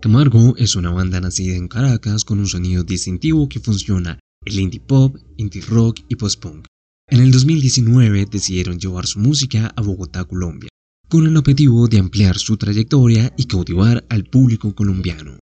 Camargo 0.00 0.54
es 0.56 0.76
una 0.76 0.90
banda 0.90 1.20
nacida 1.20 1.54
en 1.56 1.68
Caracas 1.68 2.24
con 2.24 2.38
un 2.38 2.46
sonido 2.46 2.82
distintivo 2.82 3.50
que 3.50 3.60
funciona 3.60 4.18
el 4.46 4.58
indie 4.58 4.80
pop, 4.80 5.14
indie 5.36 5.60
rock 5.60 6.00
y 6.08 6.16
post-punk. 6.16 6.64
En 7.10 7.20
el 7.20 7.30
2019 7.30 8.24
decidieron 8.24 8.78
llevar 8.78 9.06
su 9.06 9.18
música 9.18 9.70
a 9.76 9.82
Bogotá, 9.82 10.24
Colombia, 10.24 10.70
con 11.06 11.26
el 11.26 11.36
objetivo 11.36 11.86
de 11.86 11.98
ampliar 11.98 12.38
su 12.38 12.56
trayectoria 12.56 13.30
y 13.36 13.44
cautivar 13.44 14.02
al 14.08 14.24
público 14.24 14.74
colombiano. 14.74 15.38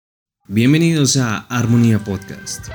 Bienvenidos 0.47 1.17
a 1.17 1.37
Armonía 1.37 2.03
Podcast. 2.03 2.69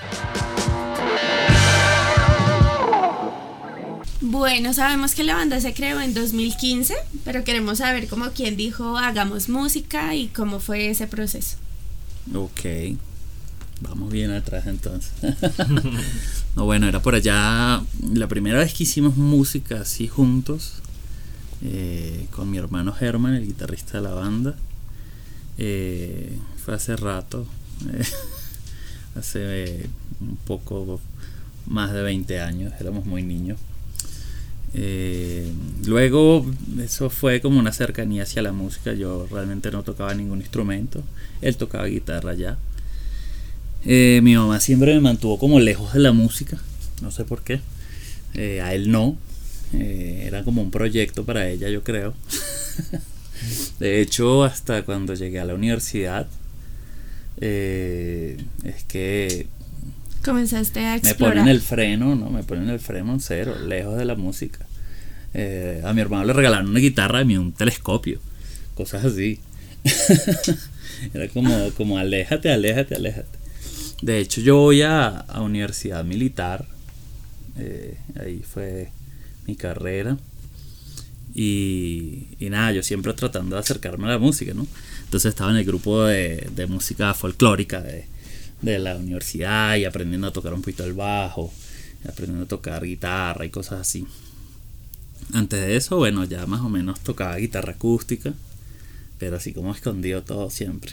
Bueno, 4.20 4.72
sabemos 4.72 5.16
que 5.16 5.24
la 5.24 5.34
banda 5.34 5.60
se 5.60 5.74
creó 5.74 6.00
en 6.00 6.14
2015, 6.14 6.94
pero 7.24 7.42
queremos 7.42 7.78
saber 7.78 8.06
cómo 8.06 8.30
quién 8.30 8.56
dijo 8.56 8.96
hagamos 8.98 9.48
música 9.48 10.14
y 10.14 10.28
cómo 10.28 10.60
fue 10.60 10.88
ese 10.88 11.08
proceso. 11.08 11.56
Ok, 12.34 12.96
vamos 13.80 14.10
bien 14.12 14.30
atrás 14.30 14.66
entonces. 14.66 15.12
no, 16.56 16.64
bueno, 16.64 16.86
era 16.86 17.02
por 17.02 17.14
allá 17.14 17.82
la 18.14 18.28
primera 18.28 18.58
vez 18.58 18.74
que 18.74 18.84
hicimos 18.84 19.16
música 19.16 19.80
así 19.80 20.08
juntos 20.08 20.82
eh, 21.64 22.26
con 22.30 22.50
mi 22.50 22.58
hermano 22.58 22.94
Herman, 22.98 23.34
el 23.34 23.46
guitarrista 23.46 23.98
de 23.98 24.04
la 24.04 24.14
banda. 24.14 24.56
Eh, 25.58 26.38
fue 26.64 26.74
hace 26.74 26.96
rato, 26.96 27.46
eh, 27.92 28.04
hace 29.16 29.88
un 30.20 30.36
poco 30.36 31.00
más 31.66 31.92
de 31.92 32.02
20 32.02 32.40
años, 32.40 32.72
éramos 32.80 33.04
muy 33.04 33.22
niños. 33.22 33.58
Luego 35.86 36.46
eso 36.80 37.10
fue 37.10 37.40
como 37.40 37.58
una 37.58 37.72
cercanía 37.72 38.22
hacia 38.22 38.42
la 38.42 38.52
música, 38.52 38.94
yo 38.94 39.26
realmente 39.30 39.70
no 39.70 39.82
tocaba 39.82 40.14
ningún 40.14 40.38
instrumento, 40.40 41.02
él 41.40 41.56
tocaba 41.56 41.86
guitarra 41.86 42.34
ya. 42.34 42.58
mi 43.84 44.34
mamá 44.34 44.60
siempre 44.60 44.94
me 44.94 45.00
mantuvo 45.00 45.38
como 45.38 45.60
lejos 45.60 45.92
de 45.92 46.00
la 46.00 46.12
música, 46.12 46.58
no 47.02 47.10
sé 47.10 47.24
por 47.24 47.42
qué, 47.42 47.60
a 48.62 48.74
él 48.74 48.90
no, 48.90 49.18
eh, 49.74 50.24
era 50.26 50.44
como 50.44 50.62
un 50.62 50.70
proyecto 50.70 51.24
para 51.24 51.48
ella, 51.48 51.68
yo 51.68 51.82
creo. 51.82 52.14
de 53.78 54.00
hecho, 54.00 54.44
hasta 54.44 54.82
cuando 54.82 55.14
llegué 55.14 55.40
a 55.40 55.44
la 55.44 55.54
universidad, 55.54 56.26
eh, 57.40 58.42
es 58.64 58.84
que 58.84 59.46
comenzaste 60.24 60.80
a 60.80 60.96
explorar. 60.96 61.36
Me 61.36 61.40
ponen 61.40 61.54
el 61.54 61.60
freno, 61.60 62.14
¿no? 62.14 62.30
Me 62.30 62.42
ponen 62.42 62.68
el 62.68 62.80
freno 62.80 63.12
en 63.12 63.20
cero, 63.20 63.56
lejos 63.66 63.96
de 63.96 64.04
la 64.04 64.14
música. 64.14 64.66
Eh, 65.34 65.80
a 65.84 65.92
mi 65.92 66.00
hermano 66.00 66.24
le 66.24 66.32
regalaron 66.32 66.68
una 66.68 66.80
guitarra 66.80 67.22
y 67.22 67.36
un 67.36 67.52
telescopio, 67.52 68.20
cosas 68.74 69.04
así. 69.04 69.40
Era 71.14 71.28
como, 71.28 71.70
como 71.76 71.98
aléjate, 71.98 72.50
aléjate, 72.50 72.94
aléjate. 72.94 73.38
De 74.02 74.18
hecho, 74.18 74.40
yo 74.40 74.56
voy 74.56 74.82
a, 74.82 75.08
a 75.08 75.40
universidad 75.42 76.04
militar. 76.04 76.66
ahí 78.20 78.42
fue 78.42 78.90
mi 79.46 79.56
carrera. 79.56 80.16
Y, 81.34 82.28
y, 82.38 82.50
nada, 82.50 82.72
yo 82.72 82.82
siempre 82.82 83.12
tratando 83.14 83.56
de 83.56 83.60
acercarme 83.60 84.06
a 84.06 84.10
la 84.10 84.18
música, 84.18 84.52
¿no? 84.52 84.66
Entonces 85.04 85.30
estaba 85.30 85.50
en 85.50 85.56
el 85.56 85.64
grupo 85.64 86.04
de, 86.04 86.48
de 86.54 86.66
música 86.66 87.14
folclórica 87.14 87.80
de, 87.80 88.04
de, 88.60 88.78
la 88.78 88.96
universidad 88.96 89.76
y 89.76 89.84
aprendiendo 89.84 90.26
a 90.26 90.32
tocar 90.32 90.52
un 90.52 90.60
poquito 90.60 90.84
el 90.84 90.92
bajo, 90.92 91.52
aprendiendo 92.06 92.44
a 92.44 92.48
tocar 92.48 92.84
guitarra 92.84 93.46
y 93.46 93.50
cosas 93.50 93.80
así. 93.80 94.06
Antes 95.32 95.60
de 95.60 95.76
eso, 95.76 95.96
bueno, 95.96 96.24
ya 96.24 96.46
más 96.46 96.60
o 96.60 96.68
menos 96.68 97.00
tocaba 97.00 97.36
guitarra 97.36 97.72
acústica, 97.72 98.34
pero 99.18 99.36
así 99.36 99.52
como 99.52 99.72
escondido 99.72 100.22
todo 100.22 100.50
siempre. 100.50 100.92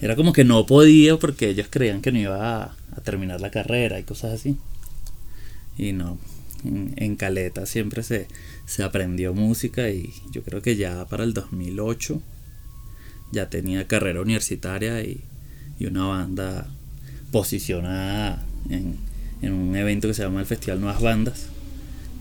Era 0.00 0.16
como 0.16 0.32
que 0.32 0.44
no 0.44 0.66
podía 0.66 1.16
porque 1.18 1.48
ellos 1.48 1.68
creían 1.70 2.02
que 2.02 2.10
no 2.10 2.18
iba 2.18 2.64
a, 2.64 3.00
terminar 3.04 3.40
la 3.40 3.50
carrera 3.50 4.00
y 4.00 4.02
cosas 4.02 4.32
así. 4.32 4.56
Y 5.78 5.92
no, 5.92 6.18
en, 6.64 7.16
Caleta 7.16 7.66
siempre 7.66 8.02
se, 8.02 8.26
aprendió 8.82 9.32
música 9.32 9.90
y 9.90 10.12
yo 10.32 10.42
creo 10.42 10.60
que 10.60 10.76
ya 10.76 11.06
para 11.06 11.22
el 11.22 11.34
2008 11.34 12.20
ya 13.30 13.48
tenía 13.48 13.86
carrera 13.86 14.20
universitaria 14.20 15.02
y, 15.02 15.22
una 15.80 16.06
banda 16.06 16.68
posicionada 17.32 18.40
en, 18.70 18.98
un 19.42 19.74
evento 19.74 20.06
que 20.06 20.14
se 20.14 20.22
llama 20.22 20.38
el 20.38 20.46
Festival 20.46 20.80
Nuevas 20.80 21.02
Bandas 21.02 21.51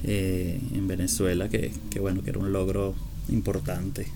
eh, 0.03 0.59
en 0.73 0.87
Venezuela, 0.87 1.49
que, 1.49 1.71
bueno, 1.99 2.23
que 2.23 2.29
era 2.31 2.39
un 2.39 2.51
logro 2.51 2.95
importante 3.29 4.07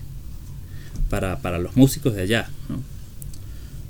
para, 1.10 1.58
los 1.58 1.76
músicos 1.76 2.14
de 2.14 2.22
allá. 2.22 2.50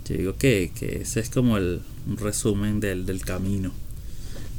Yo 0.08 0.16
digo 0.16 0.36
que, 0.36 0.70
ese 0.80 1.20
es 1.20 1.30
como 1.30 1.56
el 1.56 1.80
un 2.06 2.16
resumen 2.16 2.80
del, 2.80 3.04
del 3.06 3.20
camino. 3.20 3.72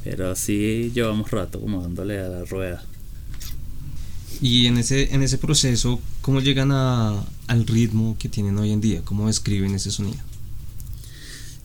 Pero 0.04 0.36
sí 0.36 0.92
llevamos 0.94 1.32
rato 1.32 1.60
como 1.60 1.82
dándole 1.82 2.20
a 2.20 2.28
la 2.28 2.46
rueda. 2.46 2.84
Y 4.42 4.68
en 4.68 4.78
ese, 4.78 5.14
en 5.14 5.24
ese 5.24 5.38
proceso, 5.38 6.00
¿cómo 6.22 6.42
llegan 6.42 6.72
a, 6.72 7.26
al 7.48 7.66
ritmo 7.66 8.16
que 8.20 8.30
tienen 8.30 8.58
hoy 8.58 8.72
en 8.72 8.82
día? 8.82 9.02
¿Cómo 9.04 9.28
describen 9.28 9.74
ese 9.74 9.92
sonido? 9.92 10.20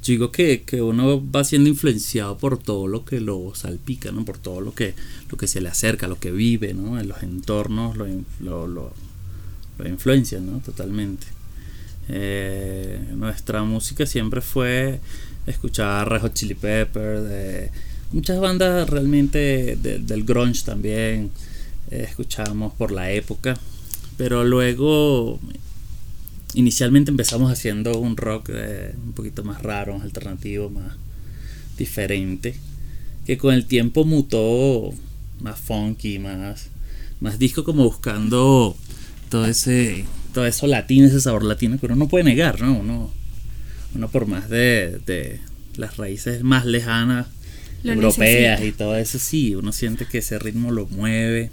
Yo 0.02 0.12
digo 0.12 0.32
que, 0.32 0.64
uno 0.82 1.22
va 1.30 1.44
siendo 1.44 1.68
influenciado 1.68 2.36
por 2.36 2.58
todo 2.58 2.88
lo 2.88 3.04
que 3.04 3.20
lo 3.20 3.54
salpica, 3.54 4.10
¿no? 4.10 4.24
Por 4.24 4.38
todo 4.38 4.60
lo 4.60 4.74
que, 4.74 4.94
lo 5.30 5.36
que 5.36 5.46
se 5.46 5.60
le 5.60 5.68
acerca, 5.68 6.08
lo 6.08 6.18
que 6.18 6.32
vive, 6.32 6.74
¿no? 6.74 6.98
En 6.98 7.08
los 7.08 7.22
entornos 7.22 7.96
lo, 7.96 8.06
lo, 8.40 8.66
lo, 8.66 8.92
lo 9.78 9.88
influencia, 9.88 10.40
¿no? 10.40 10.58
Totalmente. 10.58 11.26
Eh, 12.08 13.00
nuestra 13.14 13.62
música 13.62 14.04
siempre 14.06 14.40
fue 14.40 15.00
escuchar 15.46 16.08
Red 16.10 16.22
Hot 16.22 16.34
Chili 16.34 16.54
Pepper, 16.54 17.20
de 17.20 17.70
muchas 18.12 18.40
bandas 18.40 18.90
realmente 18.90 19.76
del 19.76 20.24
grunge 20.24 20.64
también 20.64 21.30
eh, 21.90 22.04
escuchábamos 22.08 22.74
por 22.74 22.92
la 22.92 23.10
época 23.10 23.56
pero 24.16 24.44
luego 24.44 25.40
inicialmente 26.54 27.10
empezamos 27.10 27.50
haciendo 27.50 27.98
un 27.98 28.16
rock 28.16 28.50
eh, 28.52 28.94
un 29.04 29.12
poquito 29.12 29.44
más 29.44 29.62
raro 29.62 29.94
más 29.94 30.04
alternativo 30.04 30.70
más 30.70 30.96
diferente 31.76 32.54
que 33.26 33.38
con 33.38 33.54
el 33.54 33.66
tiempo 33.66 34.04
mutó 34.04 34.92
más 35.40 35.58
funky 35.60 36.18
más 36.18 36.68
más 37.20 37.38
disco 37.38 37.64
como 37.64 37.84
buscando 37.84 38.76
todo 39.28 39.46
ese 39.46 40.04
todo 40.34 40.46
eso 40.46 40.66
latino 40.66 41.06
ese 41.06 41.20
sabor 41.20 41.44
latino 41.44 41.78
pero 41.80 41.94
uno 41.94 42.04
no 42.04 42.08
puede 42.08 42.24
negar 42.24 42.60
no 42.60 42.78
uno, 42.78 43.10
uno 43.94 44.08
por 44.08 44.26
más 44.26 44.48
de, 44.48 45.00
de 45.06 45.40
las 45.76 45.96
raíces 45.96 46.42
más 46.42 46.66
lejanas 46.66 47.26
europeas 47.84 48.62
y 48.62 48.72
todo 48.72 48.96
eso, 48.96 49.18
sí, 49.18 49.54
uno 49.54 49.72
siente 49.72 50.06
que 50.06 50.18
ese 50.18 50.38
ritmo 50.38 50.70
lo 50.70 50.86
mueve. 50.86 51.50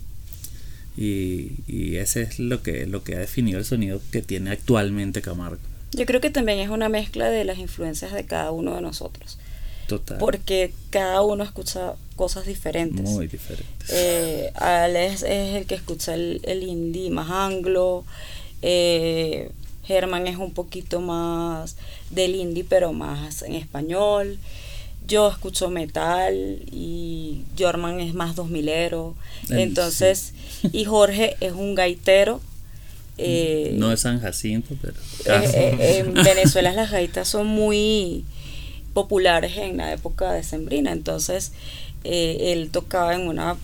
Y, 1.02 1.54
y, 1.66 1.96
ese 1.96 2.24
es 2.24 2.40
lo 2.40 2.62
que, 2.62 2.86
lo 2.86 3.06
que 3.06 3.16
ha 3.16 3.20
definido 3.20 3.58
el 3.58 3.64
sonido 3.64 4.02
que 4.12 4.22
tiene 4.22 4.52
actualmente 4.52 5.22
Camargo. 5.22 5.62
Yo 5.94 6.06
creo 6.06 6.20
que 6.20 6.30
también 6.30 6.60
es 6.60 6.68
una 6.68 6.90
mezcla 6.90 7.30
de 7.30 7.46
las 7.46 7.58
influencias 7.58 8.12
de 8.12 8.26
cada 8.26 8.52
uno 8.52 8.76
de 8.76 8.82
nosotros. 8.82 9.38
Total. 9.88 10.18
Porque 10.18 10.74
cada 10.90 11.22
uno 11.22 11.46
escucha 11.46 11.94
cosas 12.18 12.46
diferentes. 12.46 13.10
Muy 13.10 13.28
diferentes. 13.28 13.90
Eh, 13.90 14.52
Alex 14.56 15.24
es 15.24 15.56
el 15.56 15.66
que 15.68 15.76
escucha 15.76 16.16
el, 16.16 16.42
el 16.44 16.64
indie 16.64 17.10
más 17.12 17.30
anglo. 17.30 18.04
Eh, 18.62 19.52
Germán 19.86 20.28
es 20.28 20.36
un 20.36 20.52
poquito 20.52 21.00
más 21.00 21.78
del 22.10 22.36
indie, 22.36 22.66
pero 22.68 22.92
más 22.92 23.42
en 23.44 23.56
español 23.56 24.38
yo 25.08 25.30
escucho 25.30 25.70
metal 25.70 26.62
y 26.72 27.44
Jorman 27.58 28.00
es 28.00 28.14
más 28.14 28.36
dos 28.36 28.50
milero. 28.50 29.16
Entonces, 29.50 30.34
y 30.72 30.86
Jorge 30.86 31.36
es 31.42 31.54
un 31.54 31.76
gaitero. 31.76 32.40
Eh, 33.18 33.72
no 33.74 33.92
es 33.92 34.02
San 34.02 34.22
Jacinto, 34.22 34.76
pero... 34.82 34.94
Eh, 35.26 35.52
eh, 35.54 35.98
en 36.00 36.14
Venezuela 36.24 36.72
las 36.72 36.92
gaitas 36.92 37.28
son 37.28 37.48
muy 37.48 38.24
populares 38.94 39.58
en 39.58 39.78
la 39.78 39.92
época 39.92 40.32
de 40.32 40.44
Sembrina. 40.44 40.92
Entonces, 40.92 41.52
él 42.04 42.70
tocaba 42.72 43.16
en 43.16 43.28
una, 43.28 43.58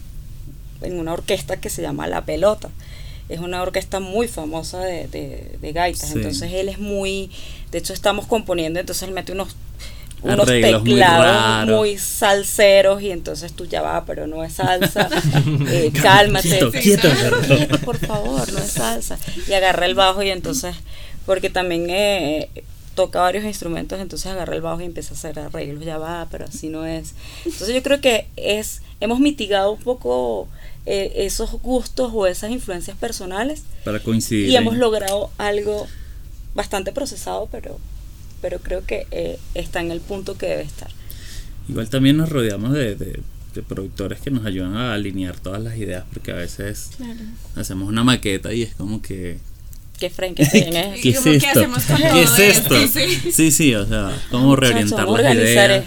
en 0.82 1.00
una 1.00 1.14
orquesta 1.14 1.58
que 1.58 1.70
se 1.70 1.82
llama 1.82 2.08
La 2.08 2.26
Pelota. 2.26 2.70
Es 3.30 3.40
una 3.40 3.62
orquesta 3.62 4.00
muy 4.00 4.28
famosa 4.28 4.82
de, 4.82 5.08
de, 5.08 5.72
gaitas. 5.72 6.12
Entonces, 6.12 6.52
él 6.52 6.70
es 6.70 6.80
muy... 6.80 7.30
De 7.72 7.78
hecho, 7.78 7.94
estamos 7.94 8.26
componiendo, 8.28 8.80
entonces 8.80 9.08
él 9.08 9.14
mete 9.14 9.32
unos 9.32 9.56
unos 10.26 10.48
teclados 10.48 11.68
muy, 11.68 11.98
salseros 11.98 13.02
y 13.02 13.12
entonces 13.12 13.54
tú 13.54 13.66
ya 13.66 13.82
va, 13.82 14.06
pero 14.06 14.28
no 14.28 14.44
es 14.44 14.54
salsa, 14.54 15.10
eh, 15.70 15.92
cálmate, 16.02 16.60
por 17.84 17.98
favor, 17.98 18.52
no 18.52 18.60
es 18.60 18.72
salsa. 18.72 19.18
Y 19.48 19.54
agarra 19.54 19.86
el 19.86 19.96
bajo 19.96 20.24
y 20.24 20.30
entonces, 20.30 20.76
porque 21.26 21.50
también 21.50 21.88
eh, 21.90 22.50
toca 22.96 23.20
varios 23.20 23.44
instrumentos, 23.44 24.00
entonces 24.00 24.32
agarra 24.32 24.56
el 24.56 24.62
bajo 24.62 24.82
y 24.82 24.86
empieza 24.86 25.14
a 25.14 25.18
hacer 25.18 25.40
arreglos, 25.40 25.84
ya 25.86 25.98
va, 25.98 26.28
pero 26.32 26.46
así 26.46 26.70
no 26.70 26.86
es. 26.86 27.14
Entonces 27.46 27.76
yo 27.76 27.84
creo 27.84 28.02
que 28.02 28.28
es, 28.36 28.82
hemos 29.00 29.20
mitigado 29.20 29.72
un 29.72 29.80
poco 29.80 30.48
eh, 30.86 31.12
esos 31.18 31.52
gustos 31.62 32.12
o 32.14 32.26
esas 32.26 32.52
influencias 32.52 32.98
personales. 32.98 33.64
Para 33.84 34.00
coincidir. 34.00 34.50
Y 34.50 34.56
hemos 34.56 34.78
logrado 34.78 35.30
algo 35.38 35.88
bastante 36.54 36.92
procesado, 36.92 37.48
pero 37.52 37.78
pero 38.42 38.60
creo 38.60 38.86
que 38.86 39.08
eh, 39.12 39.40
está 39.54 39.82
en 39.82 39.92
el 39.92 40.02
punto 40.02 40.38
que 40.38 40.48
debe 40.48 40.64
estar. 40.64 40.90
Igual 41.68 41.90
también 41.90 42.18
nos 42.18 42.30
rodeamos 42.30 42.74
de, 42.74 42.96
de, 42.96 43.22
productores 43.68 44.20
que 44.20 44.32
nos 44.32 44.46
ayudan 44.46 44.76
a 44.76 44.94
alinear 44.94 45.40
todas 45.40 45.64
las 45.64 45.78
ideas, 45.78 46.04
porque 46.12 46.32
a 46.32 46.36
veces 46.36 46.90
hacemos 47.56 47.88
una 47.88 48.04
maqueta 48.04 48.54
y 48.54 48.64
es 48.64 48.76
como 48.76 49.02
que... 49.02 49.38
¿Qué 50.00 50.10
frame, 50.10 50.36
qué 50.36 50.44
es? 50.44 50.52
¿Qué 50.52 51.10
es 51.12 51.26
esto? 51.26 51.62
¿Qué 52.12 52.22
es 52.24 52.38
esto? 52.38 52.76
Sí. 53.32 53.50
sí, 53.52 53.74
o 53.76 53.86
sea, 53.88 54.12
cómo 54.30 54.58
reorientar 54.58 55.08
las 55.08 55.34
ideas. 55.34 55.86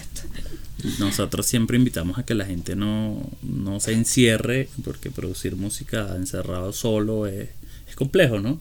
Nosotros 0.99 1.45
siempre 1.45 1.77
invitamos 1.77 2.19
a 2.19 2.23
que 2.23 2.35
la 2.35 2.47
gente 2.47 2.75
no, 2.75 3.29
no 3.43 3.81
se 3.81 3.93
encierre, 3.93 4.71
porque 4.83 5.11
producir 5.11 5.57
música 5.57 6.15
encerrado 6.17 6.73
solo 6.73 7.27
es, 7.27 7.51
es 7.87 7.97
complejo, 7.97 8.41
¿no? 8.41 8.59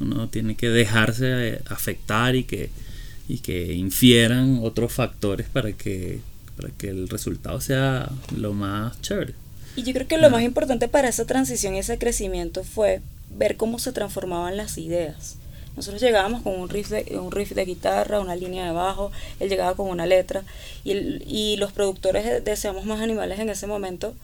Uno 0.00 0.28
tiene 0.28 0.56
que 0.56 0.70
dejarse 0.70 1.48
eh, 1.48 1.62
afectar 1.68 2.34
y 2.34 2.44
que, 2.44 2.70
y 3.30 3.38
que 3.38 3.74
infieran 3.74 4.60
otros 4.62 4.92
factores 4.92 5.48
para 5.48 5.72
que, 5.72 6.20
para 6.56 6.70
que 6.70 6.88
el 6.88 7.08
resultado 7.08 7.60
sea 7.60 8.10
lo 8.36 8.52
más 8.52 9.00
chévere. 9.02 9.34
Y 9.76 9.84
yo 9.84 9.92
creo 9.92 10.08
que 10.08 10.18
lo 10.18 10.30
más 10.30 10.42
importante 10.42 10.88
para 10.88 11.08
esa 11.08 11.24
transición 11.26 11.76
y 11.76 11.78
ese 11.78 11.96
crecimiento 11.96 12.64
fue 12.64 13.00
ver 13.30 13.56
cómo 13.56 13.78
se 13.78 13.92
transformaban 13.92 14.56
las 14.56 14.78
ideas. 14.78 15.36
Nosotros 15.76 16.02
llegábamos 16.02 16.42
con 16.42 16.58
un 16.58 16.68
riff 16.68 16.88
de, 16.88 17.16
un 17.18 17.30
riff 17.30 17.52
de 17.52 17.64
guitarra, 17.64 18.18
una 18.18 18.34
línea 18.34 18.66
de 18.66 18.72
bajo, 18.72 19.12
él 19.38 19.48
llegaba 19.48 19.76
con 19.76 19.88
una 19.88 20.06
letra 20.06 20.42
y, 20.82 20.92
y 20.92 21.56
los 21.56 21.70
productores 21.70 22.44
de 22.44 22.56
Seamos 22.56 22.84
Más 22.84 23.00
Animales 23.00 23.38
en 23.38 23.48
ese 23.48 23.68
momento 23.68 24.14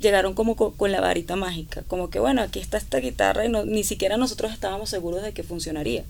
llegaron 0.00 0.34
como 0.34 0.56
con, 0.56 0.92
la 0.92 1.00
varita 1.00 1.36
mágica, 1.36 1.82
como 1.86 2.10
que 2.10 2.18
bueno, 2.18 2.40
aquí 2.42 2.60
está 2.60 2.78
esta 2.78 2.98
guitarra 2.98 3.44
y 3.44 3.48
no, 3.48 3.64
ni 3.64 3.84
siquiera 3.84 4.16
nosotros 4.16 4.52
estábamos 4.52 4.90
seguros 4.90 5.22
de 5.22 5.32
que 5.32 5.42
funcionaría. 5.42 6.04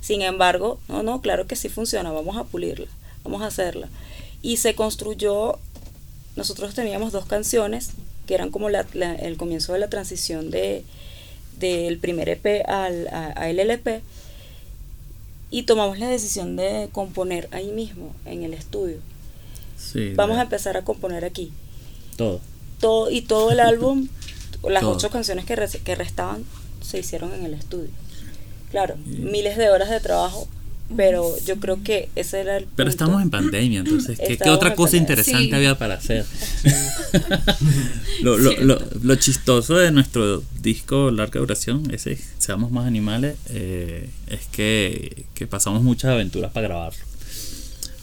Sin 0.00 0.22
embargo, 0.22 0.78
no, 0.88 1.02
no, 1.02 1.20
claro 1.20 1.46
que 1.46 1.56
sí 1.56 1.68
funciona, 1.68 2.10
vamos 2.12 2.36
a 2.36 2.44
pulirla, 2.44 2.86
vamos 3.24 3.42
a 3.42 3.46
hacerla. 3.46 3.88
Y 4.42 4.56
se 4.56 4.74
construyó, 4.74 5.58
nosotros 6.36 6.74
teníamos 6.74 7.12
dos 7.12 7.26
canciones 7.26 7.90
que 8.26 8.34
eran 8.34 8.50
como 8.50 8.70
la, 8.70 8.86
el 9.20 9.36
comienzo 9.36 9.72
de 9.72 9.80
la 9.80 9.88
transición 9.88 10.50
de 10.50 10.84
del 11.58 11.98
primer 11.98 12.30
EP 12.30 12.66
al 12.66 13.06
a, 13.08 13.50
LP 13.50 14.00
y 15.50 15.64
tomamos 15.64 15.98
la 15.98 16.08
decisión 16.08 16.56
de 16.56 16.88
componer 16.90 17.48
ahí 17.50 17.70
mismo 17.70 18.14
en 18.24 18.44
el 18.44 18.54
estudio. 18.54 18.96
Vamos 20.14 20.38
a 20.38 20.42
empezar 20.42 20.78
a 20.78 20.84
componer 20.84 21.24
aquí. 21.26 21.52
Todo 22.16 22.40
todo, 22.80 23.10
y 23.10 23.20
todo 23.22 23.52
el 23.52 23.60
álbum, 23.60 24.08
las 24.64 24.82
ocho 24.82 25.10
canciones 25.10 25.44
que, 25.44 25.54
que 25.84 25.94
restaban, 25.94 26.44
se 26.82 26.98
hicieron 26.98 27.32
en 27.32 27.44
el 27.44 27.54
estudio. 27.54 27.90
Claro, 28.70 28.96
miles 29.04 29.56
de 29.56 29.68
horas 29.68 29.90
de 29.90 30.00
trabajo, 30.00 30.48
pero 30.96 31.36
yo 31.44 31.56
creo 31.56 31.82
que 31.82 32.08
ese 32.16 32.40
era 32.40 32.56
el. 32.56 32.66
Pero 32.76 32.88
estamos 32.88 33.22
en 33.22 33.30
pandemia, 33.30 33.80
entonces, 33.80 34.18
¿qué, 34.18 34.50
otra 34.50 34.74
cosa 34.74 34.96
interesante 34.96 35.54
había 35.54 35.76
para 35.76 35.94
hacer? 35.94 36.24
lo, 38.22 38.38
lo, 38.38 38.52
lo, 38.60 38.78
lo, 39.02 39.14
chistoso 39.16 39.76
de 39.76 39.90
nuestro 39.92 40.42
disco 40.60 41.10
larga 41.10 41.40
duración, 41.40 41.90
ese 41.92 42.18
Seamos 42.38 42.70
Más 42.70 42.86
Animales, 42.86 43.36
eh, 43.48 44.08
es 44.28 44.46
que, 44.52 45.26
que 45.34 45.46
pasamos 45.46 45.82
muchas 45.82 46.12
aventuras 46.12 46.52
para 46.52 46.68
grabarlo. 46.68 47.00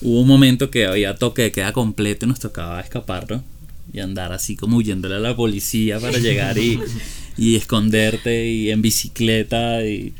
Hubo 0.01 0.21
un 0.21 0.27
momento 0.27 0.69
que 0.69 0.85
había 0.85 1.15
toque 1.15 1.43
de 1.43 1.51
queda 1.51 1.73
completo 1.73 2.25
y 2.25 2.29
nos 2.29 2.39
tocaba 2.39 2.79
escaparlo 2.81 3.43
y 3.91 3.99
andar 3.99 4.33
así 4.33 4.55
como 4.55 4.77
huyéndole 4.77 5.15
a 5.15 5.19
la 5.19 5.35
policía 5.35 5.99
para 5.99 6.17
llegar 6.19 6.57
y, 6.57 6.79
y 7.37 7.55
esconderte 7.55 8.47
y 8.47 8.69
en 8.69 8.81
bicicleta 8.81 9.83
y 9.85 10.13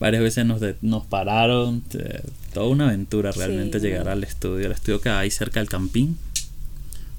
varias 0.00 0.22
veces 0.22 0.46
nos, 0.46 0.60
nos 0.80 1.04
pararon, 1.04 1.84
toda 2.52 2.66
una 2.66 2.88
aventura 2.88 3.30
realmente 3.30 3.78
llegar 3.78 4.08
al 4.08 4.24
estudio, 4.24 4.66
el 4.66 4.72
estudio 4.72 5.00
que 5.00 5.10
hay 5.10 5.30
cerca 5.30 5.60
del 5.60 5.68
campín, 5.68 6.18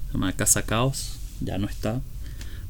se 0.06 0.12
llama 0.12 0.32
Casa 0.34 0.62
Caos, 0.62 1.14
ya 1.40 1.56
no 1.56 1.68
está, 1.68 2.00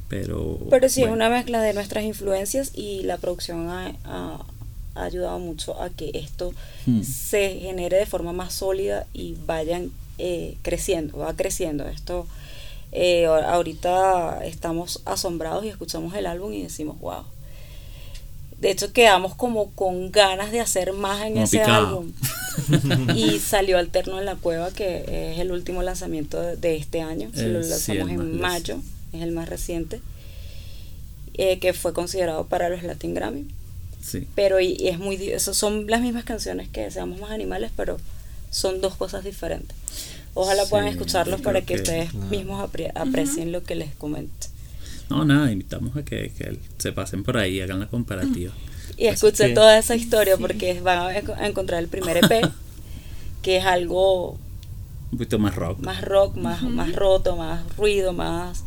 pero... 0.07 0.59
Pero 0.69 0.87
sí, 0.87 1.01
es 1.01 1.09
una 1.09 1.29
mezcla 1.29 1.61
de 1.61 1.73
nuestras 1.73 2.03
influencias 2.03 2.71
y 2.75 3.01
la 3.03 3.17
producción 3.17 3.67
ha, 3.69 3.93
ha, 4.05 4.45
ayudado 4.95 5.39
mucho 5.39 5.81
a 5.81 5.89
que 5.89 6.11
esto 6.13 6.53
hmm. 6.85 7.01
se 7.01 7.59
genere 7.59 7.97
de 7.97 8.05
forma 8.05 8.31
más 8.31 8.53
sólida 8.53 9.07
y 9.11 9.35
vayan 9.47 9.91
eh, 10.19 10.55
creciendo, 10.61 11.17
va 11.17 11.35
creciendo. 11.35 11.87
Esto 11.87 12.27
eh, 12.91 13.25
ahorita 13.25 14.45
estamos 14.45 15.01
asombrados 15.05 15.65
y 15.65 15.69
escuchamos 15.69 16.13
el 16.13 16.27
álbum 16.27 16.53
y 16.53 16.61
decimos, 16.61 16.99
wow. 16.99 17.23
De 18.63 18.71
hecho, 18.71 18.93
quedamos 18.93 19.35
como 19.35 19.71
con 19.71 20.09
ganas 20.09 20.53
de 20.53 20.61
hacer 20.61 20.93
más 20.93 21.25
en 21.25 21.37
ese 21.37 21.61
álbum. 21.61 22.13
y 23.13 23.39
salió 23.39 23.77
Alterno 23.77 24.19
en 24.19 24.25
la 24.25 24.37
Cueva, 24.37 24.71
que 24.71 25.33
es 25.33 25.39
el 25.39 25.51
último 25.51 25.83
lanzamiento 25.83 26.41
de, 26.41 26.77
este 26.77 27.01
año. 27.01 27.29
lo 27.35 27.59
lanzamos 27.59 28.09
en 28.09 28.39
mayo, 28.39 28.79
es 29.11 29.21
el 29.21 29.33
más 29.33 29.49
reciente. 29.49 29.99
Eh, 31.33 31.59
que 31.59 31.73
fue 31.73 31.91
considerado 31.91 32.45
para 32.47 32.69
los 32.69 32.83
Latin 32.83 33.13
Grammy. 33.13 33.47
Pero 34.33 34.61
y, 34.61 34.87
es 34.87 34.97
muy. 34.97 35.15
Eso 35.15 35.53
son 35.53 35.87
las 35.87 35.99
mismas 35.99 36.23
canciones 36.23 36.69
que 36.69 36.89
Seamos 36.89 37.19
Más 37.19 37.31
Animales, 37.31 37.69
pero 37.75 37.97
son 38.49 38.79
dos 38.79 38.95
cosas 38.95 39.25
diferentes. 39.25 39.75
Ojalá 40.35 40.65
puedan 40.67 40.87
escucharlos 40.87 41.41
para 41.41 41.63
que, 41.63 41.75
ustedes 41.75 42.13
mismos 42.13 42.63
aprecien 42.95 43.51
lo 43.51 43.61
que 43.61 43.75
les 43.75 43.93
comento. 43.95 44.47
No, 45.09 45.25
nada, 45.25 45.51
invitamos 45.51 45.95
a 45.95 46.03
que, 46.03 46.31
se 46.77 46.91
pasen 46.91 47.23
por 47.23 47.37
ahí, 47.37 47.61
hagan 47.61 47.79
la 47.79 47.87
comparativa. 47.87 48.53
Y 48.95 49.07
escuchen 49.07 49.55
toda 49.55 49.79
esa 49.79 49.95
historia 49.95 50.37
porque 50.37 50.79
van 50.81 51.15
a 51.35 51.47
encontrar 51.47 51.81
el 51.81 51.87
primer 51.87 52.17
EP, 52.17 52.47
que 53.41 53.57
es 53.57 53.65
algo... 53.65 54.33
Un 55.11 55.17
poquito 55.17 55.39
más 55.39 55.55
rock. 55.55 55.79
Más 55.79 56.01
rock, 56.01 56.35
más, 56.35 56.61
más 56.61 56.93
roto, 56.93 57.35
más 57.35 57.63
ruido, 57.75 58.13
más... 58.13 58.63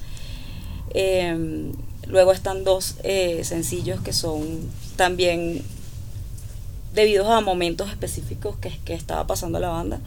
Em, 0.91 1.73
luego 2.09 2.33
están 2.33 2.65
dos 2.65 2.97
eh, 3.05 3.45
sencillos 3.45 4.01
que 4.01 4.13
son 4.13 4.43
también 4.97 5.63
debido 6.93 7.31
a 7.31 7.41
momentos 7.41 7.91
específicos 7.91 8.57
que, 8.57 8.77
que 8.85 8.95
estaba 8.95 9.29
pasando 9.29 9.61
la 9.61 9.69
banda 9.69 10.01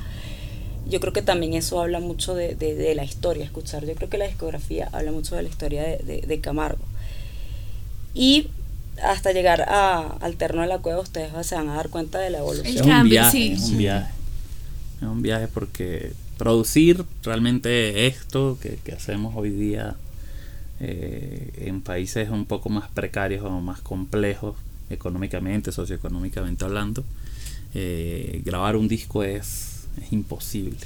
yo 0.90 1.00
creo 1.00 1.14
que 1.14 1.22
también 1.22 1.54
eso 1.54 1.82
habla 1.82 2.00
mucho 2.00 2.36
de, 2.36 2.56
de, 2.56 2.96
la 2.96 3.04
historia, 3.04 3.46
escuchar. 3.46 3.86
Yo 3.86 3.96
creo 3.96 4.10
que 4.10 4.18
la 4.18 4.28
discografía 4.28 4.90
habla 4.92 5.12
mucho 5.12 5.36
de 5.36 5.44
la 5.44 5.50
historia 5.50 5.84
de, 5.84 6.24
de 6.28 6.40
Camargo. 6.40 6.84
Y 8.14 8.48
hasta 9.04 9.32
llegar 9.32 9.62
a 9.62 10.18
Alterno 10.22 10.62
de 10.62 10.68
la 10.68 10.80
Cueva, 10.80 11.00
ustedes 11.00 11.32
se 11.46 11.56
van 11.56 11.70
a 11.70 11.76
dar 11.76 11.90
cuenta 11.90 12.20
de 12.20 12.30
la 12.30 12.40
evolución. 12.40 12.76
es 12.76 12.82
un 12.82 13.10
viaje, 13.10 13.54
es 13.54 13.70
un 13.70 13.78
viaje. 13.78 14.12
Es 14.98 15.08
un 15.08 15.22
viaje 15.22 15.48
porque 15.48 16.14
producir 16.38 17.06
realmente 17.24 18.08
esto 18.08 18.58
que, 18.62 18.80
que 18.84 18.94
hacemos 18.94 19.34
hoy 19.36 19.52
día 19.52 19.96
eh, 20.82 21.66
en 21.66 21.82
países 21.82 22.30
un 22.30 22.46
poco 22.46 22.70
más 22.70 22.90
precarios 22.90 23.44
o 23.44 23.50
más 23.60 23.82
complejos 23.82 24.56
económicamente, 24.90 25.74
socioeconómicamente 25.74 26.64
hablando, 26.64 27.04
eh, 27.74 28.42
grabar 28.46 28.78
un 28.78 28.88
disco 28.88 29.24
es 29.24 29.79
es 30.02 30.12
imposible. 30.12 30.78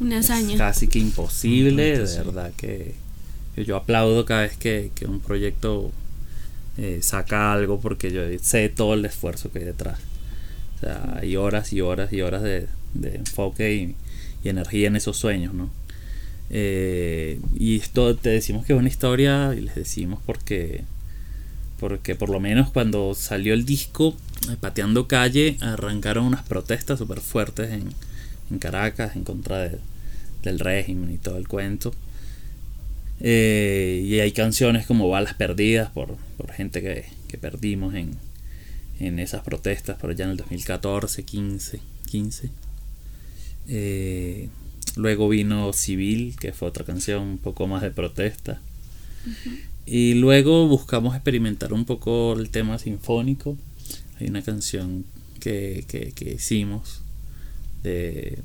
Una 0.00 0.18
hazaña. 0.18 0.58
casi 0.58 0.88
que 0.88 0.98
imposible, 0.98 1.98
de 1.98 2.18
verdad 2.18 2.52
que 2.56 2.94
yo 3.56 3.76
aplaudo 3.76 4.24
cada 4.24 4.42
vez 4.42 4.56
que, 4.56 4.90
un 5.06 5.20
proyecto 5.20 5.92
eh, 6.76 6.98
saca 7.02 7.52
algo 7.52 7.80
porque 7.80 8.10
yo 8.10 8.22
sé 8.42 8.68
todo 8.68 8.94
el 8.94 9.04
esfuerzo 9.04 9.52
que 9.52 9.60
hay 9.60 9.64
detrás. 9.64 9.98
O 10.76 10.80
sea, 10.80 11.18
hay 11.20 11.36
horas 11.36 11.72
y 11.72 11.80
horas 11.80 12.12
y 12.12 12.22
horas 12.22 12.42
de, 12.42 12.68
enfoque 13.02 13.74
y, 13.74 13.96
energía 14.46 14.88
en 14.88 14.96
esos 14.96 15.16
sueños, 15.16 15.54
¿no? 15.54 15.70
Eh, 16.50 17.40
y 17.54 17.78
esto 17.78 18.14
te 18.14 18.28
decimos 18.28 18.66
que 18.66 18.74
es 18.74 18.78
una 18.78 18.88
historia 18.88 19.54
y 19.56 19.62
les 19.62 19.74
decimos 19.74 20.20
porque 20.26 20.84
porque 21.80 22.14
por 22.14 22.28
lo 22.28 22.40
menos 22.40 22.70
cuando 22.70 23.14
salió 23.14 23.54
el 23.54 23.64
disco 23.64 24.14
eh, 24.50 24.56
Pateando 24.60 25.08
Calle 25.08 25.56
arrancaron 25.60 26.26
unas 26.26 26.42
protestas 26.42 26.98
súper 26.98 27.20
fuertes 27.20 27.72
en, 27.72 27.88
en 28.50 28.58
Caracas 28.58 29.16
en 29.16 29.24
contra 29.24 29.70
del 30.42 30.58
régimen 30.58 31.12
y 31.12 31.18
todo 31.18 31.38
el 31.38 31.48
cuento. 31.48 31.94
Eh, 33.20 34.02
y 34.04 34.20
hay 34.20 34.32
canciones 34.32 34.86
como 34.86 35.08
Balas 35.08 35.34
Perdidas 35.34 35.90
por, 35.90 36.16
gente 36.52 36.82
que, 36.82 37.04
perdimos 37.38 37.94
en, 37.94 38.16
en, 39.00 39.18
esas 39.18 39.42
protestas 39.42 39.98
por 39.98 40.10
allá 40.10 40.24
en 40.24 40.32
el 40.32 40.36
2014, 40.36 41.24
15, 41.24 41.80
15. 42.06 42.50
luego 44.96 45.28
vino 45.28 45.72
Civil, 45.72 46.36
que 46.38 46.52
fue 46.52 46.68
otra 46.68 46.84
canción 46.84 47.22
un 47.22 47.38
poco 47.38 47.66
más 47.66 47.82
de 47.82 47.90
protesta. 47.90 48.60
Y 49.86 50.14
luego 50.14 50.68
buscamos 50.68 51.14
experimentar 51.14 51.72
un 51.72 51.84
poco 51.84 52.34
el 52.34 52.50
tema 52.50 52.78
sinfónico. 52.78 53.56
Hay 54.20 54.28
una 54.28 54.42
canción 54.42 55.04
que, 55.40 55.84
que, 55.88 56.12
que 56.12 56.34
hicimos 56.34 57.03
de 57.84 58.38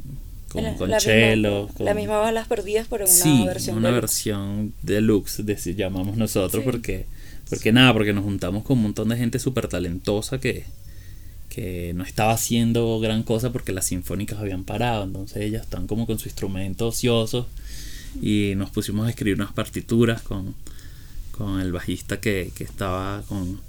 con, 0.50 0.64
la, 0.64 0.76
con 0.76 0.92
cello. 1.00 1.70
La 1.80 1.94
misma 1.94 2.18
Balas 2.18 2.48
Perdidas, 2.48 2.88
pero 2.90 3.06
en 3.08 3.12
una 3.12 3.46
versión 3.46 3.78
una 3.78 3.92
versión 3.92 4.74
deluxe, 4.84 5.44
de, 5.44 5.56
llamamos 5.76 6.18
nosotros, 6.18 6.64
porque, 6.64 7.06
porque 7.50 7.72
nada, 7.72 7.94
porque 7.94 8.14
nos 8.14 8.24
juntamos 8.24 8.64
con 8.64 8.78
un 8.78 8.84
montón 8.84 9.10
de 9.10 9.18
gente 9.18 9.40
súper 9.40 9.68
talentosa 9.68 10.40
que, 10.40 10.66
que 11.50 11.94
no 11.96 12.04
estaba 12.04 12.34
haciendo 12.34 13.00
gran 13.00 13.24
cosa 13.24 13.52
porque 13.52 13.72
las 13.72 13.86
sinfónicas 13.86 14.40
habían 14.40 14.64
parado, 14.64 15.04
entonces 15.04 15.38
ellas 15.38 15.64
están 15.64 15.88
como 15.88 16.06
con 16.06 16.20
su 16.20 16.28
instrumento 16.28 16.88
ocioso 16.88 17.48
y 18.22 18.54
nos 18.56 18.72
pusimos 18.72 19.08
a 19.08 19.10
escribir 19.10 19.36
unas 19.36 19.54
partituras 19.54 20.22
con, 20.22 20.56
con 21.32 21.62
el 21.62 21.72
bajista 21.72 22.20
que, 22.20 22.52
que 22.56 22.64
estaba 22.64 23.22
con 23.28 23.62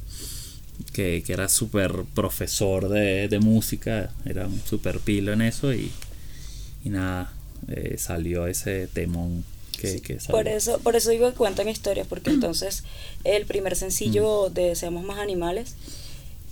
que, 0.93 1.23
que 1.25 1.33
era 1.33 1.49
súper 1.49 1.93
profesor 2.15 2.89
de, 2.89 3.29
de, 3.29 3.39
música, 3.41 4.11
era 4.25 4.47
un 4.47 4.61
súper 4.65 4.99
pilo 5.01 5.33
en 5.33 5.43
eso 5.43 5.73
y, 5.73 5.91
y 6.85 6.89
nada, 6.91 7.33
eh, 7.69 7.97
salió 7.99 8.47
ese 8.47 8.87
temón 8.89 9.45
que, 9.79 9.89
Sí, 9.95 10.01
que 10.01 10.21
salió. 10.21 10.33
por 10.37 10.49
eso 10.49 10.79
por 10.81 10.97
eso 10.97 11.11
digo 11.11 11.31
que 11.31 11.37
cuentan 11.37 11.69
historias 11.69 12.07
porque 12.07 12.31
entonces 12.37 12.85
el 13.25 13.47
primer 13.47 13.77
sencillo 13.77 14.49
Mm. 14.51 14.55
de 14.55 14.75
Seamos 14.77 15.05
más 15.05 15.19
animales 15.19 15.75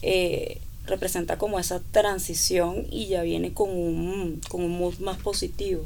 eh, 0.03 0.59
representa 0.87 1.37
como 1.37 1.59
esa 1.59 1.81
transición 1.91 2.87
y 2.91 3.09
ya 3.09 3.23
viene 3.23 3.53
con 3.53 3.71
un 3.71 4.41
con 4.49 4.63
un 4.63 4.79
mood 4.79 4.99
más 5.01 5.19
positivo 5.19 5.85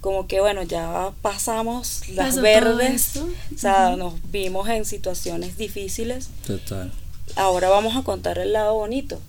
como 0.00 0.26
que 0.28 0.40
bueno 0.40 0.62
ya 0.62 1.12
pasamos 1.22 2.08
las 2.10 2.28
Pasó 2.36 2.42
verdes 2.42 3.16
o 3.16 3.58
sea 3.58 3.96
nos 3.96 4.14
vimos 4.30 4.68
en 4.68 4.84
situaciones 4.84 5.56
difíciles 5.56 6.28
Total. 6.46 6.92
Ahora 7.36 7.68
vamos 7.68 7.96
a 7.96 8.02
contar 8.02 8.38
el 8.38 8.52
lado 8.52 8.74
bonito. 8.74 9.20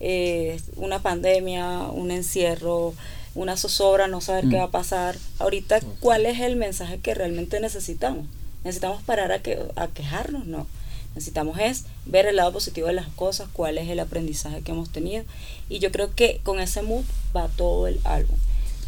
Eh, 0.00 0.60
una 0.76 1.00
pandemia, 1.00 1.80
un 1.92 2.10
encierro, 2.10 2.94
una 3.34 3.56
zozobra, 3.56 4.06
no 4.06 4.20
saber 4.20 4.44
qué 4.48 4.56
Mm. 4.56 4.60
va 4.60 4.64
a 4.64 4.70
pasar. 4.70 5.16
Ahorita, 5.38 5.80
¿cuál 6.00 6.26
es 6.26 6.40
el 6.40 6.56
mensaje 6.56 6.98
que 6.98 7.14
realmente 7.14 7.60
necesitamos? 7.60 8.26
¿Necesitamos 8.64 9.02
parar 9.02 9.32
a, 9.32 9.40
que, 9.40 9.58
a 9.76 9.88
quejarnos? 9.88 10.46
No. 10.46 10.66
Necesitamos 11.14 11.58
es 11.60 11.84
ver 12.06 12.26
el 12.26 12.36
lado 12.36 12.52
positivo 12.52 12.88
de 12.88 12.92
las 12.92 13.06
cosas, 13.08 13.48
cuál 13.52 13.78
es 13.78 13.88
el 13.88 14.00
aprendizaje 14.00 14.62
que 14.62 14.72
hemos 14.72 14.90
tenido. 14.90 15.24
Y 15.68 15.78
yo 15.78 15.92
creo 15.92 16.14
que 16.14 16.40
con 16.42 16.58
ese 16.60 16.82
mood 16.82 17.04
va 17.36 17.48
todo 17.48 17.86
el 17.86 18.00
álbum. 18.04 18.36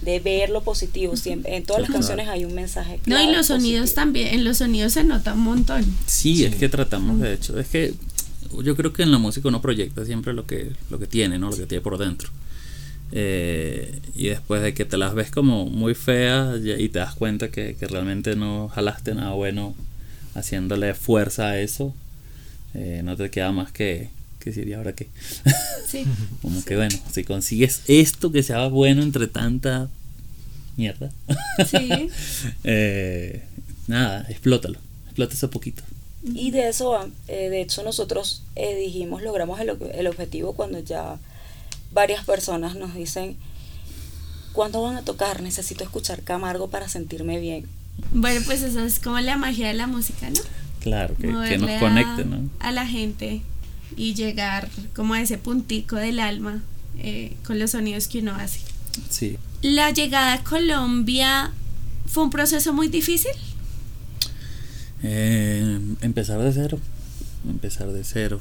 De 0.02 0.18
ver 0.20 0.50
lo 0.50 0.62
positivo. 0.62 1.16
Siempre, 1.16 1.56
en 1.56 1.64
todas 1.64 1.82
las 1.82 1.90
canciones 1.90 2.28
hay 2.28 2.44
un 2.44 2.54
mensaje. 2.54 3.00
No, 3.06 3.16
y 3.16 3.22
claro, 3.24 3.38
los 3.38 3.46
sonidos 3.46 3.80
positivo. 3.82 4.02
también, 4.02 4.28
en 4.34 4.44
los 4.44 4.58
sonidos 4.58 4.92
se 4.92 5.04
nota 5.04 5.32
un 5.34 5.40
montón. 5.40 5.84
Sí, 6.06 6.44
es 6.44 6.56
que 6.56 6.68
tratamos 6.68 7.20
de 7.20 7.32
hecho, 7.34 7.58
es 7.58 7.68
que 7.68 7.94
yo 8.62 8.76
creo 8.76 8.92
que 8.92 9.02
en 9.02 9.10
la 9.10 9.18
música 9.18 9.48
uno 9.48 9.60
proyecta 9.60 10.04
siempre 10.04 10.32
lo 10.32 10.46
que, 10.46 10.72
lo 10.90 10.98
que 10.98 11.06
tiene, 11.06 11.38
¿no? 11.38 11.50
Lo 11.50 11.56
que 11.56 11.66
tiene 11.66 11.82
por 11.82 11.98
dentro. 11.98 12.30
Eh, 13.12 14.00
y 14.16 14.26
después 14.26 14.62
de 14.62 14.74
que 14.74 14.84
te 14.84 14.96
las 14.96 15.14
ves 15.14 15.30
como 15.30 15.66
muy 15.66 15.94
feas 15.94 16.60
y 16.64 16.88
te 16.88 16.98
das 16.98 17.14
cuenta 17.14 17.50
que, 17.50 17.76
que 17.78 17.86
realmente 17.86 18.34
no 18.34 18.68
jalaste 18.68 19.14
nada 19.14 19.30
bueno 19.32 19.74
haciéndole 20.34 20.94
fuerza 20.94 21.50
a 21.50 21.60
eso, 21.60 21.94
eh, 22.74 23.02
no 23.04 23.16
te 23.16 23.30
queda 23.30 23.52
más 23.52 23.72
que, 23.72 24.10
que 24.40 24.50
decir, 24.50 24.68
¿y 24.68 24.72
ahora 24.74 24.92
qué? 24.92 25.08
Sí. 25.86 26.04
Como 26.42 26.64
que 26.64 26.74
bueno, 26.74 26.96
si 27.12 27.22
consigues 27.22 27.82
esto 27.86 28.32
que 28.32 28.42
sea 28.42 28.66
bueno 28.66 29.02
entre 29.02 29.28
tanta 29.28 29.88
mierda, 30.76 31.10
Sí. 31.64 32.10
eh, 32.64 33.44
nada, 33.86 34.26
explótalo, 34.28 34.78
explota 35.04 35.34
eso 35.34 35.48
poquito. 35.48 35.84
Y 36.24 36.50
de 36.50 36.68
eso, 36.68 37.08
eh, 37.28 37.48
de 37.50 37.60
hecho, 37.60 37.82
nosotros 37.82 38.42
eh, 38.56 38.74
dijimos, 38.74 39.22
logramos 39.22 39.60
el, 39.60 39.70
ob- 39.70 39.90
el 39.94 40.06
objetivo 40.06 40.54
cuando 40.54 40.80
ya 40.80 41.18
varias 41.92 42.24
personas 42.24 42.74
nos 42.74 42.94
dicen, 42.94 43.36
¿cuándo 44.52 44.82
van 44.82 44.96
a 44.96 45.02
tocar? 45.02 45.42
Necesito 45.42 45.84
escuchar 45.84 46.22
Camargo 46.22 46.68
para 46.68 46.88
sentirme 46.88 47.38
bien. 47.38 47.66
Bueno, 48.12 48.40
pues 48.44 48.62
eso 48.62 48.80
es 48.84 48.98
como 48.98 49.20
la 49.20 49.36
magia 49.36 49.68
de 49.68 49.74
la 49.74 49.86
música, 49.86 50.28
¿no? 50.30 50.40
Claro, 50.80 51.16
que, 51.16 51.26
nos 51.28 51.70
conecte, 51.80 52.24
¿no? 52.24 52.48
A 52.60 52.72
la 52.72 52.86
gente 52.86 53.42
y 53.96 54.14
llegar 54.14 54.68
como 54.94 55.14
a 55.14 55.20
ese 55.20 55.38
puntico 55.38 55.96
del 55.96 56.20
alma 56.20 56.62
eh, 56.98 57.36
con 57.46 57.58
los 57.58 57.72
sonidos 57.72 58.08
que 58.08 58.18
uno 58.20 58.34
hace. 58.34 58.60
Sí. 59.10 59.38
La 59.62 59.90
llegada 59.90 60.34
a 60.34 60.44
Colombia 60.44 61.52
fue 62.06 62.24
un 62.24 62.30
proceso 62.30 62.72
muy 62.72 62.88
difícil. 62.88 63.32
Eh, 65.02 65.78
empezar 66.00 66.40
de 66.40 66.52
cero. 66.52 66.78
Empezar 67.48 67.92
de 67.92 68.04
cero. 68.04 68.40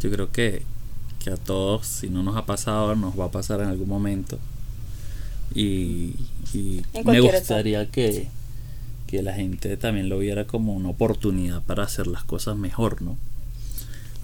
Yo 0.00 0.10
creo 0.10 0.30
que, 0.30 0.62
que 1.22 1.30
a 1.30 1.36
todos, 1.36 1.86
si 1.86 2.08
no 2.08 2.22
nos 2.22 2.36
ha 2.36 2.46
pasado, 2.46 2.94
nos 2.96 3.18
va 3.18 3.26
a 3.26 3.30
pasar 3.30 3.60
en 3.60 3.68
algún 3.68 3.88
momento. 3.88 4.38
Y, 5.54 6.14
me 7.04 7.20
gustaría 7.20 7.90
que, 7.90 8.28
que 9.06 9.22
la 9.22 9.34
gente 9.34 9.76
también 9.76 10.08
lo 10.08 10.18
viera 10.18 10.46
como 10.46 10.74
una 10.74 10.90
oportunidad 10.90 11.62
para 11.62 11.84
hacer 11.84 12.06
las 12.06 12.24
cosas 12.24 12.56
mejor, 12.56 13.02
¿no? 13.02 13.16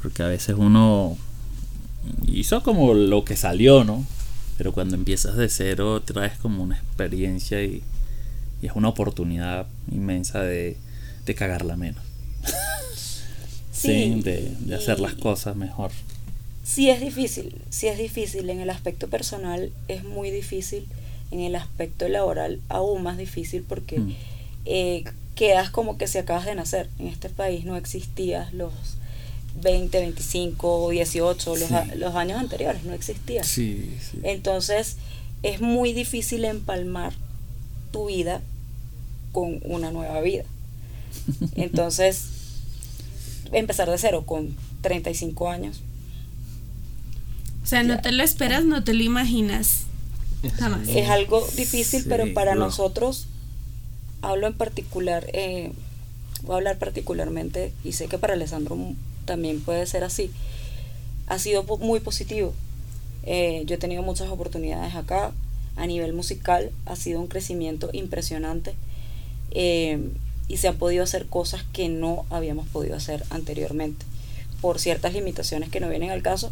Porque 0.03 0.23
a 0.23 0.29
veces 0.29 0.57
uno 0.57 1.17
hizo 2.29 2.63
como 2.63 2.95
lo 2.95 3.25
que 3.25 3.37
salió, 3.37 3.85
¿no? 3.85 4.07
Pero 4.57 4.73
cuando 4.73 4.95
empiezas 4.95 5.37
de 5.37 5.49
cero 5.49 6.01
traes 6.05 6.39
como 6.39 6.63
una 6.63 6.77
experiencia 6.77 7.63
y, 7.63 7.83
y 8.63 8.67
es 8.67 8.73
una 8.75 8.89
oportunidad 8.89 9.67
inmensa 9.91 10.41
de, 10.41 10.77
de 11.27 11.35
cagarla 11.35 11.77
menos. 11.77 12.03
Sí, 13.73 13.89
Sí, 14.15 14.23
de, 14.23 14.53
de 14.61 14.75
hacer 14.75 15.01
las 15.01 15.15
cosas 15.15 15.55
mejor. 15.55 15.91
Sí 16.65 16.89
es 16.89 16.99
difícil, 17.01 17.61
sí 17.69 17.89
es 17.89 17.99
difícil. 17.99 18.49
En 18.49 18.61
el 18.61 18.71
aspecto 18.71 19.09
personal 19.09 19.71
es 19.89 20.03
muy 20.03 20.31
difícil. 20.31 20.87
En 21.31 21.41
el 21.41 21.55
aspecto 21.55 22.09
laboral 22.09 22.61
aún 22.71 23.03
más 23.03 23.19
difícil 23.19 23.63
porque 23.63 23.99
Mm. 24.01 24.15
eh, 24.65 25.05
quedas 25.35 25.69
como 25.71 25.99
que 25.99 26.07
si 26.07 26.17
acabas 26.17 26.47
de 26.47 26.55
nacer. 26.55 26.89
En 26.99 27.07
este 27.09 27.29
país 27.29 27.67
no 27.67 27.77
existías 27.77 28.55
los 28.55 28.73
20, 29.63 30.01
25, 30.01 30.89
18, 30.91 31.57
los, 31.57 31.69
Sí. 31.69 31.75
a- 31.75 31.85
los 31.97 32.15
años 32.15 32.41
anteriores, 32.41 32.83
no 32.85 32.95
existía. 32.95 33.45
Sí, 33.45 33.95
sí. 34.01 34.21
Entonces 34.23 34.97
es 35.43 35.61
muy 35.61 35.93
difícil 35.93 36.47
empalmar 36.47 37.13
tu 37.93 38.07
vida 38.07 38.41
con 39.33 39.61
una 39.65 39.91
nueva 39.93 40.21
vida. 40.23 40.45
Entonces, 41.57 42.25
empezar 43.53 43.91
de 43.91 43.99
cero 43.99 44.25
con 44.27 44.57
35 44.83 45.49
años. 45.49 45.83
O 47.63 47.67
sea, 47.67 47.83
no 47.83 48.01
te 48.01 48.13
lo 48.13 48.23
esperas, 48.23 48.65
no 48.65 48.85
te 48.85 48.95
lo 48.95 49.03
imaginas. 49.03 49.85
Jamás. 50.59 50.89
Es 50.89 51.09
algo 51.09 51.45
difícil, 51.57 52.03
Sí, 52.03 52.09
pero 52.09 52.33
para 52.33 52.55
nosotros, 52.55 53.27
hablo 54.23 54.47
en 54.47 54.55
particular, 54.55 55.27
eh, 55.33 55.73
voy 56.43 56.55
a 56.55 56.57
hablar 56.59 56.79
particularmente, 56.79 57.73
y 57.83 57.93
sé 57.93 58.07
que 58.07 58.19
para 58.19 58.35
Alessandro 58.35 58.79
también 59.25 59.61
puede 59.61 59.85
ser 59.87 60.05
así, 60.05 60.31
ha 61.27 61.39
sido 61.41 61.65
muy 61.65 61.99
positivo. 61.99 62.55
Eh, 63.25 63.65
yo 63.67 63.75
he 63.75 63.79
tenido 63.79 64.03
muchas 64.03 64.29
oportunidades 64.29 64.95
acá, 64.95 65.33
a 65.75 65.87
nivel 65.87 66.13
musical 66.13 66.71
ha 66.87 66.97
sido 66.97 67.21
un 67.21 67.27
crecimiento 67.27 67.91
impresionante 67.93 68.75
eh, 69.51 69.99
y 70.49 70.59
se 70.59 70.69
han 70.69 70.77
podido 70.77 71.03
hacer 71.03 71.27
cosas 71.27 71.65
que 71.73 71.89
no 71.89 72.27
habíamos 72.31 72.69
podido 72.69 72.97
hacer 72.97 73.25
anteriormente 73.31 74.07
por 74.61 74.79
ciertas 74.79 75.13
limitaciones 75.13 75.71
que 75.71 75.81
no 75.81 75.89
vienen 75.89 76.11
al 76.11 76.23
caso, 76.23 76.51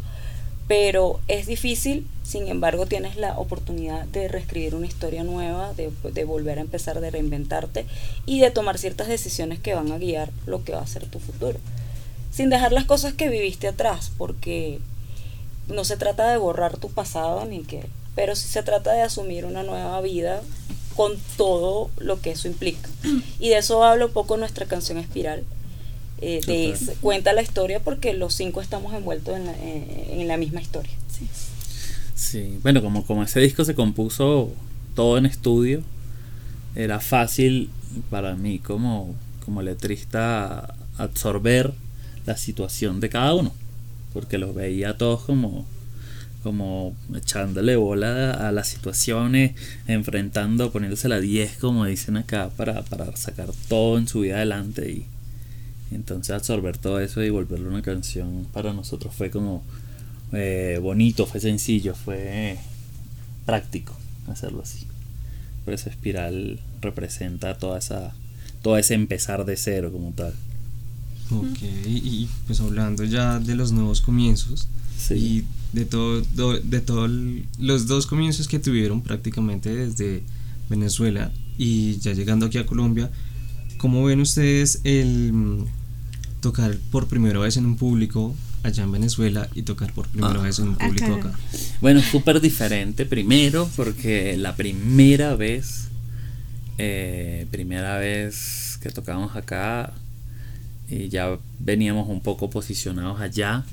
pero 0.67 1.19
es 1.27 1.45
difícil, 1.45 2.07
sin 2.23 2.47
embargo 2.47 2.85
tienes 2.85 3.17
la 3.17 3.37
oportunidad 3.37 4.05
de 4.05 4.27
reescribir 4.27 4.75
una 4.75 4.87
historia 4.87 5.23
nueva, 5.23 5.73
de, 5.73 5.91
de 6.11 6.23
volver 6.23 6.57
a 6.57 6.61
empezar, 6.61 6.99
de 7.01 7.11
reinventarte 7.11 7.85
y 8.25 8.39
de 8.39 8.51
tomar 8.51 8.77
ciertas 8.77 9.07
decisiones 9.07 9.59
que 9.59 9.75
van 9.75 9.91
a 9.91 9.97
guiar 9.97 10.31
lo 10.45 10.63
que 10.63 10.73
va 10.73 10.81
a 10.81 10.87
ser 10.87 11.05
tu 11.05 11.19
futuro, 11.19 11.59
sin 12.31 12.49
dejar 12.49 12.71
las 12.71 12.85
cosas 12.85 13.13
que 13.13 13.29
viviste 13.29 13.67
atrás, 13.67 14.11
porque 14.17 14.79
no 15.67 15.83
se 15.83 15.97
trata 15.97 16.29
de 16.29 16.37
borrar 16.37 16.77
tu 16.77 16.89
pasado 16.89 17.45
ni 17.45 17.63
que, 17.63 17.85
pero 18.15 18.35
sí 18.35 18.47
se 18.47 18.63
trata 18.63 18.93
de 18.93 19.01
asumir 19.01 19.45
una 19.45 19.63
nueva 19.63 19.99
vida 20.01 20.41
con 20.95 21.13
todo 21.37 21.89
lo 21.99 22.19
que 22.21 22.31
eso 22.31 22.47
implica. 22.47 22.89
Y 23.39 23.49
de 23.49 23.57
eso 23.57 23.83
habla 23.83 24.05
un 24.07 24.13
poco 24.13 24.37
nuestra 24.37 24.65
canción 24.65 24.97
Espiral. 24.97 25.43
Eh, 26.21 26.39
de 26.47 26.71
Total. 26.71 26.81
ese- 26.89 26.93
cuenta 27.01 27.33
la 27.33 27.41
historia 27.41 27.81
porque 27.81 28.13
los 28.13 28.33
cinco 28.33 28.61
estamos 28.61 28.93
envueltos 28.93 29.35
en 29.35 29.45
la, 29.45 29.53
en 29.61 30.27
la 30.27 30.37
misma 30.37 30.61
historia. 30.61 30.93
Sí. 31.11 31.27
Sí, 32.15 32.59
bueno, 32.63 32.81
como, 32.81 33.05
como 33.05 33.23
ese 33.23 33.41
disco 33.41 33.65
se 33.65 33.75
compuso 33.75 34.49
todo 34.95 35.17
en 35.17 35.25
estudio, 35.25 35.81
era 36.73 37.01
fácil 37.01 37.69
para 38.09 38.35
mí 38.35 38.59
como, 38.59 39.13
como 39.43 39.61
letrista 39.61 40.75
absorber 40.97 41.73
la 42.25 42.37
situación 42.37 43.01
de 43.01 43.09
cada 43.09 43.33
uno, 43.35 43.51
porque 44.13 44.37
los 44.37 44.55
veía 44.55 44.97
todos 44.97 45.23
como, 45.23 45.65
como 46.45 46.95
echándole 47.15 47.75
bola 47.75 48.31
a 48.33 48.51
las 48.51 48.67
situaciones, 48.67 49.55
enfrentando, 49.87 50.71
poniéndose 50.71 51.09
la 51.09 51.19
10, 51.19 51.57
como 51.57 51.85
dicen 51.85 52.17
acá, 52.17 52.51
para, 52.55 52.83
para 52.83 53.15
sacar 53.17 53.49
todo 53.67 53.97
en 53.97 54.07
su 54.07 54.19
vida 54.19 54.35
adelante 54.35 54.91
y 54.91 55.05
entonces 55.91 56.35
absorber 56.35 56.77
todo 56.77 56.99
eso 56.99 57.23
y 57.23 57.31
volverlo 57.31 57.67
una 57.67 57.81
canción 57.81 58.45
para 58.53 58.73
nosotros 58.73 59.11
fue 59.15 59.31
como 59.31 59.63
eh, 60.33 60.79
bonito, 60.79 61.25
fue 61.25 61.39
sencillo, 61.39 61.95
fue 61.95 62.59
práctico 63.47 63.97
hacerlo 64.27 64.61
así. 64.61 64.85
Por 65.65 65.73
eso 65.73 65.89
Espiral 65.89 66.59
representa 66.79 67.57
toda 67.57 67.79
esa, 67.79 68.13
todo 68.61 68.77
ese 68.77 68.93
empezar 68.93 69.45
de 69.45 69.57
cero 69.57 69.91
como 69.91 70.11
tal. 70.11 70.33
Ok, 71.31 71.57
y 71.87 72.29
pues 72.45 72.59
hablando 72.59 73.03
ya 73.03 73.39
de 73.39 73.55
los 73.55 73.71
nuevos 73.71 74.01
comienzos 74.01 74.67
Sí. 74.95 75.13
y 75.15 75.45
de 75.75 75.85
todo, 75.85 76.21
do- 76.33 76.59
de 76.59 76.79
todos 76.81 77.11
los 77.59 77.85
dos 77.87 78.07
comienzos 78.07 78.47
que 78.47 78.59
tuvieron 78.59 79.01
prácticamente 79.01 79.73
desde 79.75 80.23
Venezuela 80.69 81.31
y 81.57 81.97
ya 81.99 82.13
llegando 82.13 82.45
aquí 82.47 82.57
a 82.57 82.65
Colombia, 82.65 83.09
¿cómo 83.77 84.03
ven 84.05 84.19
ustedes 84.21 84.79
el 84.83 85.31
mm, 85.33 85.65
tocar 86.41 86.75
por 86.91 87.07
primera 87.07 87.39
vez 87.39 87.57
en 87.57 87.65
un 87.65 87.75
público 87.77 88.33
allá 88.63 88.83
en 88.83 88.91
Venezuela 88.91 89.47
y 89.53 89.61
tocar 89.61 89.93
por 89.93 90.07
primera 90.07 90.39
Ah. 90.39 90.43
vez 90.43 90.57
en 90.59 90.69
un 90.69 90.75
público 90.75 91.13
Acá. 91.13 91.29
acá? 91.29 91.39
Bueno, 91.81 92.01
súper 92.01 92.39
diferente. 92.41 93.05
Primero, 93.05 93.69
porque 93.75 94.37
la 94.37 94.55
primera 94.55 95.35
vez, 95.35 95.89
eh, 96.77 97.45
primera 97.51 97.97
vez 97.99 98.79
que 98.81 98.89
tocamos 98.89 99.35
acá 99.35 99.93
y 100.89 101.09
ya 101.09 101.37
veníamos 101.59 102.09
un 102.09 102.21
poco 102.21 102.49
posicionados 102.49 103.19
allá. 103.21 103.65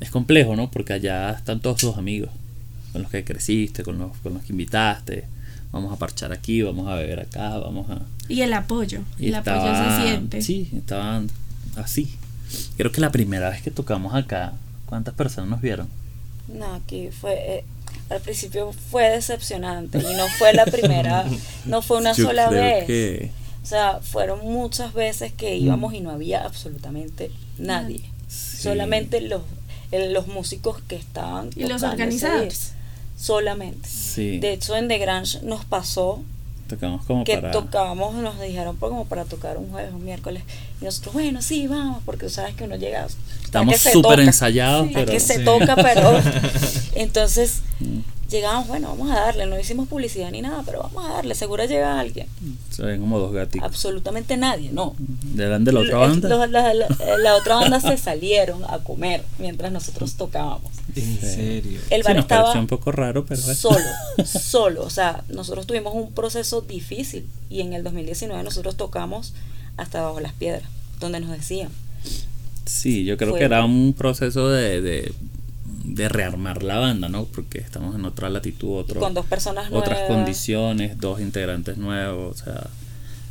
Es 0.00 0.10
complejo, 0.10 0.56
¿no? 0.56 0.70
Porque 0.70 0.94
allá 0.94 1.30
están 1.30 1.60
todos 1.60 1.76
tus 1.78 1.96
amigos, 1.96 2.30
con 2.92 3.02
los 3.02 3.10
que 3.10 3.22
creciste, 3.24 3.82
con 3.82 3.98
los, 3.98 4.16
con 4.18 4.34
los 4.34 4.42
que 4.42 4.52
invitaste. 4.52 5.24
Vamos 5.72 5.92
a 5.92 5.96
parchar 5.96 6.32
aquí, 6.32 6.62
vamos 6.62 6.88
a 6.88 6.94
beber 6.96 7.20
acá, 7.20 7.58
vamos 7.58 7.88
a... 7.90 8.00
Y 8.28 8.40
el 8.42 8.52
apoyo. 8.54 9.02
Y 9.18 9.28
el 9.28 9.36
apoyo 9.36 9.56
estaban- 9.56 10.02
se 10.02 10.08
siente. 10.08 10.42
Sí, 10.42 10.68
estaban 10.76 11.28
así. 11.76 12.12
Creo 12.76 12.90
que 12.90 13.00
la 13.00 13.12
primera 13.12 13.50
vez 13.50 13.62
que 13.62 13.70
tocamos 13.70 14.14
acá, 14.14 14.54
¿cuántas 14.86 15.14
personas 15.14 15.48
nos 15.50 15.60
vieron? 15.60 15.88
No, 16.52 16.74
aquí 16.74 17.10
fue. 17.12 17.34
eh, 17.58 17.64
al 18.08 18.20
principio 18.20 18.72
fue 18.72 19.08
decepcionante 19.10 19.98
y 19.98 20.16
no 20.16 20.26
fue 20.38 20.52
la 20.52 20.64
primera, 20.64 21.24
no 21.66 21.80
fue 21.82 21.98
una 21.98 22.12
Yo 22.16 22.24
sola 22.26 22.48
creo 22.48 22.62
vez. 22.62 22.84
que- 22.86 23.30
O 23.62 23.66
sea, 23.66 24.00
fueron 24.02 24.40
muchas 24.40 24.92
veces 24.94 25.32
que 25.32 25.56
íbamos 25.56 25.94
y 25.94 26.00
no 26.00 26.10
había 26.10 26.42
absolutamente 26.44 27.30
nadie. 27.58 28.00
Sí. 28.26 28.62
Solamente 28.64 29.20
los, 29.20 29.42
el- 29.92 30.12
los 30.12 30.26
músicos 30.26 30.80
que 30.88 30.96
estaban. 30.96 31.50
Y 31.56 31.64
los 31.66 31.82
organizadores. 31.82 32.72
Solamente. 33.18 33.88
Sí, 33.88 34.38
De 34.38 34.52
hecho, 34.54 34.74
en 34.76 34.88
The 34.88 34.98
Grange 34.98 35.40
nos 35.42 35.64
pasó 35.64 36.22
tocamos 36.68 37.04
como 37.04 37.24
que 37.24 37.34
para... 37.36 37.50
tocábamos, 37.50 38.14
nos 38.14 38.40
dijeron 38.40 38.76
pues, 38.76 38.90
como 38.90 39.04
para 39.06 39.24
tocar 39.24 39.58
un 39.58 39.70
jueves, 39.70 39.92
un 39.92 40.04
miércoles. 40.04 40.42
Y 40.80 40.84
nosotros, 40.84 41.12
bueno, 41.14 41.42
sí, 41.42 41.66
vamos, 41.66 42.00
porque 42.06 42.26
tú 42.26 42.30
sabes 42.30 42.54
que 42.54 42.64
uno 42.64 42.76
llega. 42.76 43.06
Estamos 43.44 43.76
súper 43.78 44.20
ensayados, 44.20 44.86
Sí. 44.86 44.92
Pero... 44.94 45.12
que 45.12 45.18
se 45.20 45.40
toca, 45.40 45.74
pero 45.76 46.12
entonces 46.94 47.62
Mm, 47.80 48.00
llegamos, 48.30 48.68
bueno, 48.68 48.88
vamos 48.88 49.10
a 49.10 49.20
darle, 49.20 49.46
no 49.46 49.58
hicimos 49.58 49.88
publicidad 49.88 50.30
ni 50.30 50.40
nada, 50.40 50.62
pero 50.64 50.80
vamos 50.82 51.04
a 51.10 51.14
darle, 51.14 51.34
seguro 51.34 51.64
llega 51.64 51.98
alguien. 52.00 52.26
Se 52.70 52.82
ven 52.82 53.00
como 53.00 53.18
dos 53.18 53.32
gatitos. 53.32 53.66
Absolutamente 53.66 54.36
nadie, 54.36 54.70
no. 54.72 54.94
¿Eran 55.38 55.64
de 55.64 55.72
la 55.72 55.80
otra 55.80 55.98
banda? 55.98 56.46
la, 56.46 56.72
la- 56.74 56.86
la 57.18 57.34
otra 57.36 57.56
banda 57.56 57.80
se 57.80 57.96
salieron 57.98 58.62
a 58.64 58.78
comer 58.78 59.22
mientras 59.38 59.70
nosotros 59.72 60.14
tocábamos. 60.14 60.70
En 60.96 61.20
serio. 61.20 61.80
El 61.90 62.02
Sí, 62.02 62.06
bar 62.06 62.16
nos 62.16 62.24
estaba 62.24 62.42
pareció 62.44 62.60
un 62.60 62.66
poco 62.66 62.92
raro, 62.92 63.24
pero... 63.26 63.40
solo, 63.42 63.78
solo. 64.24 64.82
O 64.84 64.90
sea, 64.90 65.22
nosotros 65.28 65.66
tuvimos 65.66 65.94
un 65.94 66.12
proceso 66.12 66.60
difícil 66.62 67.26
y 67.50 67.60
en 67.60 67.72
el 67.74 67.82
2019 67.84 68.42
nosotros 68.42 68.76
tocamos 68.76 69.34
hasta 69.76 70.02
bajo 70.02 70.20
las 70.20 70.32
piedras, 70.32 70.64
donde 71.00 71.20
nos 71.20 71.30
decían. 71.30 71.70
Sí, 72.66 73.04
yo 73.04 73.16
creo 73.16 73.30
Fue- 73.30 73.38
que 73.40 73.44
era 73.46 73.64
un 73.64 73.94
proceso 73.96 74.48
de, 74.48 74.80
de, 74.80 75.12
de 75.84 76.08
rearmar 76.08 76.62
la 76.62 76.78
banda, 76.78 77.08
¿no? 77.08 77.24
Porque 77.24 77.58
estamos 77.58 77.94
en 77.94 78.04
otra 78.04 78.28
latitud, 78.28 78.78
otro, 78.78 79.00
con 79.00 79.14
dos 79.14 79.26
personas 79.26 79.70
otras 79.72 80.00
nuevas. 80.00 80.08
condiciones, 80.08 80.98
dos 80.98 81.20
integrantes 81.20 81.76
nuevos, 81.76 82.40
o 82.40 82.44
sea, 82.44 82.66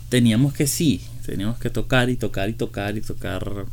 teníamos 0.10 0.54
que 0.54 0.68
sí, 0.68 1.02
teníamos 1.26 1.60
que 1.60 1.70
tocar 1.70 2.10
y 2.10 2.16
tocar 2.16 2.50
y 2.50 2.54
tocar 2.54 2.98
y 2.98 3.02
tocar 3.02 3.66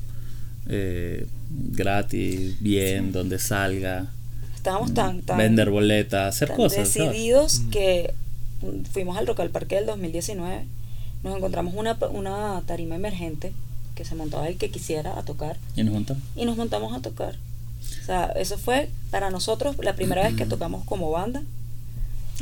eh, 0.68 1.26
gratis, 1.48 2.60
bien, 2.60 3.12
donde 3.12 3.38
salga, 3.38 4.06
Estábamos 4.56 4.94
tan, 4.94 5.22
tan, 5.22 5.38
vender 5.38 5.70
boletas, 5.70 6.34
hacer 6.34 6.48
tan 6.48 6.56
cosas. 6.56 6.88
¿sabes? 6.88 7.12
decididos 7.12 7.62
que 7.70 8.12
mm, 8.62 8.84
fuimos 8.90 9.16
al 9.16 9.26
Rock 9.26 9.40
al 9.40 9.50
Parque 9.50 9.76
del 9.76 9.86
2019, 9.86 10.64
nos 11.22 11.36
encontramos 11.36 11.74
una, 11.74 11.96
una 12.10 12.62
tarima 12.66 12.96
emergente 12.96 13.52
que 13.94 14.04
se 14.04 14.14
montaba 14.14 14.48
el 14.48 14.58
que 14.58 14.70
quisiera 14.70 15.18
a 15.18 15.22
tocar 15.22 15.56
Y 15.74 15.82
nos 15.82 15.94
juntamos. 15.94 16.22
y 16.34 16.44
nos 16.44 16.56
montamos 16.56 16.94
a 16.94 17.00
tocar. 17.00 17.36
O 18.02 18.04
sea, 18.06 18.26
eso 18.36 18.56
fue 18.58 18.88
para 19.10 19.30
nosotros 19.30 19.76
la 19.78 19.94
primera 19.94 20.22
vez 20.22 20.34
que 20.36 20.46
tocamos 20.46 20.84
como 20.84 21.10
banda 21.10 21.42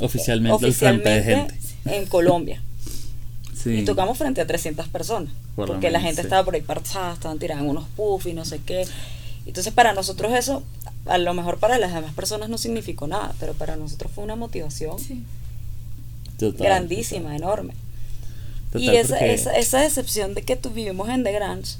Oficialmente, 0.00 0.66
el 0.66 0.74
frente 0.74 1.08
de 1.08 1.20
oficialmente 1.20 1.54
gente. 1.54 1.98
en 1.98 2.06
Colombia. 2.06 2.60
Sí. 3.54 3.70
Y 3.76 3.84
tocamos 3.84 4.18
frente 4.18 4.40
a 4.40 4.46
300 4.46 4.88
personas. 4.88 5.32
Por 5.56 5.68
porque 5.68 5.90
la 5.90 5.98
menos, 5.98 6.08
gente 6.08 6.22
sí. 6.22 6.26
estaba 6.26 6.44
por 6.44 6.54
ahí 6.54 6.60
parchada, 6.62 7.14
estaban 7.14 7.38
tirando 7.38 7.64
unos 7.70 7.84
puffs 7.96 8.26
y 8.26 8.34
no 8.34 8.44
sé 8.44 8.60
qué. 8.66 8.86
Entonces 9.46 9.72
para 9.72 9.92
nosotros 9.94 10.32
eso, 10.34 10.62
a 11.06 11.16
lo 11.18 11.32
mejor 11.32 11.58
para 11.58 11.78
las 11.78 11.94
demás 11.94 12.12
personas 12.14 12.48
no 12.48 12.58
significó 12.58 13.06
nada, 13.06 13.32
pero 13.40 13.54
para 13.54 13.76
nosotros 13.76 14.10
fue 14.14 14.24
una 14.24 14.36
motivación 14.36 14.98
Sí. 14.98 15.22
Total, 16.38 16.66
grandísima, 16.66 17.36
enorme. 17.36 17.74
total, 18.72 18.82
y 18.82 18.96
esa, 18.96 19.18
esa, 19.24 19.52
esa 19.56 19.80
decepción 19.80 20.34
de 20.34 20.42
que 20.42 20.56
tuvimos 20.56 21.08
en 21.08 21.22
The 21.22 21.32
Grange, 21.32 21.76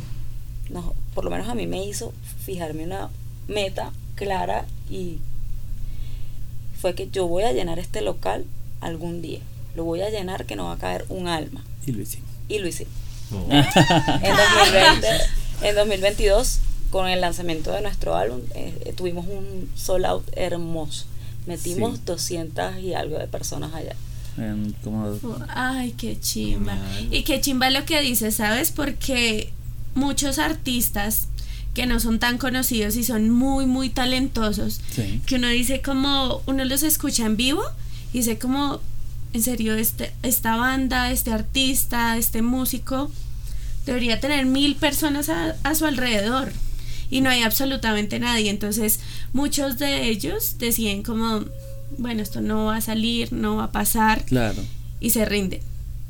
nos- 0.71 0.93
por 1.15 1.25
lo 1.25 1.31
menos 1.31 1.49
a 1.49 1.55
mí 1.55 1.67
me 1.67 1.85
hizo 1.85 2.13
fijarme 2.45 2.85
una 2.85 3.11
meta 3.49 3.93
clara 4.15 4.67
y 4.91 5.19
fue 6.81 6.95
que 6.95 7.09
yo 7.11 7.27
voy 7.27 7.45
a 7.45 7.53
llenar 7.53 7.79
este 7.79 8.01
local 8.03 8.45
algún 8.81 9.23
día. 9.23 9.41
Lo 9.75 9.85
voy 9.85 10.03
a 10.03 10.11
llenar 10.11 10.47
que 10.47 10.57
no 10.57 10.65
va 10.67 10.73
a 10.73 10.79
caer 10.79 11.05
un 11.09 11.29
alma. 11.29 11.65
Y 11.87 11.93
lo 11.93 12.03
hicimos. 12.03 12.29
Y 12.49 12.59
lo 12.59 12.69
hicimos. 12.69 12.93
Oh. 13.33 13.49
En 13.51 14.37
2020, 14.37 15.09
en 15.63 15.75
2022, 15.75 16.61
con 16.91 17.09
el 17.09 17.21
lanzamiento 17.21 17.73
de 17.73 17.81
nuestro 17.81 18.15
álbum, 18.17 18.41
eh, 18.55 18.93
tuvimos 18.97 19.27
un 19.27 19.71
sold 19.75 20.05
out 20.05 20.25
hermoso. 20.37 21.07
Metimos 21.47 21.97
Sí. 21.97 22.03
200 22.07 22.79
y 22.79 22.95
algo 22.95 23.19
de 23.19 23.27
personas 23.27 23.75
allá. 23.75 23.97
En 24.37 24.75
como 24.83 25.17
Ay, 25.49 25.93
qué 25.93 26.19
chimba. 26.19 26.77
Y 27.11 27.23
qué 27.23 27.41
chimba 27.41 27.71
lo 27.71 27.85
que 27.85 28.01
dices, 28.01 28.35
¿sabes? 28.37 28.71
Porque 28.71 29.53
muchos 29.95 30.39
artistas 30.39 31.29
que 31.75 31.87
no 31.87 31.99
son 32.01 32.19
tan 32.21 32.39
conocidos 32.39 32.97
y 32.97 33.05
son 33.05 33.31
muy, 33.31 33.67
muy 33.67 33.91
talentosos, 33.91 34.81
Sí. 34.95 35.21
que 35.27 35.35
uno 35.37 35.49
dice 35.49 35.83
como, 35.83 36.41
uno 36.47 36.65
los 36.65 36.83
escucha 36.85 37.27
en 37.27 37.37
vivo 37.37 37.63
y 38.13 38.19
dice 38.19 38.39
como, 38.39 38.81
en 39.33 39.43
serio, 39.43 39.75
este, 39.75 40.13
esta 40.23 40.57
banda, 40.57 41.11
este 41.11 41.33
artista, 41.33 42.17
este 42.17 42.43
músico, 42.43 43.11
debería 43.87 44.21
tener 44.21 44.47
mil 44.47 44.77
personas 44.77 45.29
a, 45.29 45.57
a 45.65 45.75
su 45.75 45.85
alrededor 45.87 46.53
y 47.11 47.21
no 47.21 47.29
hay 47.31 47.43
absolutamente 47.43 48.19
nadie. 48.21 48.51
Entonces, 48.51 49.01
muchos 49.33 49.79
de 49.79 50.09
ellos 50.09 50.57
deciden 50.59 51.03
como, 51.03 51.45
bueno, 51.99 52.23
esto 52.23 52.41
no 52.41 52.67
va 52.67 52.77
a 52.77 52.81
salir, 52.81 53.33
no 53.33 53.57
va 53.57 53.65
a 53.65 53.73
pasar 53.73 54.25
Claro. 54.25 54.63
y 55.01 55.11
se 55.11 55.25
rinden. 55.25 55.61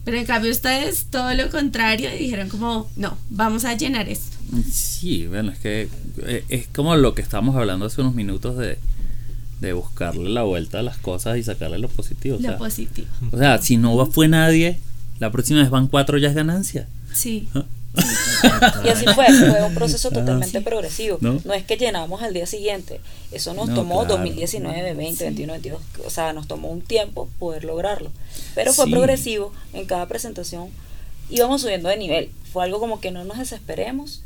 Pero 0.05 0.19
en 0.19 0.27
cambio 0.27 0.51
ustedes 0.53 1.07
todo 1.11 1.33
lo 1.33 1.51
contrario 1.51 2.15
y 2.15 2.19
dijeron 2.19 2.51
como, 2.51 2.91
no, 2.97 3.17
vamos 3.31 3.65
a 3.65 3.73
llenar 3.75 4.09
esto. 4.11 4.34
Sí, 4.71 5.27
bueno, 5.27 5.53
es 5.53 5.59
que 5.59 5.89
eh, 6.27 6.45
es 6.49 6.67
como 6.69 6.95
lo 6.97 7.15
que 7.15 7.23
estábamos 7.23 7.57
hablando 7.57 7.87
hace 7.87 8.01
unos 8.01 8.15
minutos 8.15 8.57
de, 8.57 8.79
de 9.61 9.73
buscarle 9.73 10.31
la 10.31 10.43
vuelta 10.43 10.79
a 10.81 10.83
las 10.83 10.97
cosas 10.99 11.37
y 11.39 11.43
sacarle 11.43 11.79
lo 11.79 11.89
positivo. 11.89 12.37
O 12.37 12.41
lo 12.41 12.49
sea, 12.49 12.59
positivo. 12.59 13.09
o 13.33 13.39
sea, 13.39 13.61
si 13.61 13.77
no 13.77 14.05
fue 14.07 14.29
nadie, 14.29 14.79
la 15.19 15.31
próxima 15.31 15.61
vez 15.61 15.71
van 15.71 15.89
cuatro 15.89 16.19
ya 16.19 16.29
es 16.29 16.35
ganancia. 16.35 16.89
Sí. 17.15 17.49
Y 18.85 18.89
así 18.89 19.05
fue, 19.15 19.27
fue 19.27 19.63
un 19.65 19.73
proceso 19.75 20.09
Ah, 20.11 20.15
totalmente 20.15 20.59
sí. 20.59 20.65
progresivo. 20.65 21.19
¿No? 21.21 21.41
No. 21.45 21.55
es 21.55 21.63
que 21.65 21.77
llenamos 21.77 22.23
al 22.23 22.35
día 22.35 22.45
siguiente. 22.45 23.01
Eso 23.31 23.55
nos 23.55 23.69
No, 23.69 23.77
tomó 23.77 24.01
claro. 24.01 24.17
2019, 24.17 24.95
20, 24.95 25.25
21, 25.25 25.53
22. 25.53 25.81
O 26.05 26.11
sea, 26.11 26.33
nos 26.33 26.49
tomó 26.49 26.71
un 26.71 26.81
tiempo 26.81 27.29
poder 27.39 27.63
lograrlo. 27.63 28.11
Pero 28.57 28.73
fue 28.73 28.87
Sí. 28.87 28.91
progresivo 28.91 29.53
en 29.75 29.87
cada 29.87 30.09
presentación. 30.09 30.71
Íbamos 31.31 31.61
subiendo 31.61 31.89
de 31.89 31.97
nivel. 31.97 32.31
Fue 32.53 32.65
algo 32.65 32.81
como 32.81 33.01
que 33.01 33.13
no 33.13 33.25
nos 33.25 33.39
desesperemos. 33.39 34.23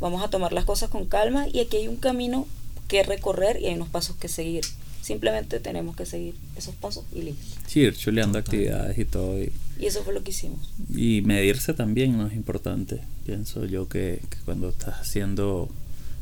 Vamos 0.00 0.22
a 0.22 0.28
tomar 0.28 0.52
las 0.52 0.64
cosas 0.64 0.90
con 0.90 1.06
calma. 1.06 1.46
Y 1.52 1.60
aquí 1.60 1.76
hay 1.78 1.88
un 1.88 1.96
camino 1.96 2.46
que 2.88 3.02
recorrer 3.02 3.60
y 3.60 3.66
hay 3.66 3.74
unos 3.74 3.88
pasos 3.88 4.16
que 4.16 4.28
seguir. 4.28 4.64
Simplemente 5.02 5.58
tenemos 5.60 5.96
que 5.96 6.04
seguir 6.06 6.34
esos 6.56 6.74
pasos 6.74 7.04
y 7.14 7.22
listo. 7.22 7.42
Sí, 7.66 7.80
ir 7.80 7.96
chuleando 7.96 8.38
actividades 8.38 8.98
y 8.98 9.04
todo. 9.04 9.40
Y, 9.42 9.52
Y 9.78 9.86
eso 9.86 10.02
fue 10.02 10.12
lo 10.12 10.22
que 10.22 10.30
hicimos. 10.30 10.58
y 10.94 11.22
medirse 11.22 11.72
también 11.72 12.16
no 12.18 12.26
es 12.26 12.34
importante. 12.34 13.00
Pienso 13.24 13.64
yo 13.64 13.88
que, 13.88 14.20
que 14.28 14.36
cuando 14.44 14.68
estás 14.68 15.00
haciendo 15.00 15.68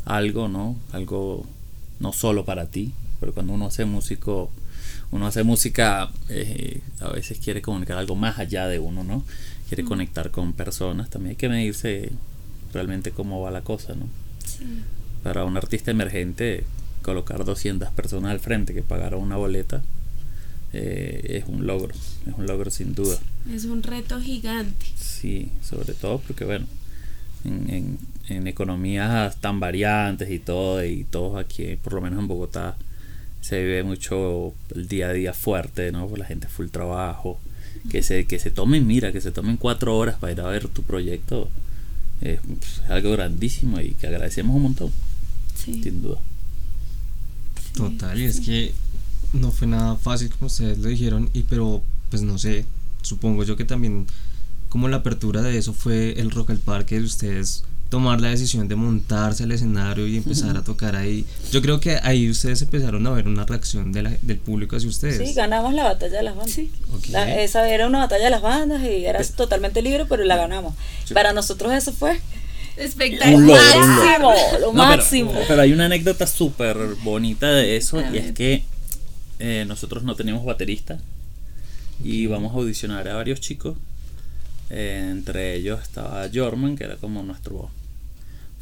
algo, 0.05 0.49
¿no? 0.49 0.77
Algo 0.93 1.47
no 1.99 2.13
solo 2.13 2.45
para 2.45 2.67
ti, 2.67 2.93
pero 3.19 3.33
cuando 3.33 3.55
uno 3.55 3.67
hace 3.67 3.85
músico, 3.87 4.51
uno 5.11 5.27
hace 5.27 5.43
música, 5.43 6.11
eh, 6.29 6.81
a 7.01 7.09
veces 7.09 7.39
quiere 7.39 7.63
comunicar 7.63 7.99
algo 7.99 8.15
más 8.15 8.39
allá 8.39 8.69
de 8.69 8.79
uno, 8.79 9.03
¿no? 9.03 9.25
Quiere 9.69 9.85
conectar 9.85 10.31
con 10.31 10.53
personas, 10.53 11.11
también 11.11 11.31
hay 11.31 11.37
que 11.37 11.49
medirse 11.49 12.13
realmente 12.73 13.11
cómo 13.11 13.41
va 13.41 13.51
la 13.51 13.63
cosa, 13.63 13.95
¿no? 13.95 14.07
Para 15.23 15.45
un 15.45 15.57
artista 15.57 15.91
emergente, 15.91 16.65
colocar 17.03 17.45
200 17.45 17.91
personas 17.91 18.33
al 18.33 18.41
frente 18.41 18.75
que 18.75 18.83
pagaron 18.83 19.23
una 19.23 19.37
boleta 19.37 19.83
eh, 20.73 21.39
es 21.43 21.49
un 21.49 21.67
logro, 21.67 21.95
es 22.27 22.35
un 22.37 22.47
logro 22.47 22.71
sin 22.71 22.95
duda. 22.95 23.19
Es 23.53 23.65
un 23.65 23.83
reto 23.83 24.21
gigante. 24.21 24.87
Sí, 24.97 25.51
sobre 25.63 25.95
todo 25.95 26.19
porque, 26.19 26.45
bueno, 26.45 26.67
en, 27.45 27.71
en, 27.71 27.99
en 28.29 28.47
economías 28.47 29.37
tan 29.41 29.61
variantes 29.61 30.31
y 30.31 30.39
todo, 30.39 30.85
y 30.85 31.05
todos 31.05 31.39
aquí, 31.39 31.77
por 31.77 31.95
lo 31.95 32.01
menos 32.01 32.19
en 32.19 32.29
Bogotá, 32.29 32.77
se 33.41 33.63
vive 33.63 33.85
mucho 33.85 34.55
el 34.75 34.89
día 34.89 35.09
a 35.09 35.13
día 35.13 35.33
fuerte, 35.33 35.93
¿no? 35.93 36.11
La 36.17 36.25
gente 36.25 36.49
full 36.49 36.67
trabajo. 36.67 37.39
Que 37.91 38.03
se, 38.03 38.27
que 38.27 38.41
se 38.41 38.51
tomen, 38.51 38.87
mira, 38.87 39.13
que 39.13 39.21
se 39.21 39.31
tomen 39.31 39.57
cuatro 39.59 39.97
horas 39.97 40.17
para 40.17 40.33
ir 40.33 40.41
a 40.41 40.49
ver 40.49 40.67
tu 40.67 40.83
proyecto. 40.83 41.49
Es, 42.21 42.41
es 42.41 42.91
algo 42.91 43.13
grandísimo 43.13 43.81
y 43.81 43.91
que 43.93 44.07
agradecemos 44.07 44.57
un 44.57 44.63
montón, 44.63 44.91
Sí. 45.55 45.83
sin 45.83 46.03
duda. 46.03 46.19
Total, 47.75 48.19
y 48.21 48.25
es 48.25 48.41
que 48.41 48.73
no 49.33 49.51
fue 49.51 49.67
nada 49.67 49.97
fácil 49.97 50.31
como 50.31 50.47
ustedes 50.47 50.79
lo 50.79 50.89
dijeron, 50.89 51.29
y 51.35 51.43
pero 51.43 51.83
pues 52.11 52.23
no 52.23 52.39
sé, 52.39 52.65
supongo 53.03 53.45
yo 53.45 53.57
que 53.57 53.65
también 53.65 54.07
como 54.69 54.89
la 54.89 54.99
apertura 54.99 55.43
de 55.43 55.59
eso 55.59 55.73
fue 55.75 56.19
el 56.21 56.31
Rock 56.31 56.51
al 56.51 56.59
Parque, 56.59 56.99
de 56.99 57.05
ustedes 57.07 57.65
tomar 57.89 58.21
la 58.21 58.29
decisión 58.29 58.67
de 58.69 58.75
montarse 58.75 59.45
al 59.45 59.53
escenario 59.53 60.07
y 60.09 60.17
empezar 60.17 60.57
a 60.57 60.65
tocar 60.65 60.97
ahí. 60.97 61.25
Yo 61.53 61.63
creo 61.63 61.79
que 61.79 61.99
ahí 62.03 62.29
ustedes 62.29 62.61
empezaron 62.63 63.07
a 63.07 63.11
ver 63.11 63.29
una 63.29 63.45
reacción 63.47 63.93
de 63.93 64.03
la- 64.03 64.17
del 64.23 64.39
público 64.39 64.77
hacia 64.77 64.89
ustedes. 64.89 65.19
Sí, 65.29 65.35
ganamos 65.35 65.73
la 65.73 65.85
batalla 65.85 66.17
de 66.17 66.23
las 66.25 66.35
bandas. 66.37 66.59
La- 67.11 67.41
esa 67.43 67.69
era 67.69 67.87
una 67.87 67.99
batalla 68.01 68.25
de 68.25 68.31
las 68.31 68.43
bandas 68.43 68.83
y 68.83 69.05
era 69.07 69.23
totalmente 69.25 69.83
libre, 69.83 70.05
pero 70.07 70.25
la 70.25 70.37
ganamos. 70.37 70.75
Para 71.15 71.33
nosotros 71.33 71.73
eso 71.73 71.93
fue 71.93 72.19
Espectacular. 72.77 73.41
Lo 73.41 73.87
máximo, 73.87 74.33
lo 74.33 74.33
No, 74.35 74.59
pero- 74.59 74.73
máximo. 74.73 75.33
Pero, 75.49 75.63
hay 75.63 75.73
una 75.73 75.87
anécdota 75.87 76.27
súper 76.27 76.77
bonita 77.03 77.51
de 77.53 77.77
eso 77.77 78.03
y 78.13 78.19
es 78.19 78.33
que 78.33 78.65
eh, 79.39 79.65
nosotros 79.67 80.03
no 80.03 80.15
teníamos 80.15 80.45
baterista 80.45 80.99
y 82.05 82.27
vamos 82.27 82.53
a 82.53 82.57
audicionar 82.59 83.09
a 83.09 83.15
varios 83.15 83.41
chicos. 83.41 83.77
Eh, 84.69 85.09
entre 85.11 85.55
ellos 85.55 85.81
estaba 85.81 86.27
Jorman, 86.35 86.77
que 86.77 86.85
era 86.85 86.97
como 86.97 87.23
nuestro 87.23 87.71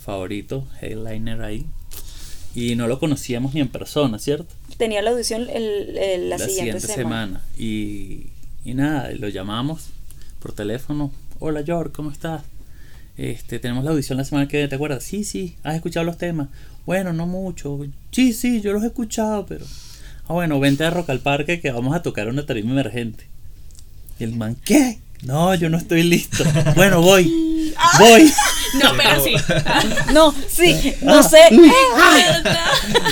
favorito, 0.04 0.66
headliner 0.80 1.42
ahí. 1.42 1.66
Y 2.54 2.76
no 2.76 2.86
lo 2.86 3.00
conocíamos 3.00 3.54
ni 3.54 3.60
en 3.60 3.68
persona, 3.68 4.18
¿cierto? 4.18 4.46
Tenía 4.76 5.02
la 5.02 5.10
audición 5.10 5.48
el- 5.50 5.96
el- 5.98 6.30
la, 6.30 6.38
siguiente, 6.38 6.80
semana. 6.80 7.42
Y, 7.58 8.26
y 8.64 8.74
nada, 8.74 9.10
lo 9.12 9.28
llamamos 9.28 9.86
por 10.40 10.52
teléfono. 10.52 11.10
Hola 11.40 11.62
George, 11.64 11.92
¿cómo 11.92 12.10
estás? 12.12 12.42
Este, 13.16 13.58
tenemos 13.58 13.84
la 13.84 13.90
audición 13.92 14.18
la 14.18 14.24
semana 14.24 14.46
que 14.48 14.56
viene, 14.58 14.68
¿te 14.68 14.74
acuerdas? 14.76 15.02
Sí, 15.04 15.24
sí, 15.24 15.56
has 15.62 15.74
escuchado 15.76 16.04
los 16.04 16.18
temas. 16.18 16.48
Bueno, 16.86 17.12
no 17.12 17.26
mucho. 17.26 17.78
Sí, 18.12 18.32
sí, 18.32 18.60
yo 18.60 18.72
los 18.72 18.82
he 18.82 18.86
escuchado, 18.88 19.46
pero. 19.46 19.64
Ah, 20.28 20.32
bueno, 20.32 20.58
vente 20.60 20.84
a 20.84 20.90
Rock 20.90 21.10
al 21.10 21.20
Parque 21.20 21.60
que 21.60 21.70
vamos 21.70 21.94
a 21.94 22.02
tocar 22.02 22.28
una 22.28 22.44
tarima 22.46 22.70
emergente. 22.72 23.26
Y 24.18 24.24
el 24.24 24.34
man, 24.36 24.56
¿qué? 24.64 24.98
No, 25.22 25.54
yo 25.54 25.70
no 25.70 25.78
estoy 25.78 26.02
listo. 26.02 26.44
Bueno, 26.76 27.00
voy. 27.00 27.72
Voy. 27.98 28.30
No, 28.82 28.92
pero 28.96 29.22
sí. 29.22 29.34
No, 30.12 30.34
sí, 30.48 30.94
no 31.02 31.22
sé. 31.22 31.38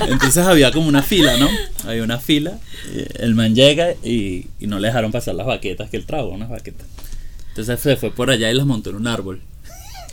Entonces 0.09 0.45
había 0.47 0.71
como 0.73 0.89
una 0.89 1.03
fila, 1.03 1.37
¿no? 1.37 1.49
Había 1.87 2.03
una 2.03 2.19
fila. 2.19 2.59
eh, 2.93 3.09
El 3.21 3.35
man 3.35 3.55
llega 3.55 3.93
y, 4.03 4.47
y 4.59 4.67
no 4.67 4.79
le 4.79 4.89
dejaron 4.89 5.13
pasar 5.13 5.35
las 5.35 5.47
baquetas 5.47 5.89
que 5.91 5.97
él 5.97 6.07
trajo, 6.07 6.29
unas 6.29 6.49
baquetas. 6.49 6.87
Entonces 7.51 7.81
se 7.81 7.97
fue 7.97 8.11
por 8.11 8.31
allá 8.31 8.51
y 8.51 8.55
las 8.55 8.67
montó 8.67 8.91
en 8.91 8.97
un 8.97 9.07
árbol. 9.07 9.41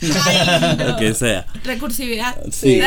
Lo 0.00 0.96
que 0.96 1.14
sea. 1.14 1.46
Recursividad. 1.64 2.36
Sí. 2.50 2.80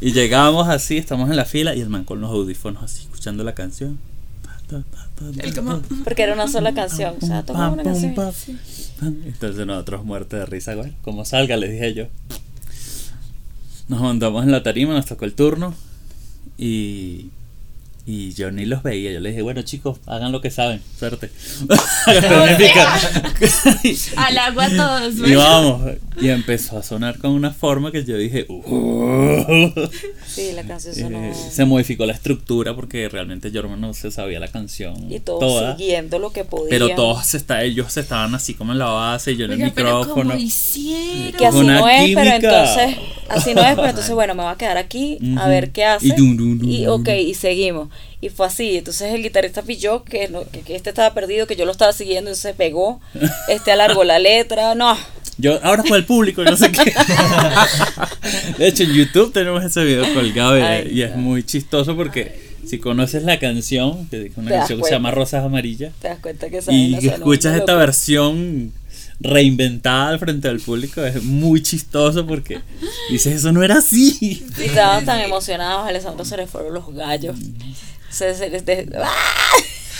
Y 0.00 0.12
llegábamos 0.12 0.68
así, 0.68 0.96
estamos 0.96 1.30
en 1.30 1.36
la 1.36 1.44
fila 1.44 1.74
y 1.74 1.80
el 1.80 1.88
man 1.88 2.04
con 2.04 2.20
los 2.20 2.30
audífonos 2.30 2.82
así, 2.82 3.02
escuchando 3.02 3.44
la 3.44 3.54
canción. 3.54 3.98
Ta, 4.42 4.58
ta, 4.68 4.82
ta, 4.90 5.05
Porque 6.04 6.22
era 6.22 6.34
una 6.34 6.48
sola 6.48 6.74
canción. 6.74 7.14
O 7.20 7.26
sea, 7.26 7.42
tocaba 7.42 7.70
una 7.70 7.82
canción. 7.82 8.14
Entonces 9.00 9.66
nosotros 9.66 10.04
muertos 10.04 10.38
de 10.40 10.46
risa, 10.46 10.74
bueno, 10.74 10.94
como 11.02 11.24
salga, 11.24 11.56
les 11.56 11.72
dije 11.72 11.94
yo. 11.94 12.06
Nos 13.88 14.00
montamos 14.00 14.44
en 14.44 14.50
la 14.50 14.62
tarima, 14.62 14.94
nos 14.94 15.06
tocó 15.06 15.24
el 15.24 15.34
turno 15.34 15.74
y, 16.58 17.30
y 18.06 18.32
yo 18.34 18.50
ni 18.52 18.64
los 18.66 18.82
veía. 18.84 19.10
Yo 19.12 19.20
les 19.20 19.32
dije, 19.32 19.42
bueno 19.42 19.62
chicos, 19.62 19.98
hagan 20.06 20.30
lo 20.32 20.40
que 20.40 20.50
saben, 20.50 20.80
suerte. 20.98 21.30
al 24.16 24.38
agua 24.38 24.68
todos. 24.68 25.14
y 25.28 25.34
vamos, 25.34 25.82
y 26.20 26.28
empezó 26.28 26.78
a 26.78 26.82
sonar 26.82 27.18
con 27.18 27.30
una 27.32 27.50
forma 27.52 27.92
que 27.92 28.04
yo 28.04 28.16
dije, 28.16 28.46
"Uh". 28.48 29.70
Sí, 30.26 30.52
la 30.54 30.62
canción 30.62 30.94
sonó. 30.94 31.24
Eh, 31.24 31.32
se 31.34 31.64
modificó 31.64 32.06
la 32.06 32.12
estructura 32.12 32.74
porque 32.74 33.08
realmente 33.08 33.50
Jorman 33.52 33.80
no 33.80 33.94
se 33.94 34.10
sabía 34.10 34.38
la 34.40 34.48
canción 34.48 35.12
Y 35.12 35.20
todos 35.20 35.40
toda. 35.40 35.76
siguiendo 35.76 36.18
lo 36.18 36.32
que 36.32 36.44
podían. 36.44 36.70
Pero 36.70 36.88
todos 36.94 37.34
está, 37.34 37.62
ellos 37.64 37.96
estaban 37.96 38.34
así 38.34 38.54
como 38.54 38.72
en 38.72 38.78
la 38.78 38.86
base 38.86 39.32
y 39.32 39.36
yo 39.36 39.44
en 39.46 39.52
el 39.52 39.62
Oiga, 39.62 39.72
pero 39.74 39.98
micrófono. 39.98 40.30
¿cómo 40.32 40.42
hicieron? 40.42 41.32
Que 41.38 41.46
así 41.46 41.58
Una 41.58 41.80
no 41.80 41.88
es, 41.88 42.14
pero 42.14 42.30
química. 42.30 42.36
entonces, 42.36 42.96
así 43.28 43.54
no 43.54 43.62
es, 43.62 43.74
pero 43.74 43.88
entonces 43.88 44.14
bueno, 44.14 44.34
me 44.34 44.42
voy 44.42 44.52
a 44.52 44.56
quedar 44.56 44.76
aquí 44.78 45.18
a 45.36 45.40
Ujú. 45.40 45.48
ver 45.48 45.72
qué 45.72 45.84
hace. 45.84 46.06
Y 46.06 46.10
dun, 46.12 46.36
dun, 46.36 46.58
dun, 46.58 46.68
Y 46.70 46.86
ok, 46.86 47.08
y 47.26 47.34
seguimos. 47.34 47.88
Y 48.20 48.28
fue 48.30 48.46
así. 48.46 48.76
Entonces 48.78 49.12
el 49.12 49.22
guitarrista 49.22 49.62
pilló 49.62 50.04
que, 50.04 50.28
no- 50.28 50.44
que, 50.50 50.60
que 50.60 50.74
este 50.76 50.90
estaba 50.90 51.12
perdido, 51.14 51.46
que 51.46 51.56
yo 51.56 51.64
lo 51.64 51.72
estaba 51.72 51.92
siguiendo, 51.92 52.30
entonces 52.30 52.42
se 52.50 52.54
pegó, 52.54 53.00
este 53.48 53.72
alargó 53.72 54.04
la 54.04 54.18
letra. 54.18 54.74
No, 54.74 54.96
Yo 55.38 55.58
ahora 55.62 55.82
con 55.82 55.96
el 55.96 56.04
público, 56.04 56.42
no 56.44 56.56
sé 56.56 56.72
qué. 56.72 56.80
De 58.58 58.68
hecho, 58.68 58.82
en 58.84 58.92
YouTube 58.94 59.32
tenemos 59.32 59.64
ese 59.64 59.84
video 59.84 60.12
colgado 60.14 60.58
y, 60.58 60.62
Ay, 60.62 60.88
y 60.92 61.02
es 61.02 61.14
muy 61.16 61.42
chistoso 61.44 61.94
porque 61.96 62.46
si 62.66 62.78
conoces 62.78 63.22
la 63.22 63.38
canción, 63.38 64.08
una 64.36 64.50
canción 64.50 64.78
que 64.80 64.84
se 64.86 64.90
llama. 64.90 65.10
Rosas 65.10 65.44
Amarillas, 65.44 65.92
te 66.00 66.08
das 66.08 66.18
cuenta 66.20 66.48
que 66.48 66.60
y 66.68 66.94
escuchas 67.08 67.56
esta 67.56 67.74
versión 67.74 68.72
reinventada 69.20 70.08
al 70.10 70.18
frente 70.18 70.48
del 70.48 70.60
público, 70.60 71.02
es 71.04 71.22
muy 71.22 71.62
chistoso 71.62 72.26
porque 72.26 72.60
dices, 73.10 73.34
eso 73.36 73.52
no 73.52 73.62
era 73.62 73.78
así. 73.78 74.44
Y 74.58 74.62
estaban 74.64 75.04
tan 75.04 75.20
emocionados, 75.20 75.84
a 75.84 75.88
Alessandro 75.88 76.24
se 76.24 76.36
le 76.36 76.46
fueron 76.46 76.74
los 76.74 76.92
gallos. 76.94 77.36
Se, 78.10 78.34
se 78.34 78.50
les 78.50 78.64
de- 78.66 78.88
¡Ah! 79.02 79.10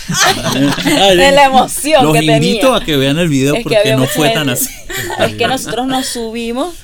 De 1.15 1.31
la 1.31 1.45
emoción 1.45 2.05
Los 2.05 2.13
que 2.17 2.23
invito 2.23 2.73
a 2.73 2.81
que 2.83 2.95
vean 2.95 3.17
el 3.19 3.27
video 3.27 3.55
Es 3.55 3.63
porque 3.63 3.93
no 3.95 4.05
fue 4.07 4.29
tan 4.29 4.49
así. 4.49 4.69
Es 5.19 5.35
que 5.35 5.47
nosotros 5.47 5.85
nos 5.87 6.05
subimos 6.05 6.75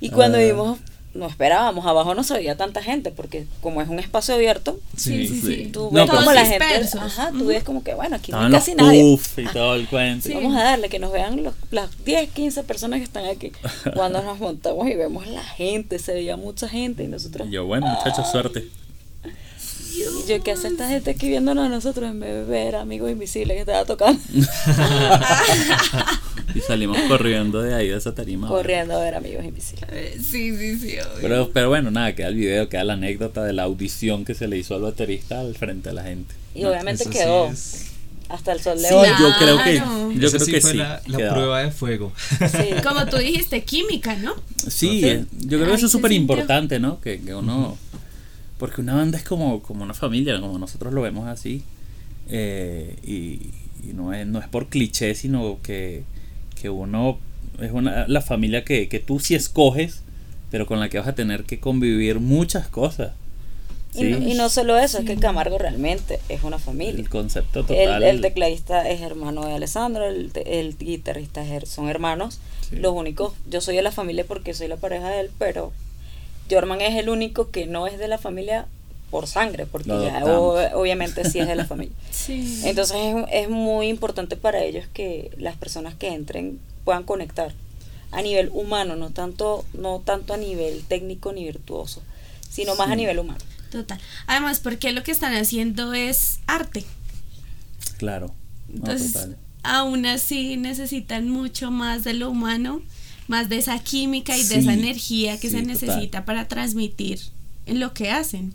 y 0.00 0.10
cuando 0.10 0.36
Ah. 0.38 0.42
vimos, 0.42 0.78
no 1.16 1.26
esperábamos, 1.26 1.84
abajo 1.86 2.14
no 2.14 2.22
se 2.22 2.34
veía 2.34 2.56
tanta 2.56 2.82
gente, 2.82 3.10
porque 3.10 3.46
como 3.60 3.82
es 3.82 3.88
un 3.88 3.98
espacio 3.98 4.34
abierto, 4.34 4.78
Sí, 4.96 5.26
sí, 5.26 5.40
sí. 5.40 5.70
tú 5.72 5.84
No, 5.84 5.90
ves 5.90 6.04
pero 6.06 6.18
como 6.18 6.32
la 6.32 6.44
gente, 6.46 6.64
ajá, 7.00 7.30
tú 7.30 7.46
ves 7.46 7.64
como 7.64 7.82
que 7.82 7.94
bueno, 7.94 8.16
aquí 8.16 8.30
no 8.32 8.38
hay 8.40 8.52
casi 8.52 8.74
nadie. 8.74 9.00
puff 9.02 9.38
y 9.38 9.44
Ah, 9.46 9.50
todo 9.52 9.74
el 9.74 9.88
cuento. 9.88 10.28
Sí. 10.28 10.34
Vamos 10.34 10.54
a 10.56 10.62
darle 10.62 10.88
que 10.88 10.98
nos 10.98 11.12
vean 11.12 11.42
los- 11.42 11.54
las 11.70 12.04
10, 12.04 12.30
15 12.30 12.62
personas 12.62 12.98
que 13.00 13.04
están 13.04 13.24
aquí. 13.26 13.52
Cuando 13.94 14.22
nos 14.22 14.38
montamos 14.38 14.86
y 14.88 14.94
vemos 14.94 15.26
la 15.26 15.42
gente, 15.42 15.98
se 15.98 16.14
veía 16.14 16.36
mucha 16.36 16.68
gente 16.68 17.02
y 17.04 17.08
nosotros. 17.08 17.48
Y 17.48 17.52
yo, 17.52 17.64
bueno, 17.66 17.86
muchachos, 17.86 18.30
suerte. 18.30 18.68
Y 19.96 20.28
yo, 20.28 20.42
¿qué 20.42 20.52
hace 20.52 20.68
esta 20.68 20.88
gente 20.88 21.10
aquí 21.10 21.28
viéndonos 21.28 21.66
a 21.66 21.68
nosotros 21.68 22.10
en 22.10 22.20
vez 22.20 22.30
de 22.34 22.44
ver 22.44 22.76
amigos 22.76 23.10
invisibles 23.10 23.54
que 23.56 23.60
estaba 23.60 23.84
tocando? 23.84 24.20
Y 26.54 26.60
salimos 26.60 26.96
corriendo 27.08 27.60
de 27.60 27.74
ahí 27.74 27.88
de 27.88 27.96
esa 27.98 28.14
tarima. 28.14 28.48
Corriendo 28.48 28.96
a 28.96 29.00
ver 29.04 29.14
amigos 29.14 29.44
invisibles. 29.44 29.88
Eh, 29.92 30.16
Sí, 30.18 30.56
sí, 30.56 30.78
sí. 30.78 30.86
obvio. 30.98 31.18
Pero, 31.20 31.50
pero 31.52 31.68
bueno, 31.68 31.90
nada, 31.90 32.14
queda 32.14 32.28
el 32.28 32.34
video, 32.36 32.68
queda 32.70 32.84
la 32.84 32.94
anécdota 32.94 33.44
de 33.44 33.52
la 33.52 33.64
audición 33.64 34.24
que 34.24 34.32
se 34.34 34.48
le 34.48 34.56
hizo 34.56 34.74
al 34.74 34.80
baterista 34.80 35.40
al 35.40 35.54
frente 35.54 35.90
de 35.90 35.94
la 35.94 36.04
gente. 36.04 36.34
Y 36.54 36.64
obviamente 36.64 37.04
sí 37.04 37.10
quedó 37.10 37.50
hasta 38.30 38.52
el 38.52 38.60
sol 38.60 38.80
de 38.80 38.88
Sí, 38.88 38.94
hoy. 38.94 39.08
yo 39.20 39.32
creo 39.38 39.62
que, 39.62 39.74
yo 40.18 40.30
creo 40.30 40.44
sí 40.44 40.50
que 40.52 40.60
fue 40.62 40.70
sí. 40.70 40.76
la, 40.78 41.02
la 41.06 41.32
prueba 41.34 41.62
de 41.62 41.70
fuego. 41.72 42.12
Sí. 42.38 42.70
Como 42.82 43.04
tú 43.06 43.18
dijiste, 43.18 43.62
química, 43.64 44.16
¿no? 44.16 44.34
Sí, 44.68 45.04
eh, 45.04 45.26
yo 45.40 45.58
creo 45.58 45.68
que 45.70 45.74
eso 45.76 45.86
es 45.86 45.92
súper 45.92 46.12
importante, 46.12 46.78
¿no? 46.80 47.00
Que, 47.02 47.20
que 47.20 47.34
uno... 47.34 47.76
Porque 48.58 48.80
una 48.80 48.94
banda 48.94 49.18
es 49.18 49.24
como, 49.24 49.62
como 49.62 49.84
una 49.84 49.94
familia, 49.94 50.40
como 50.40 50.58
nosotros 50.58 50.92
lo 50.94 51.02
vemos 51.02 51.26
así. 51.28 51.62
eh, 52.28 52.96
y 53.04 53.50
y 53.88 53.92
no, 53.92 54.12
es, 54.12 54.26
no 54.26 54.40
es 54.40 54.48
por 54.48 54.66
cliché, 54.68 55.14
sino 55.14 55.58
que, 55.62 56.02
que 56.60 56.70
uno 56.70 57.18
es 57.60 57.70
una, 57.70 58.08
la 58.08 58.20
familia 58.20 58.64
que, 58.64 58.88
que 58.88 58.98
tú 58.98 59.20
sí 59.20 59.34
escoges, 59.36 60.02
pero 60.50 60.66
con 60.66 60.80
la 60.80 60.88
que 60.88 60.98
vas 60.98 61.06
a 61.06 61.14
tener 61.14 61.44
que 61.44 61.60
convivir 61.60 62.18
muchas 62.18 62.66
cosas. 62.66 63.12
Y, 63.94 63.98
¿sí? 63.98 64.04
no, 64.10 64.18
y 64.28 64.34
no 64.34 64.48
solo 64.48 64.76
eso, 64.76 64.98
es 64.98 65.04
que 65.04 65.16
Camargo 65.16 65.56
realmente 65.58 66.18
es 66.28 66.42
una 66.42 66.58
familia. 66.58 66.98
El 67.00 67.08
concepto 67.08 67.60
El, 67.60 67.66
total. 67.66 68.02
el 68.02 68.20
tecladista 68.22 68.88
es 68.90 69.02
hermano 69.02 69.46
de 69.46 69.52
Alessandro, 69.54 70.04
el, 70.04 70.32
te- 70.32 70.58
el 70.58 70.76
guitarrista 70.76 71.42
es 71.44 71.50
her- 71.50 71.66
son 71.66 71.88
hermanos. 71.88 72.40
Sí. 72.68 72.76
Los 72.76 72.92
únicos, 72.94 73.34
yo 73.48 73.60
soy 73.60 73.76
de 73.76 73.82
la 73.82 73.92
familia 73.92 74.24
porque 74.26 74.52
soy 74.54 74.66
la 74.68 74.76
pareja 74.78 75.08
de 75.10 75.20
él, 75.20 75.30
pero 75.38 75.72
Jorman 76.50 76.80
es 76.80 76.94
el 76.96 77.08
único 77.08 77.50
que 77.50 77.66
no 77.66 77.86
es 77.86 77.98
de 77.98 78.08
la 78.08 78.18
familia 78.18 78.66
por 79.10 79.26
sangre, 79.26 79.66
porque 79.66 79.88
ya 79.88 80.24
o- 80.24 80.78
obviamente 80.80 81.28
sí 81.28 81.38
es 81.38 81.46
de 81.46 81.54
la 81.56 81.64
familia. 81.72 81.94
Sí. 82.10 82.62
Entonces 82.64 82.96
es, 82.98 83.24
es 83.44 83.48
muy 83.48 83.88
importante 83.88 84.36
para 84.36 84.62
ellos 84.62 84.84
que 84.92 85.30
las 85.38 85.56
personas 85.56 85.94
que 85.94 86.08
entren 86.08 86.58
puedan 86.84 87.04
conectar 87.04 87.52
a 88.12 88.22
nivel 88.22 88.50
humano, 88.52 88.96
no 88.96 89.10
tanto, 89.10 89.64
no 89.74 90.00
tanto 90.00 90.34
a 90.34 90.36
nivel 90.36 90.82
técnico 90.86 91.32
ni 91.32 91.44
virtuoso, 91.44 92.02
sino 92.48 92.74
más 92.76 92.90
a 92.90 92.96
nivel 92.96 93.18
humano. 93.18 93.38
Total. 93.70 94.00
Además, 94.26 94.60
porque 94.60 94.92
lo 94.92 95.02
que 95.02 95.10
están 95.12 95.34
haciendo 95.34 95.92
es 95.92 96.38
arte. 96.46 96.84
Claro. 97.98 98.28
No, 98.68 98.74
Entonces, 98.76 99.12
total. 99.12 99.36
aún 99.62 100.06
así 100.06 100.56
necesitan 100.56 101.28
mucho 101.28 101.70
más 101.70 102.04
de 102.04 102.14
lo 102.14 102.30
humano, 102.30 102.80
más 103.28 103.48
de 103.48 103.58
esa 103.58 103.78
química 103.78 104.36
y 104.36 104.44
de 104.44 104.58
esa 104.58 104.72
energía 104.72 105.38
que 105.38 105.48
sí, 105.48 105.56
se 105.56 105.62
total. 105.62 105.66
necesita 105.66 106.24
para 106.24 106.48
transmitir 106.48 107.20
en 107.66 107.80
lo 107.80 107.92
que 107.92 108.10
hacen. 108.10 108.52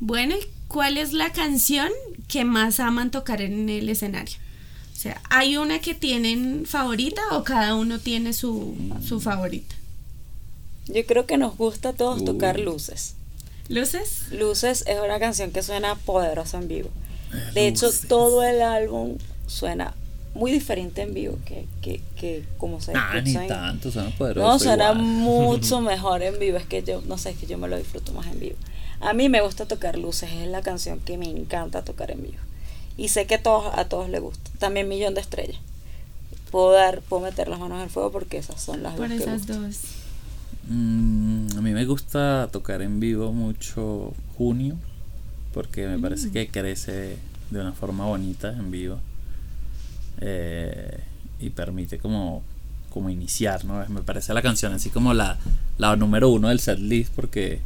Bueno, 0.00 0.34
¿y 0.36 0.46
¿cuál 0.68 0.96
es 0.96 1.12
la 1.12 1.32
canción 1.32 1.88
que 2.28 2.44
más 2.44 2.80
aman 2.80 3.10
tocar 3.10 3.40
en 3.40 3.68
el 3.68 3.88
escenario? 3.88 4.36
O 4.92 4.98
sea, 4.98 5.20
¿hay 5.30 5.56
una 5.56 5.80
que 5.80 5.94
tienen 5.94 6.64
favorita 6.66 7.20
o 7.32 7.44
cada 7.44 7.74
uno 7.74 7.98
tiene 7.98 8.32
su, 8.32 8.76
su 9.06 9.20
favorita? 9.20 9.74
Yo 10.86 11.04
creo 11.04 11.26
que 11.26 11.36
nos 11.36 11.56
gusta 11.56 11.90
a 11.90 11.92
todos 11.92 12.24
tocar 12.24 12.60
luces. 12.60 13.14
¿Luces? 13.68 14.26
Luces 14.30 14.84
es 14.86 14.98
una 15.04 15.18
canción 15.18 15.50
que 15.50 15.62
suena 15.62 15.96
poderosa 15.96 16.58
en 16.58 16.68
vivo. 16.68 16.90
De 17.54 17.66
hecho, 17.66 17.90
todo 18.08 18.44
el 18.44 18.62
álbum 18.62 19.18
suena 19.46 19.94
muy 20.36 20.52
diferente 20.52 21.02
en 21.02 21.14
vivo 21.14 21.38
que, 21.44 21.66
que, 21.82 22.00
que 22.16 22.44
como 22.58 22.80
se 22.80 22.92
Nah, 22.92 23.20
ni 23.20 23.34
en- 23.36 23.48
tanto, 23.48 23.90
suena 23.90 24.10
poderoso. 24.10 24.46
No, 24.46 24.58
suena 24.58 24.84
igual. 24.92 25.02
mucho 25.02 25.80
mejor 25.92 26.22
en 26.22 26.38
vivo. 26.38 26.56
Es 26.58 26.66
que 26.66 26.82
yo, 26.82 27.00
no 27.02 27.18
sé, 27.18 27.30
es 27.30 27.38
que 27.38 27.46
yo 27.46 27.58
me 27.58 27.68
lo 27.68 27.76
disfruto 27.76 28.12
más 28.12 28.26
en 28.28 28.38
vivo. 28.40 28.56
A 29.00 29.12
mí 29.12 29.28
me 29.28 29.40
gusta 29.42 29.66
tocar 29.66 29.98
luces, 29.98 30.30
es 30.32 30.48
la 30.48 30.62
canción 30.62 31.00
que 31.00 31.18
me 31.18 31.26
encanta 31.28 31.82
tocar 31.84 32.10
en 32.10 32.22
vivo. 32.22 32.38
Y 32.96 33.08
sé 33.08 33.26
que 33.26 33.38
todos, 33.38 33.72
a 33.76 33.84
todos 33.88 34.08
les 34.08 34.20
gusta. 34.22 34.50
También 34.58 34.88
Millón 34.88 35.14
de 35.14 35.20
Estrellas. 35.20 35.58
Puedo 36.50 36.70
dar, 36.72 37.02
puedo 37.02 37.22
meter 37.22 37.48
las 37.48 37.58
manos 37.58 37.76
en 37.78 37.84
el 37.84 37.90
fuego 37.90 38.10
porque 38.12 38.38
esas 38.38 38.60
son 38.62 38.82
las 38.82 38.94
Por 38.94 39.08
dos 39.08 39.16
que 39.18 39.22
esas 39.24 39.38
gustan. 39.46 39.62
dos. 39.64 39.78
Mm, 40.68 41.46
a 41.58 41.60
mí 41.60 41.70
me 41.72 41.84
gusta 41.84 42.48
tocar 42.50 42.82
en 42.82 42.98
vivo 43.00 43.32
mucho 43.32 44.12
junio 44.36 44.76
porque 45.54 45.86
me 45.86 45.98
parece 45.98 46.30
que 46.30 46.48
crece 46.48 47.16
de 47.50 47.60
una 47.60 47.72
forma 47.72 48.06
bonita 48.06 48.48
en 48.52 48.70
vivo 48.70 48.98
eh, 50.20 51.00
y 51.40 51.50
permite 51.50 51.98
como 51.98 52.42
como 52.90 53.10
iniciar, 53.10 53.64
¿no? 53.66 53.84
Me 53.90 54.00
parece 54.00 54.32
la 54.32 54.40
canción 54.40 54.72
así 54.72 54.88
como 54.88 55.12
la, 55.12 55.36
la 55.76 55.96
número 55.96 56.30
uno 56.30 56.48
del 56.48 56.60
setlist 56.60 57.12
porque 57.14 57.60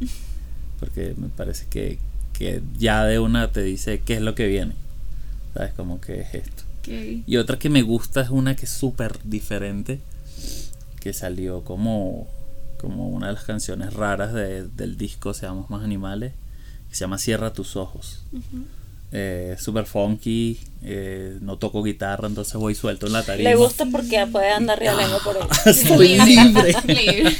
porque 0.79 1.13
me 1.17 1.29
parece 1.29 1.67
que, 1.69 1.99
que 2.33 2.61
ya 2.77 3.05
de 3.05 3.19
una 3.19 3.49
te 3.51 3.61
dice 3.61 4.01
qué 4.01 4.15
es 4.15 4.21
lo 4.21 4.35
que 4.35 4.47
viene, 4.47 4.73
¿sabes? 5.53 5.73
Como 5.73 6.01
que 6.01 6.19
es 6.21 6.33
esto. 6.33 6.63
Y 7.27 7.37
otra 7.37 7.57
que 7.59 7.69
me 7.69 7.81
gusta 7.83 8.21
es 8.21 8.29
una 8.29 8.55
que 8.55 8.65
es 8.65 8.71
súper 8.71 9.19
diferente, 9.23 10.01
que 10.99 11.13
salió 11.13 11.63
como, 11.63 12.27
como 12.79 13.07
una 13.09 13.27
de 13.27 13.33
las 13.33 13.43
canciones 13.45 13.93
raras 13.93 14.33
de- 14.33 14.67
del 14.67 14.97
disco 14.97 15.33
Seamos 15.35 15.69
Más 15.69 15.83
Animales, 15.83 16.33
que 16.89 16.95
se 16.95 17.01
llama 17.01 17.19
Cierra 17.19 17.53
tus 17.53 17.75
ojos. 17.77 18.23
Eh, 19.13 19.57
súper 19.59 19.85
funky, 19.85 20.57
eh, 20.83 21.37
no 21.41 21.57
toco 21.57 21.83
guitarra, 21.83 22.27
entonces 22.29 22.53
voy 22.55 22.75
suelto 22.75 23.07
en 23.07 23.13
la 23.13 23.23
tarima. 23.23 23.49
Le 23.49 23.55
gusta 23.57 23.85
porque 23.85 24.25
puede 24.27 24.49
andar 24.51 24.79
realengo 24.79 25.19
por 25.23 25.37
ahí. 25.65 25.73
Soy 25.73 26.17
libre. 26.19 26.73
Libre. 26.85 27.35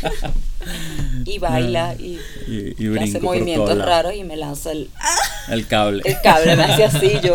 Y 1.26 1.40
baila 1.40 1.96
y, 1.98 2.20
Y, 2.48 2.98
hace 2.98 3.20
movimientos 3.20 3.78
raros 3.78 4.14
y 4.16 4.24
me 4.24 4.36
lanza 4.38 4.72
el, 4.72 4.90
El 5.50 5.66
cable. 5.66 6.04
el 6.06 6.22
cable, 6.22 6.56
me 6.56 6.64
hace 6.64 6.84
así 6.84 7.12
yo. 7.24 7.34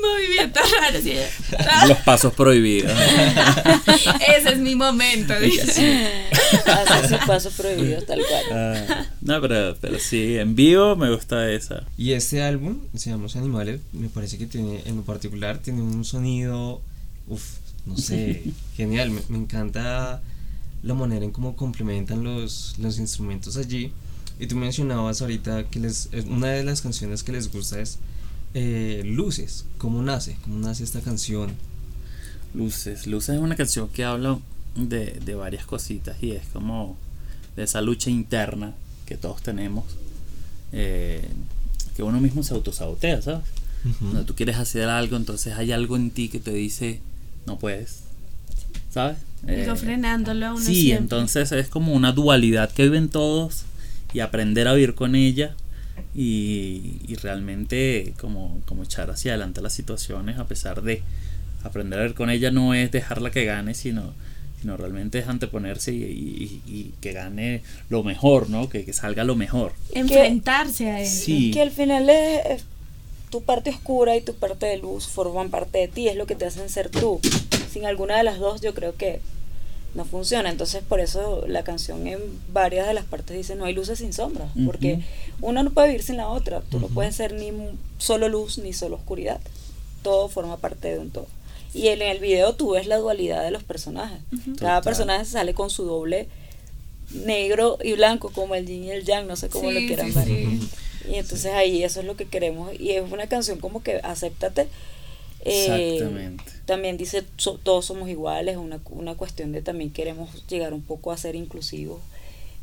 Movimientos 0.00 0.62
raros. 0.80 1.02
sí. 1.02 1.14
Los 1.86 1.98
pasos 1.98 2.32
prohibidos. 2.32 2.90
Ese 4.36 4.48
es 4.50 4.58
mi 4.58 4.74
momento. 4.74 5.34
Hace 5.34 7.08
sus 7.08 7.18
pasos 7.26 7.52
prohibidos 7.54 8.04
tal 8.06 8.20
cual. 8.26 8.44
Ah, 8.52 9.06
no, 9.24 9.40
pero, 9.40 9.76
pero 9.80 9.98
sí, 9.98 10.36
en 10.38 10.54
vivo 10.54 10.94
me 10.96 11.12
gusta 11.14 11.50
esa. 11.50 11.84
Y 11.98 12.12
este 12.12 12.42
álbum, 12.42 12.78
Seamos 12.94 13.34
Animales, 13.36 13.80
me 13.92 14.08
parece 14.08 14.38
que 14.38 14.46
tiene, 14.46 14.82
en 14.84 14.96
lo 14.96 15.02
particular, 15.02 15.58
tiene 15.58 15.82
un 15.82 16.04
sonido, 16.04 16.80
uff, 17.26 17.56
no 17.86 17.96
sé, 17.96 18.44
genial. 18.76 19.10
Me, 19.10 19.20
me 19.30 19.38
encanta 19.38 20.22
la 20.82 20.94
manera 20.94 21.24
en 21.24 21.30
cómo 21.32 21.56
complementan 21.56 22.22
los, 22.22 22.76
los 22.78 22.98
instrumentos 22.98 23.56
allí. 23.56 23.92
Y 24.38 24.46
tú 24.46 24.56
mencionabas 24.56 25.22
ahorita 25.22 25.64
que 25.70 25.80
les, 25.80 26.08
es- 26.12 26.26
una 26.26 26.48
de 26.48 26.62
las 26.64 26.82
canciones 26.82 27.22
que 27.22 27.32
les 27.32 27.50
gusta 27.52 27.80
es 27.80 27.98
eh, 28.54 29.02
Luces. 29.06 29.64
¿Cómo 29.78 30.02
nace? 30.02 30.36
¿Cómo 30.44 30.58
nace 30.58 30.84
esta 30.84 31.00
canción? 31.00 31.50
Luces. 32.54 33.06
Luces 33.06 33.36
es 33.36 33.40
una 33.40 33.56
canción 33.56 33.88
que 33.88 34.04
habla 34.04 34.38
de, 34.76 35.18
de 35.24 35.34
varias 35.34 35.64
cositas 35.66 36.16
y 36.22 36.32
es 36.32 36.46
como 36.52 36.96
de 37.56 37.62
esa 37.64 37.80
lucha 37.80 38.10
interna 38.10 38.74
que 39.06 39.16
todos 39.16 39.42
tenemos, 39.42 39.84
eh, 40.72 41.22
que 41.96 42.02
uno 42.02 42.20
mismo 42.20 42.42
se 42.42 42.54
autosabotea, 42.54 43.22
¿sabes? 43.22 43.44
Cuando 44.00 44.24
tú 44.24 44.34
quieres 44.34 44.56
hacer 44.56 44.88
algo, 44.88 45.16
entonces 45.16 45.52
hay 45.54 45.70
algo 45.72 45.96
en 45.96 46.10
ti 46.10 46.28
que 46.30 46.40
te 46.40 46.52
dice, 46.52 47.00
no 47.46 47.58
puedes, 47.58 48.00
¿sabes? 48.90 49.18
Digo, 49.42 49.72
Eh, 49.74 49.76
frenándolo 49.76 50.46
a 50.46 50.52
uno 50.54 50.64
Sí, 50.64 50.84
siempre. 50.84 51.02
entonces 51.02 51.52
es 51.52 51.68
como 51.68 51.92
una 51.92 52.12
dualidad 52.12 52.70
que 52.72 52.84
viven 52.84 53.10
todos 53.10 53.64
y 54.14 54.20
aprender 54.20 54.68
a 54.68 54.72
vivir 54.72 54.94
con 54.94 55.14
ella 55.14 55.54
y, 56.14 56.96
y 57.06 57.14
realmente 57.16 58.14
como, 58.18 58.62
como 58.64 58.84
echar 58.84 59.10
hacia 59.10 59.32
adelante 59.32 59.60
las 59.60 59.74
situaciones 59.74 60.38
a 60.38 60.46
pesar 60.46 60.80
de 60.82 61.02
aprender 61.62 61.98
a 61.98 62.02
vivir 62.02 62.16
con 62.16 62.30
ella 62.30 62.50
no 62.50 62.72
es 62.72 62.90
dejarla 62.90 63.30
que 63.30 63.44
gane, 63.44 63.74
sino, 63.74 64.14
sino 64.64 64.78
realmente 64.78 65.18
es 65.18 65.28
anteponerse 65.28 65.92
y, 65.92 66.02
y- 66.04 66.62
y 66.66 66.94
que 67.02 67.12
gane 67.12 67.62
lo 67.90 68.02
mejor, 68.02 68.48
¿no? 68.48 68.70
Que, 68.70 68.86
que 68.86 68.94
salga 68.94 69.22
lo 69.24 69.36
mejor. 69.36 69.72
Enfrentarse 69.92 70.90
a 70.90 71.00
él. 71.02 71.06
Sí. 71.06 71.50
Que 71.52 71.60
al 71.60 71.70
final 71.70 72.08
es, 72.08 72.46
es- 72.46 72.64
tu 73.28 73.42
parte 73.42 73.68
oscura 73.68 74.16
y 74.16 74.22
tu 74.22 74.34
parte 74.34 74.64
de 74.64 74.78
luz 74.78 75.06
forman 75.06 75.50
parte 75.50 75.78
de 75.78 75.88
ti, 75.88 76.08
es 76.08 76.16
lo 76.16 76.24
que 76.24 76.34
te 76.34 76.46
hacen 76.46 76.68
ser 76.70 76.88
tú. 76.88 77.20
Sin 77.70 77.84
alguna 77.84 78.16
de 78.16 78.22
las 78.22 78.38
dos 78.38 78.62
yo 78.62 78.72
creo 78.72 78.94
que 78.96 79.20
no 79.94 80.06
funciona. 80.06 80.48
Entonces 80.50 80.82
por 80.88 81.00
eso 81.00 81.44
la 81.46 81.62
canción 81.62 82.06
en 82.06 82.20
varias 82.52 82.86
de 82.86 82.94
las 82.94 83.04
partes 83.04 83.36
dice 83.36 83.54
no 83.56 83.66
hay 83.66 83.74
luces 83.74 83.98
sin 83.98 84.14
sombras, 84.14 84.48
porque 84.64 85.00
una 85.42 85.62
no 85.62 85.70
puede 85.70 85.88
vivir 85.88 86.02
sin 86.02 86.16
la 86.16 86.28
otra. 86.28 86.62
Tú 86.70 86.80
no 86.80 86.86
puedes 86.88 87.16
ser 87.16 87.34
ni 87.34 87.50
solo 87.98 88.28
luz 88.30 88.56
ni 88.58 88.72
solo 88.72 88.96
oscuridad. 88.96 89.40
Todo 90.02 90.28
forma 90.28 90.56
parte 90.56 90.88
de 90.94 90.98
un 91.00 91.10
todo. 91.10 91.26
Y 91.74 91.88
en 91.88 92.00
el 92.02 92.18
video 92.20 92.54
tú 92.54 92.70
ves 92.70 92.86
la 92.86 92.96
dualidad 92.98 93.42
de 93.42 93.50
los 93.50 93.62
personajes. 93.64 94.20
Cada 94.58 94.78
Total. 94.78 94.82
personaje 94.84 95.24
sale 95.24 95.54
con 95.54 95.70
su 95.70 95.84
doble 95.84 96.28
negro 97.12 97.78
y 97.82 97.92
blanco, 97.94 98.30
como 98.30 98.54
el 98.54 98.66
yin 98.66 98.84
y 98.84 98.90
el 98.90 99.04
yang, 99.04 99.26
no 99.26 99.36
sé 99.36 99.48
cómo 99.48 99.70
lo 99.70 99.80
quieran 99.80 100.08
sí, 100.08 100.12
ver. 100.14 100.24
sí. 100.26 100.68
Y 101.10 101.14
entonces 101.16 101.52
ahí 101.52 101.82
eso 101.84 102.00
es 102.00 102.06
lo 102.06 102.16
que 102.16 102.26
queremos. 102.26 102.72
Y 102.80 102.90
es 102.92 103.10
una 103.10 103.26
canción 103.26 103.58
como 103.58 103.82
que 103.82 103.96
acéptate. 104.02 104.68
Eh, 105.44 105.94
Exactamente. 105.96 106.44
También 106.64 106.96
dice 106.96 107.24
so- 107.36 107.58
todos 107.62 107.84
somos 107.84 108.08
iguales, 108.08 108.56
una, 108.56 108.80
una 108.90 109.14
cuestión 109.14 109.52
de 109.52 109.60
también 109.60 109.90
queremos 109.90 110.46
llegar 110.48 110.72
un 110.72 110.80
poco 110.80 111.12
a 111.12 111.16
ser 111.18 111.34
inclusivos. 111.36 112.00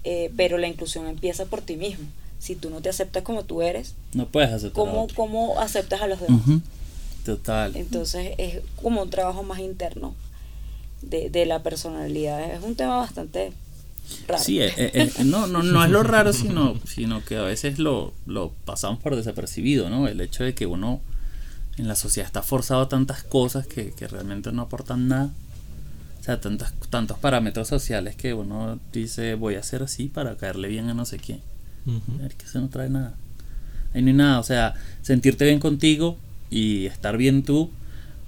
Eh, 0.03 0.31
pero 0.35 0.57
la 0.57 0.67
inclusión 0.67 1.07
empieza 1.07 1.45
por 1.45 1.61
ti 1.61 1.75
mismo. 1.75 2.05
Si 2.39 2.55
tú 2.55 2.71
no 2.71 2.81
te 2.81 2.89
aceptas 2.89 3.21
como 3.21 3.43
tú 3.43 3.61
eres, 3.61 3.93
No 4.13 4.25
puedes 4.27 4.61
todo. 4.61 4.73
¿cómo, 4.73 5.07
cómo 5.15 5.59
aceptas 5.59 6.01
a 6.01 6.07
los 6.07 6.19
demás? 6.19 6.41
Total. 7.25 7.75
Entonces 7.75 8.33
es 8.37 8.61
como 8.81 9.03
un 9.03 9.09
trabajo 9.09 9.43
más 9.43 9.59
interno 9.59 10.15
de, 11.01 11.29
de 11.29 11.45
la 11.45 11.61
personalidad. 11.63 12.53
Es 12.53 12.63
un 12.63 12.75
tema 12.75 12.97
bastante 12.97 13.53
raro. 14.27 14.43
Sí, 14.43 14.61
eh, 14.61 14.73
eh, 14.77 14.91
eh, 14.93 15.23
no, 15.23 15.47
no, 15.47 15.63
no 15.63 15.83
es 15.83 15.89
lo 15.89 16.03
raro, 16.03 16.33
sino, 16.33 16.79
sino 16.85 17.23
que 17.23 17.37
a 17.37 17.43
veces 17.43 17.79
lo, 17.79 18.13
lo 18.25 18.51
pasamos 18.65 18.99
por 18.99 19.15
desapercibido, 19.15 19.89
¿no? 19.89 20.07
El 20.07 20.19
hecho 20.21 20.43
de 20.43 20.53
que 20.53 20.65
uno 20.65 21.01
en 21.77 21.87
la 21.87 21.95
sociedad 21.95 22.27
está 22.27 22.41
forzado 22.41 22.81
a 22.81 22.89
tantas 22.89 23.23
cosas 23.23 23.67
que, 23.67 23.91
que 23.91 24.07
realmente 24.07 24.51
no 24.51 24.63
aportan 24.63 25.07
nada. 25.07 25.31
O 26.19 26.23
sea, 26.23 26.39
tantas, 26.39 26.73
tantos 26.91 27.17
parámetros 27.17 27.67
sociales 27.67 28.15
que 28.15 28.35
uno 28.35 28.79
dice 28.93 29.33
voy 29.33 29.55
a 29.55 29.59
hacer 29.59 29.81
así 29.81 30.07
para 30.07 30.35
caerle 30.37 30.67
bien 30.67 30.87
a 30.89 30.93
no 30.93 31.05
sé 31.05 31.17
quién. 31.17 31.41
Es 32.23 32.35
que 32.35 32.45
eso 32.45 32.61
no 32.61 32.69
trae 32.69 32.89
nada. 32.89 33.15
Ahí 33.93 34.03
no 34.03 34.09
hay 34.09 34.13
nada. 34.13 34.39
O 34.39 34.43
sea, 34.43 34.75
sentirte 35.01 35.45
bien 35.45 35.59
contigo 35.59 36.17
y 36.51 36.85
estar 36.85 37.17
bien 37.17 37.41
tú 37.41 37.71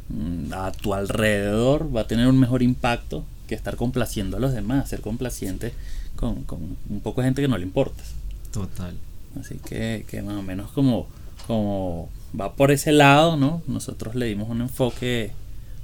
mm, 0.10 0.54
a 0.54 0.72
tu 0.72 0.96
alrededor 0.96 1.96
va 1.96 2.02
a 2.02 2.08
tener 2.08 2.28
un 2.28 2.40
mejor 2.40 2.64
impacto 2.64 3.24
que 3.48 3.54
estar 3.54 3.76
complaciendo 3.76 4.38
a 4.38 4.40
los 4.40 4.54
demás, 4.54 4.90
ser 4.90 5.02
complaciente 5.02 5.74
con, 6.16 6.44
con 6.44 6.78
un 6.90 7.00
poco 7.02 7.22
de 7.22 7.28
gente 7.28 7.42
que 7.44 7.48
no 7.48 7.58
le 7.58 7.64
importa. 7.64 8.04
Total. 8.52 8.96
Así 9.40 9.60
que, 9.66 10.06
que 10.08 10.22
más 10.22 10.38
o 10.38 10.42
menos 10.42 10.72
como, 10.72 11.08
como 11.46 12.10
va 12.40 12.54
por 12.54 12.72
ese 12.72 12.92
lado, 12.92 13.38
¿no? 13.38 13.62
Nosotros 13.68 14.16
le 14.16 14.28
dimos 14.28 14.50
un 14.50 14.62
enfoque 14.62 15.32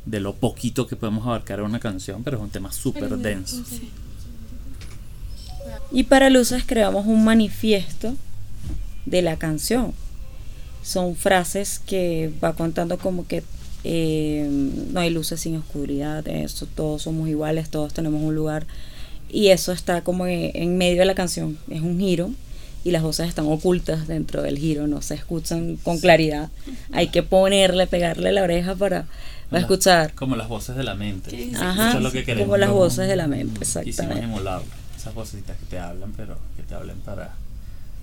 de 0.05 0.19
lo 0.19 0.35
poquito 0.35 0.87
que 0.87 0.95
podemos 0.95 1.25
abarcar 1.25 1.59
en 1.59 1.65
una 1.65 1.79
canción, 1.79 2.23
pero 2.23 2.37
es 2.37 2.43
un 2.43 2.49
tema 2.49 2.71
súper 2.71 3.15
denso. 3.17 3.63
Y 5.91 6.03
para 6.03 6.29
Luces 6.29 6.63
creamos 6.65 7.05
un 7.05 7.23
manifiesto 7.23 8.15
de 9.05 9.21
la 9.21 9.37
canción. 9.37 9.93
Son 10.89 11.15
frases 11.15 11.79
que 11.85 12.31
va 12.43 12.53
contando 12.53 12.97
como 12.97 13.27
que 13.27 13.43
eh, 13.83 14.47
no 14.49 14.99
hay 14.99 15.11
luces 15.11 15.39
sin 15.41 15.55
oscuridad, 15.55 16.27
eso, 16.27 16.65
todos 16.65 17.03
somos 17.03 17.29
iguales, 17.29 17.69
todos 17.69 17.93
tenemos 17.93 18.21
un 18.23 18.33
lugar. 18.33 18.65
Y 19.29 19.49
eso 19.49 19.71
está 19.71 20.01
como 20.01 20.25
en, 20.25 20.49
en 20.55 20.77
medio 20.77 20.97
de 20.99 21.05
la 21.05 21.13
canción, 21.13 21.57
es 21.69 21.81
un 21.81 21.99
giro 21.99 22.31
y 22.83 22.89
las 22.91 23.03
voces 23.03 23.27
están 23.27 23.45
ocultas 23.45 24.07
dentro 24.07 24.41
del 24.41 24.57
giro, 24.57 24.87
no 24.87 25.01
se 25.03 25.13
escuchan 25.13 25.75
con 25.83 25.99
claridad. 25.99 26.49
Hay 26.91 27.09
que 27.09 27.21
ponerle, 27.21 27.85
pegarle 27.85 28.31
la 28.31 28.41
oreja 28.41 28.73
para, 28.75 29.05
para 29.49 29.61
escuchar. 29.61 30.13
Como 30.15 30.35
las 30.35 30.47
voces 30.47 30.75
de 30.75 30.83
la 30.83 30.95
mente. 30.95 31.51
Ajá, 31.55 31.89
Eso 31.89 31.97
es 31.97 32.03
lo 32.03 32.11
que 32.11 32.23
queremos. 32.23 32.45
como 32.47 32.57
las 32.57 32.71
voces 32.71 33.07
de 33.07 33.15
la 33.15 33.27
mente, 33.27 33.59
Quisimos 33.59 33.85
exactamente. 33.85 34.23
emularlo. 34.23 34.65
Esas 34.97 35.13
vocecitas 35.13 35.55
que 35.57 35.65
te 35.67 35.77
hablan, 35.77 36.11
pero 36.17 36.37
que 36.57 36.63
te 36.63 36.73
hablen 36.73 36.97
para, 37.01 37.35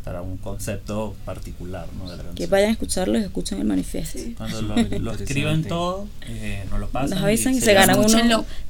para 0.07 0.23
un 0.23 0.37
concepto 0.37 1.16
particular 1.25 1.88
¿no? 1.99 2.09
de 2.09 2.16
la 2.19 2.23
Que 2.37 2.47
vayan 2.47 2.69
a 2.69 2.73
escucharlo 2.75 3.19
y 3.19 3.23
escuchen 3.23 3.59
el 3.59 3.64
manifiesto. 3.64 4.21
Sí. 4.21 4.35
Cuando 4.38 4.62
lo, 4.62 4.77
lo 5.01 5.12
escriben 5.12 5.64
todo, 5.64 6.07
eh, 6.29 6.62
nos 6.71 6.79
lo 6.79 6.88
pasan. 6.88 7.11
Nos 7.11 7.25
avisan 7.25 7.55
y 7.55 7.61
se 7.61 7.75
ganan 7.75 7.99
uno, 7.99 8.09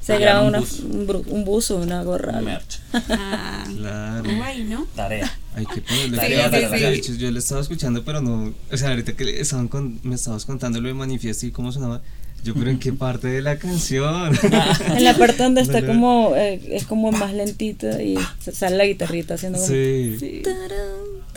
se 0.01 0.17
una, 0.17 0.41
un 0.41 1.05
buzo. 1.05 1.23
un, 1.29 1.45
buzo, 1.45 1.75
una 1.77 2.01
gorra. 2.01 2.39
un 2.39 2.45
merch, 2.45 2.79
Ah, 2.91 3.63
Claro. 3.71 4.23
guay, 4.35 4.63
¿no? 4.63 4.87
tarea. 4.95 5.31
Hay 5.53 5.67
que 5.67 5.81
ponerle 5.81 6.19
Sí, 6.19 6.25
cuidado 6.25 6.49
sí, 6.49 6.55
a 6.55 6.61
los 6.69 6.71
sí. 6.71 6.83
derechos. 6.85 7.17
Yo 7.19 7.29
lo 7.31 7.37
estaba 7.37 7.61
escuchando, 7.61 8.03
pero 8.03 8.19
no. 8.19 8.51
O 8.71 8.77
sea, 8.77 8.89
ahorita 8.89 9.13
que 9.13 9.39
estaban 9.39 9.67
con- 9.67 9.99
me 10.01 10.15
estabas 10.15 10.43
contando 10.43 10.81
lo 10.81 10.87
de 10.87 10.95
manifiesto 10.95 11.45
y 11.45 11.51
cómo 11.51 11.71
sonaba. 11.71 12.01
Yo, 12.43 12.53
pero 12.53 12.69
¿en 12.69 12.79
qué 12.79 12.93
parte 12.93 13.27
de 13.27 13.41
la 13.41 13.57
canción? 13.59 14.31
En 14.95 15.03
la 15.03 15.15
parte 15.17 15.43
donde 15.43 15.61
está 15.61 15.85
como, 15.85 16.33
eh, 16.35 16.61
es 16.71 16.85
como 16.85 17.11
más 17.11 17.33
lentita 17.33 18.01
y 18.01 18.15
sale 18.39 18.77
la 18.77 18.85
guitarrita 18.85 19.33
haciendo 19.35 19.57
como... 19.59 19.67
sí, 19.69 20.15
Sí. 20.19 20.43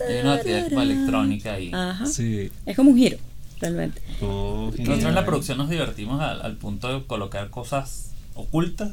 Hay 0.08 0.20
una 0.20 0.34
actividad 0.34 0.68
como 0.68 0.82
electrónica 0.82 1.54
ahí. 1.54 1.70
Ajá. 1.72 2.06
sí. 2.06 2.50
Es 2.66 2.76
como 2.76 2.90
un 2.90 2.96
giro, 2.98 3.18
realmente. 3.60 4.00
Oh, 4.22 4.70
Nosotros 4.78 5.04
en 5.04 5.14
la 5.14 5.24
producción 5.26 5.58
nos 5.58 5.68
divertimos 5.70 6.20
al, 6.20 6.42
al 6.42 6.56
punto 6.56 6.88
de 7.00 7.06
colocar 7.06 7.50
cosas 7.50 8.10
ocultas 8.34 8.92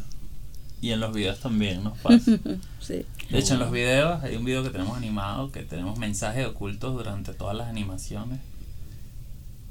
y 0.82 0.92
en 0.92 1.00
los 1.00 1.14
videos 1.14 1.40
también 1.40 1.84
nos 1.84 1.98
pasa. 2.00 2.32
Sí. 2.80 3.06
De 3.30 3.40
hecho, 3.40 3.56
en 3.56 3.60
los 3.60 3.72
videos 3.72 4.24
hay 4.24 4.38
un 4.38 4.46
video 4.46 4.64
que 4.64 4.70
tenemos 4.70 4.96
animado 4.96 5.52
que 5.52 5.62
tenemos 5.64 6.00
mensajes 6.00 6.46
ocultos 6.46 6.94
durante 6.94 7.34
todas 7.34 7.58
las 7.58 7.68
animaciones. 7.68 8.40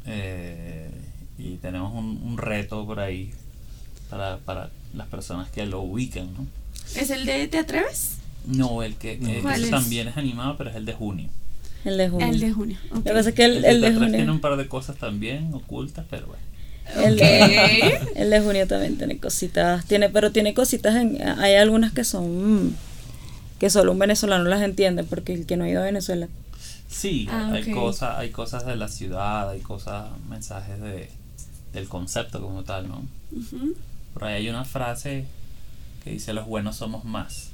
Eh, 0.05 0.91
y 1.39 1.57
tenemos 1.57 1.95
un, 1.95 2.21
un 2.23 2.39
reto 2.39 2.85
por 2.87 3.01
ahí 3.01 3.33
para, 4.11 4.39
para 4.39 4.71
las 4.95 5.07
personas 5.09 5.51
que 5.51 5.67
lo 5.67 5.81
ubican, 5.81 6.33
¿no? 6.35 6.47
¿Es 6.95 7.11
el 7.11 7.27
de 7.27 7.49
Te 7.49 7.59
Atreves? 7.59 8.19
No, 8.47 8.83
el 8.83 8.95
que, 8.97 9.19
que 9.19 9.41
¿Cuál 9.41 9.55
ese 9.57 9.65
es? 9.65 9.71
también 9.71 10.09
es 10.09 10.17
animado, 10.17 10.57
pero 10.57 10.71
es 10.71 10.77
el 10.77 10.85
de 10.87 10.93
junio. 10.95 11.29
El 11.85 11.99
de 11.99 12.09
junio. 12.09 12.27
El 12.27 12.41
de 12.41 12.53
junio. 12.53 12.79
ok. 12.91 12.97
Lo 12.97 13.03
que 13.03 13.13
pasa 13.13 13.29
es 13.31 13.35
que 13.35 13.45
el, 13.45 13.57
El, 13.59 13.65
el 13.65 13.81
de 13.81 13.87
atrás 13.89 14.01
tiene 14.01 14.19
junio... 14.19 14.33
un 14.35 14.41
par 14.41 14.57
de 14.57 14.67
cosas 14.69 14.97
también 14.97 15.51
ocultas, 15.55 16.05
pero 16.11 16.27
bueno. 16.27 16.43
El, 17.05 17.17
de, 17.17 17.99
Ok. 18.03 18.09
el 18.17 18.31
de 18.31 18.41
junio 18.41 18.67
también 18.67 18.97
tiene 18.97 19.19
cositas, 19.19 19.85
tiene, 19.87 20.09
pero 20.09 20.31
tiene 20.33 20.55
cositas, 20.55 20.95
en, 20.97 21.21
hay 21.41 21.55
algunas 21.57 21.93
que 21.93 22.05
son, 22.05 22.67
mm, 22.67 22.75
que 23.59 23.71
solo 23.71 23.93
un 23.93 23.99
venezolano 23.99 24.45
las 24.45 24.63
entiende, 24.63 25.03
porque 25.05 25.35
el 25.35 25.47
que 25.47 25.57
no 25.57 25.65
ha 25.65 25.69
ido 25.69 25.81
a 25.81 25.85
Venezuela. 25.85 26.29
Sí, 26.89 27.27
Ah, 27.31 27.51
hay 27.53 27.71
cosas, 27.73 28.17
hay 28.19 28.31
cosas 28.31 28.65
de 28.67 28.77
la 28.77 28.89
ciudad, 28.89 29.51
hay 29.51 29.61
cosas, 29.61 30.07
mensajes 30.29 30.81
de, 30.81 31.11
del 31.73 31.89
concepto 31.89 32.41
como 32.41 32.63
tal, 32.63 32.89
¿no? 32.89 33.05
Ujú. 33.33 33.75
Por 34.15 34.25
ahí 34.25 34.35
hay 34.45 34.49
una 34.49 34.65
frase 34.65 35.25
que 36.05 36.11
dice 36.11 36.33
los 36.33 36.47
buenos 36.47 36.77
somos 36.77 37.05
más. 37.05 37.51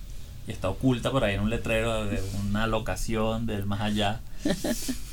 Y 0.47 0.51
está 0.51 0.69
oculta 0.69 1.11
por 1.11 1.23
ahí 1.25 1.35
en 1.35 1.41
un 1.41 1.51
letrero 1.51 2.05
de 2.07 2.21
una 2.49 2.67
locación 2.67 3.47
del 3.47 3.67
más 3.67 3.81
allá. 3.81 4.21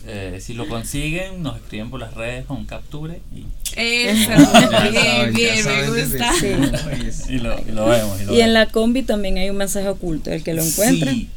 Eh, 0.06 0.40
si 0.42 0.54
lo 0.54 0.68
consiguen, 0.68 1.44
nos 1.44 1.58
escriben 1.58 1.90
por 1.92 2.00
las 2.00 2.14
redes 2.16 2.46
con 2.46 2.66
capture 2.66 3.22
y, 3.36 3.46
Eso. 3.76 4.32
Bien, 4.92 5.34
bien, 5.34 5.66
me 5.66 5.88
gusta. 5.90 6.34
Sí. 6.34 7.34
Y 7.34 7.40
lo, 7.40 7.60
y 7.60 7.72
lo 7.72 7.86
vemos. 7.86 8.20
Y, 8.22 8.26
lo 8.26 8.34
Y 8.34 8.40
en 8.42 8.48
vemos. 8.48 8.54
la 8.54 8.66
combi 8.68 9.04
también 9.04 9.38
hay 9.38 9.50
un 9.50 9.58
mensaje 9.58 9.88
oculto, 9.90 10.32
el 10.32 10.42
que 10.42 10.54
lo 10.54 10.64
encuentra. 10.64 11.12
Sí, 11.12 11.30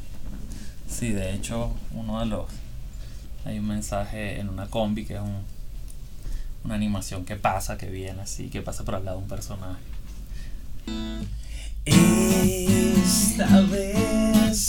sí, 0.88 1.10
de 1.10 1.34
hecho, 1.34 1.74
uno 1.92 2.20
de 2.20 2.26
los. 2.26 2.46
Hay 3.44 3.58
un 3.58 3.66
mensaje 3.66 4.38
en 4.40 4.48
una 4.48 4.66
combi 4.68 5.04
que 5.04 5.14
es 5.14 5.20
un, 5.20 5.42
una 6.64 6.74
animación 6.76 7.24
que 7.26 7.36
pasa, 7.36 7.76
que 7.76 7.86
viene 7.86 8.22
así, 8.22 8.48
que 8.48 8.62
pasa 8.62 8.84
por 8.84 8.94
al 8.94 9.04
lado 9.04 9.18
de 9.18 9.24
un 9.24 9.28
personaje. 9.28 9.82
Esta 11.84 13.60
vez 13.62 14.68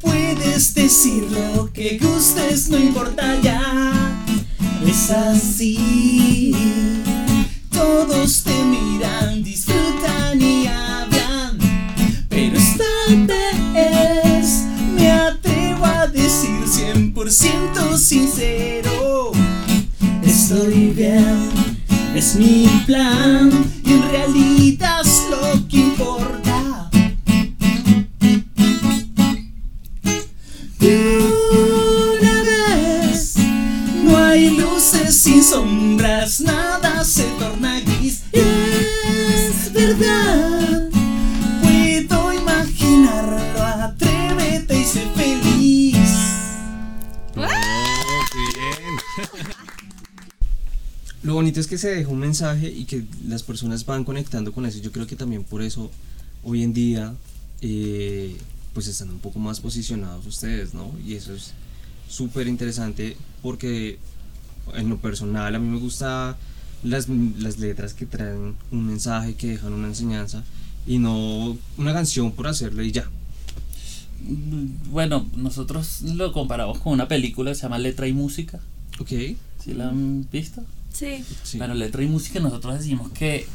puedes 0.00 0.74
decir 0.74 1.24
lo 1.30 1.72
que 1.72 1.98
gustes, 1.98 2.68
no 2.68 2.78
importa 2.78 3.40
ya. 3.40 3.92
Es 4.86 5.10
así. 5.10 6.54
Todos 7.70 8.42
te 8.42 8.64
miran, 8.64 9.42
disfrutan 9.42 10.40
y 10.42 10.66
hablan. 10.66 11.58
Pero 12.28 12.58
esta 12.58 12.84
vez 13.26 14.64
me 14.94 15.10
atrevo 15.10 15.84
a 15.84 16.06
decir 16.08 16.64
100% 16.66 17.96
sincero. 17.96 19.32
Estoy 20.24 20.90
bien, 20.90 21.48
es 22.14 22.34
mi 22.36 22.66
plan 22.86 23.50
y 23.84 23.92
en 23.92 24.10
realidad 24.10 25.00
es 25.02 25.22
lo 25.30 25.68
que 25.68 25.76
importa. 25.78 26.90
Una 30.80 32.42
vez 32.42 33.34
no 34.04 34.16
hay 34.16 34.50
luces 34.50 35.18
sin 35.18 35.42
sombras, 35.42 36.40
nada 36.40 37.04
se 37.04 37.24
torna 37.38 37.80
gris. 37.80 38.22
Es 38.32 39.72
verdad, 39.72 40.81
Lo 51.22 51.34
bonito 51.34 51.60
es 51.60 51.68
que 51.68 51.78
se 51.78 51.94
deja 51.94 52.10
un 52.10 52.18
mensaje 52.18 52.68
y 52.68 52.84
que 52.84 53.04
las 53.28 53.42
personas 53.44 53.86
van 53.86 54.04
conectando 54.04 54.52
con 54.52 54.66
eso. 54.66 54.80
Yo 54.80 54.90
creo 54.90 55.06
que 55.06 55.14
también 55.14 55.44
por 55.44 55.62
eso 55.62 55.90
hoy 56.42 56.64
en 56.64 56.72
día 56.72 57.14
eh, 57.60 58.36
pues 58.74 58.88
están 58.88 59.10
un 59.10 59.20
poco 59.20 59.38
más 59.38 59.60
posicionados 59.60 60.26
ustedes, 60.26 60.74
¿no? 60.74 60.92
Y 61.06 61.14
eso 61.14 61.32
es 61.32 61.52
súper 62.08 62.48
interesante 62.48 63.16
porque 63.40 63.98
en 64.74 64.88
lo 64.88 64.98
personal 64.98 65.54
a 65.54 65.58
mí 65.60 65.68
me 65.68 65.78
gusta 65.78 66.36
las, 66.82 67.08
las 67.08 67.58
letras 67.58 67.94
que 67.94 68.06
traen 68.06 68.56
un 68.72 68.86
mensaje, 68.86 69.34
que 69.34 69.48
dejan 69.48 69.72
una 69.72 69.88
enseñanza 69.88 70.42
y 70.88 70.98
no 70.98 71.56
una 71.76 71.92
canción 71.92 72.32
por 72.32 72.48
hacerlo 72.48 72.82
y 72.82 72.90
ya. 72.90 73.08
Bueno, 74.90 75.28
nosotros 75.36 76.02
lo 76.02 76.32
comparamos 76.32 76.78
con 76.78 76.92
una 76.92 77.06
película 77.06 77.52
que 77.52 77.54
se 77.54 77.62
llama 77.62 77.78
Letra 77.78 78.08
y 78.08 78.12
Música. 78.12 78.60
Ok, 78.98 79.10
¿Sí 79.62 79.74
la 79.74 79.88
han 79.88 80.26
visto? 80.30 80.64
Sí. 80.92 81.24
sí. 81.42 81.58
Bueno, 81.58 81.74
letra 81.74 82.02
y 82.02 82.06
música 82.06 82.38
nosotros 82.40 82.78
decimos 82.78 83.10
que 83.12 83.46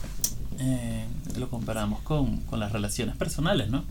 eh, 0.60 1.06
lo 1.38 1.50
comparamos 1.50 2.02
con, 2.02 2.38
con 2.42 2.60
las 2.60 2.72
relaciones 2.72 3.16
personales, 3.16 3.70
¿no? 3.70 3.84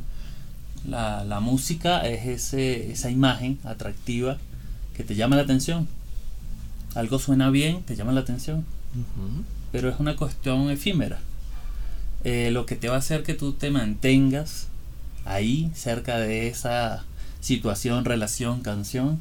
La, 0.87 1.25
la 1.25 1.41
música 1.41 2.07
es 2.07 2.27
ese, 2.27 2.91
esa 2.93 3.11
imagen 3.11 3.59
atractiva 3.65 4.39
que 4.97 5.05
te 5.05 5.15
llama 5.15 5.37
la 5.37 5.43
atención. 5.43 5.89
Algo 6.95 7.19
suena 7.19 7.51
bien, 7.51 7.83
te 7.83 7.95
llama 7.97 8.13
la 8.13 8.21
atención, 8.21 8.65
pero 9.71 9.91
es 9.91 10.01
una 10.01 10.17
cuestión 10.17 10.71
efímera. 10.71 11.19
Eh, 12.25 12.51
lo 12.51 12.67
que 12.67 12.77
te 12.77 12.89
va 12.89 12.97
a 12.97 12.99
hacer 12.99 13.23
que 13.23 13.35
tú 13.35 13.53
te 13.53 13.71
mantengas 13.71 14.69
ahí, 15.25 15.71
cerca 15.75 16.19
de 16.19 16.49
esa 16.49 17.05
situación, 17.41 18.05
relación, 18.05 18.63
canción, 18.63 19.21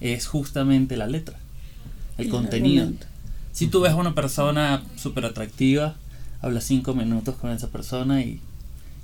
es 0.00 0.26
justamente 0.26 0.96
la 0.96 1.06
letra, 1.06 1.38
el 2.18 2.26
El 2.26 2.30
contenido. 2.30 2.82
argumento. 2.82 3.06
Si 3.54 3.68
tú 3.68 3.80
ves 3.80 3.92
a 3.92 3.96
una 3.96 4.14
persona 4.14 4.82
súper 4.96 5.24
atractiva, 5.24 5.94
hablas 6.42 6.64
cinco 6.64 6.92
minutos 6.94 7.36
con 7.36 7.50
esa 7.52 7.68
persona 7.68 8.20
y, 8.20 8.40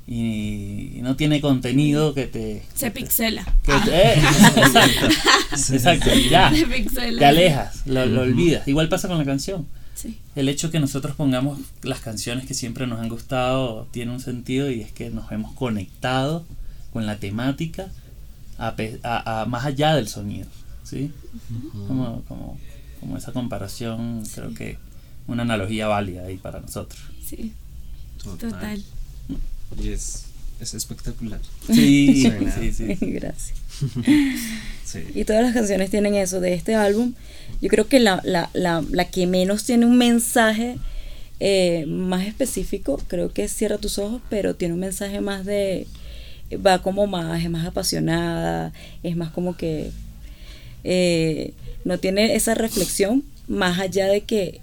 y 0.07 0.99
no 1.03 1.17
tiene 1.17 1.41
contenido 1.41 2.15
que 2.15 2.27
te... 2.27 2.63
Se 2.75 2.91
pixela. 2.91 3.45
que 3.65 3.73
te- 3.85 4.13
eh, 4.13 4.15
exacto, 4.57 5.07
exacto, 5.75 6.11
ya, 6.31 6.53
Se 6.53 6.67
pixela. 6.67 7.19
te 7.19 7.25
alejas, 7.27 7.87
lo, 7.87 8.05
lo 8.07 8.23
olvidas. 8.23 8.67
Igual 8.67 8.89
pasa 8.89 9.09
con 9.09 9.19
la 9.19 9.25
canción. 9.25 9.67
Sí. 9.95 10.19
El 10.35 10.49
hecho 10.49 10.71
que 10.71 10.81
nosotros 10.81 11.15
pongamos 11.15 11.59
las 11.83 12.01
canciones 12.01 12.47
que 12.47 12.55
siempre 12.55 12.87
nos 12.87 13.01
han 13.01 13.09
gustado 13.09 13.87
tiene 13.93 14.13
un 14.13 14.21
sentido 14.21 14.71
y 14.71 14.81
es 14.81 14.91
que 14.93 15.11
nos 15.11 15.31
hemos 15.31 15.53
conectado 15.53 16.45
con 16.93 17.07
la 17.07 17.17
temática 17.19 17.89
a 18.59 18.75
pe- 18.77 18.99
a- 19.05 19.43
a- 19.43 19.47
más 19.47 19.65
allá 19.65 19.95
del 19.95 20.09
sonido. 20.09 20.47
¿sí? 20.83 21.13
como, 21.87 22.23
como, 22.27 22.59
como 23.01 23.17
esa 23.17 23.33
comparación, 23.33 24.23
creo 24.35 24.55
que 24.55 24.79
una 25.27 25.43
analogía 25.43 25.89
válida 25.89 26.27
ahí 26.27 26.37
para 26.37 26.61
nosotros. 26.61 27.01
Sí, 27.25 27.53
total. 28.23 28.83
Y 29.81 29.89
es, 29.89 30.25
es 30.61 30.75
espectacular. 30.75 31.41
Sí, 31.67 32.31
sí, 32.59 32.73
sí. 32.73 32.97
Gracias. 33.01 33.59
Sí. 34.85 35.05
Y 35.15 35.25
todas 35.25 35.45
las 35.45 35.55
canciones 35.55 35.89
tienen 35.89 36.17
eso 36.17 36.41
de 36.41 36.53
este 36.53 36.75
álbum. 36.75 37.15
Yo 37.63 37.69
creo 37.69 37.87
que 37.87 38.01
la, 38.01 38.21
la, 38.25 38.51
la, 38.55 38.83
la 38.91 39.05
que 39.05 39.29
menos 39.29 39.63
tiene 39.63 39.87
un 39.87 39.97
mensaje 39.97 40.79
eh, 41.39 41.87
más 41.87 42.27
específico, 42.27 43.01
creo 43.07 43.33
que 43.33 43.45
es 43.45 43.53
Cierra 43.53 43.79
tus 43.79 43.99
ojos, 43.99 44.21
pero 44.29 44.57
tiene 44.57 44.75
un 44.75 44.81
mensaje 44.81 45.21
más 45.21 45.45
de... 45.47 45.87
Va 46.55 46.83
como 46.83 47.07
más, 47.07 47.43
es 47.43 47.49
más 47.49 47.67
apasionada, 47.67 48.73
es 49.05 49.17
más 49.17 49.31
como 49.31 49.57
que... 49.57 49.93
eh, 50.85 51.55
no 51.85 51.99
tiene 51.99 52.35
esa 52.35 52.55
reflexión 52.55 53.25
más 53.49 53.79
allá 53.79 54.07
de 54.07 54.23
que 54.23 54.61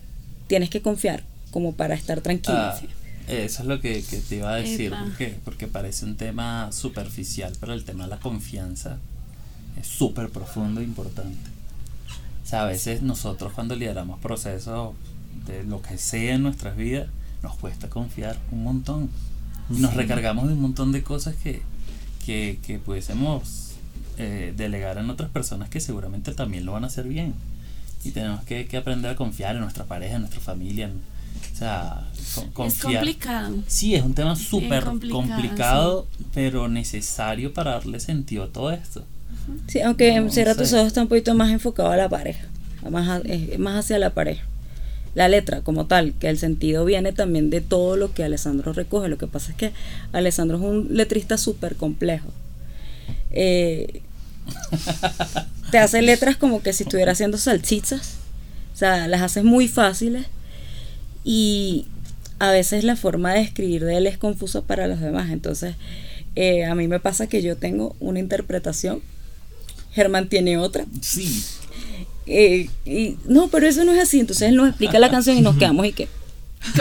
tienes 0.48 0.70
que 0.70 0.82
confiar 0.82 1.24
como 1.52 1.74
para 1.74 1.96
estar 1.96 2.22
tranquilo. 2.22 2.58
Ah, 2.58 2.80
eso 3.28 3.62
es 3.62 3.68
lo 3.68 3.82
que, 3.82 4.04
que 4.04 4.18
te 4.18 4.38
iba 4.38 4.54
a 4.54 4.56
decir, 4.56 4.94
porque, 5.04 5.36
porque 5.44 5.68
parece 5.68 6.06
un 6.06 6.16
tema 6.16 6.72
superficial, 6.72 7.54
pero 7.60 7.74
el 7.74 7.84
tema 7.84 8.06
de 8.06 8.12
la 8.12 8.20
confianza 8.20 9.00
es 9.80 9.88
súper 9.88 10.30
profundo 10.30 10.80
e 10.82 10.86
importante. 10.86 11.50
O 12.44 12.50
sea, 12.50 12.64
a 12.64 12.66
veces 12.66 13.02
nosotros 13.02 13.52
cuando 13.52 13.76
lideramos 13.76 14.20
procesos 14.20 14.94
de 15.46 15.64
lo 15.64 15.82
que 15.82 15.98
sea 15.98 16.36
en 16.36 16.44
nuestras 16.44 16.78
vidas, 16.78 17.10
nos 17.44 17.56
cuesta 17.58 17.90
confiar 17.90 18.38
un 18.52 18.64
montón. 18.64 19.10
Nos 19.70 19.94
recargamos 19.94 20.48
de 20.48 20.54
un 20.54 20.62
montón 20.62 20.94
de 20.94 21.04
cosas 21.04 21.36
que, 21.36 21.62
que, 22.26 22.58
que 22.66 22.80
pudiésemos 22.80 23.67
eh, 24.18 24.54
delegar 24.56 24.98
en 24.98 25.10
otras 25.10 25.30
personas 25.30 25.70
que 25.70 25.80
seguramente 25.80 26.34
también 26.34 26.66
lo 26.66 26.72
van 26.74 26.84
a 26.84 26.88
hacer 26.88 27.08
bien. 27.08 27.34
Y 28.04 28.12
tenemos 28.12 28.44
que, 28.44 28.68
que 28.68 28.78
aprender 28.78 29.12
a 29.12 29.16
confiar 29.16 29.56
en 29.56 29.62
nuestra 29.62 29.86
pareja, 29.86 30.16
en 30.16 30.22
nuestra 30.22 30.40
familia. 30.42 30.86
en- 30.88 31.18
o 31.54 31.56
sea, 31.58 32.08
con- 32.54 32.68
Es 32.68 32.74
confiar. 32.80 33.04
complicado. 33.04 33.56
Sí, 33.68 33.94
es 33.96 34.04
un 34.04 34.14
tema 34.14 34.36
súper 34.36 34.84
complicado, 34.84 35.22
complicado, 35.28 36.08
pero 36.34 36.68
necesario 36.68 37.54
para 37.54 37.72
darle 37.72 38.00
sentido 38.00 38.44
a 38.46 38.48
todo 38.48 38.72
esto. 38.72 39.04
Sí, 39.68 39.82
aunque 39.82 40.10
en 40.14 40.26
No 40.26 40.32
Cierra 40.32 40.54
sé. 40.54 40.60
tus 40.62 40.74
ojos 40.74 40.88
está 40.88 41.02
un 41.02 41.08
poquito 41.08 41.34
más 41.36 41.50
enfocado 41.52 41.90
a 41.92 41.98
la 41.98 42.10
pareja, 42.10 42.46
más, 42.90 43.08
a- 43.08 43.18
es 43.28 43.58
más 43.60 43.86
hacia 43.86 44.00
la 44.00 44.12
pareja. 44.12 44.44
La 45.16 45.28
letra 45.30 45.62
como 45.62 45.86
tal, 45.88 46.14
que 46.14 46.30
el 46.30 46.38
sentido 46.38 46.86
viene 46.86 47.12
también 47.12 47.50
de 47.50 47.62
todo 47.62 47.98
lo 47.98 48.14
que 48.14 48.24
Alessandro 48.24 48.74
recoge. 48.74 49.10
Lo 49.10 49.18
que 49.18 49.28
pasa 49.28 49.52
es 49.52 49.58
que 49.58 49.74
Alessandro 50.14 50.58
es 50.58 50.64
un 50.64 50.88
letrista 50.96 51.38
súper 51.38 51.76
complejo. 51.76 52.28
Eh, 53.40 54.02
te 55.72 55.78
hace 55.78 56.02
letras 56.02 56.38
como 56.38 56.64
que 56.64 56.74
si 56.74 56.84
estuviera 56.84 57.12
haciendo 57.12 57.38
salchichas. 57.38 58.16
O 58.74 58.78
sea, 58.78 59.08
las 59.08 59.22
hace 59.22 59.44
muy 59.44 59.68
fáciles. 59.68 60.26
Y 61.24 61.86
a 62.40 62.52
veces 62.52 62.84
la 62.84 62.96
forma 62.96 63.34
de 63.34 63.42
escribir 63.42 63.84
de 63.86 63.98
él 63.98 64.08
es 64.08 64.18
confusa 64.18 64.62
para 64.62 64.88
los 64.88 65.00
demás. 65.00 65.30
Entonces, 65.30 65.76
eh, 66.36 66.66
a 66.66 66.74
mí 66.74 66.88
me 66.88 67.00
pasa 67.00 67.28
que 67.28 67.42
yo 67.42 67.58
tengo 67.58 67.96
una 68.00 68.20
interpretación, 68.20 69.02
Germán 69.92 70.30
tiene 70.30 70.58
otra. 70.58 70.86
Sí, 71.02 71.44
eh, 72.26 72.70
y 72.86 73.18
no, 73.26 73.48
pero 73.50 73.68
eso 73.68 73.84
no 73.84 73.94
es 73.94 74.02
así. 74.02 74.20
Entonces 74.20 74.50
él 74.50 74.56
nos 74.56 74.70
explica 74.70 75.00
la 75.00 75.12
canción 75.12 75.38
y 75.38 75.42
nos 75.42 75.56
quedamos 75.60 75.86
y 75.86 75.94
que, 75.94 76.08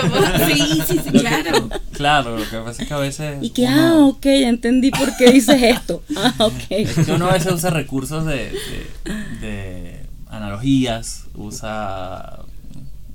¿Cómo? 0.01 0.15
Sí, 0.47 0.83
sí, 0.87 1.01
sí, 1.05 1.11
claro. 1.13 1.71
claro, 1.93 2.39
lo 2.39 2.49
que 2.51 2.57
pasa 2.59 2.83
es 2.83 2.89
que 2.89 2.95
a 2.95 2.99
veces. 2.99 3.39
y 3.43 3.51
que, 3.51 3.67
ah, 3.69 3.99
ok, 4.07 4.23
ya 4.25 4.49
entendí 4.49 4.91
por 4.91 5.17
qué 5.17 5.31
dices 5.31 5.63
esto. 5.63 6.03
Ah, 6.17 6.35
Es 6.71 6.97
ok. 6.99 7.05
que 7.07 7.13
uno 7.13 7.27
a 7.29 7.33
veces 7.35 7.53
usa 7.53 7.71
recursos 7.71 8.25
de, 8.27 8.53
de, 8.53 9.41
de 9.41 10.01
analogías, 10.29 11.25
usa, 11.35 12.41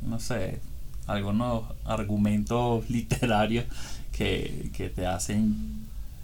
no 0.02 0.20
sé, 0.20 0.60
algunos 1.08 1.64
argumentos 1.86 2.86
literarios 2.90 3.66
que, 4.14 4.70
que 4.76 4.90
te 4.90 5.06
hacen 5.06 5.56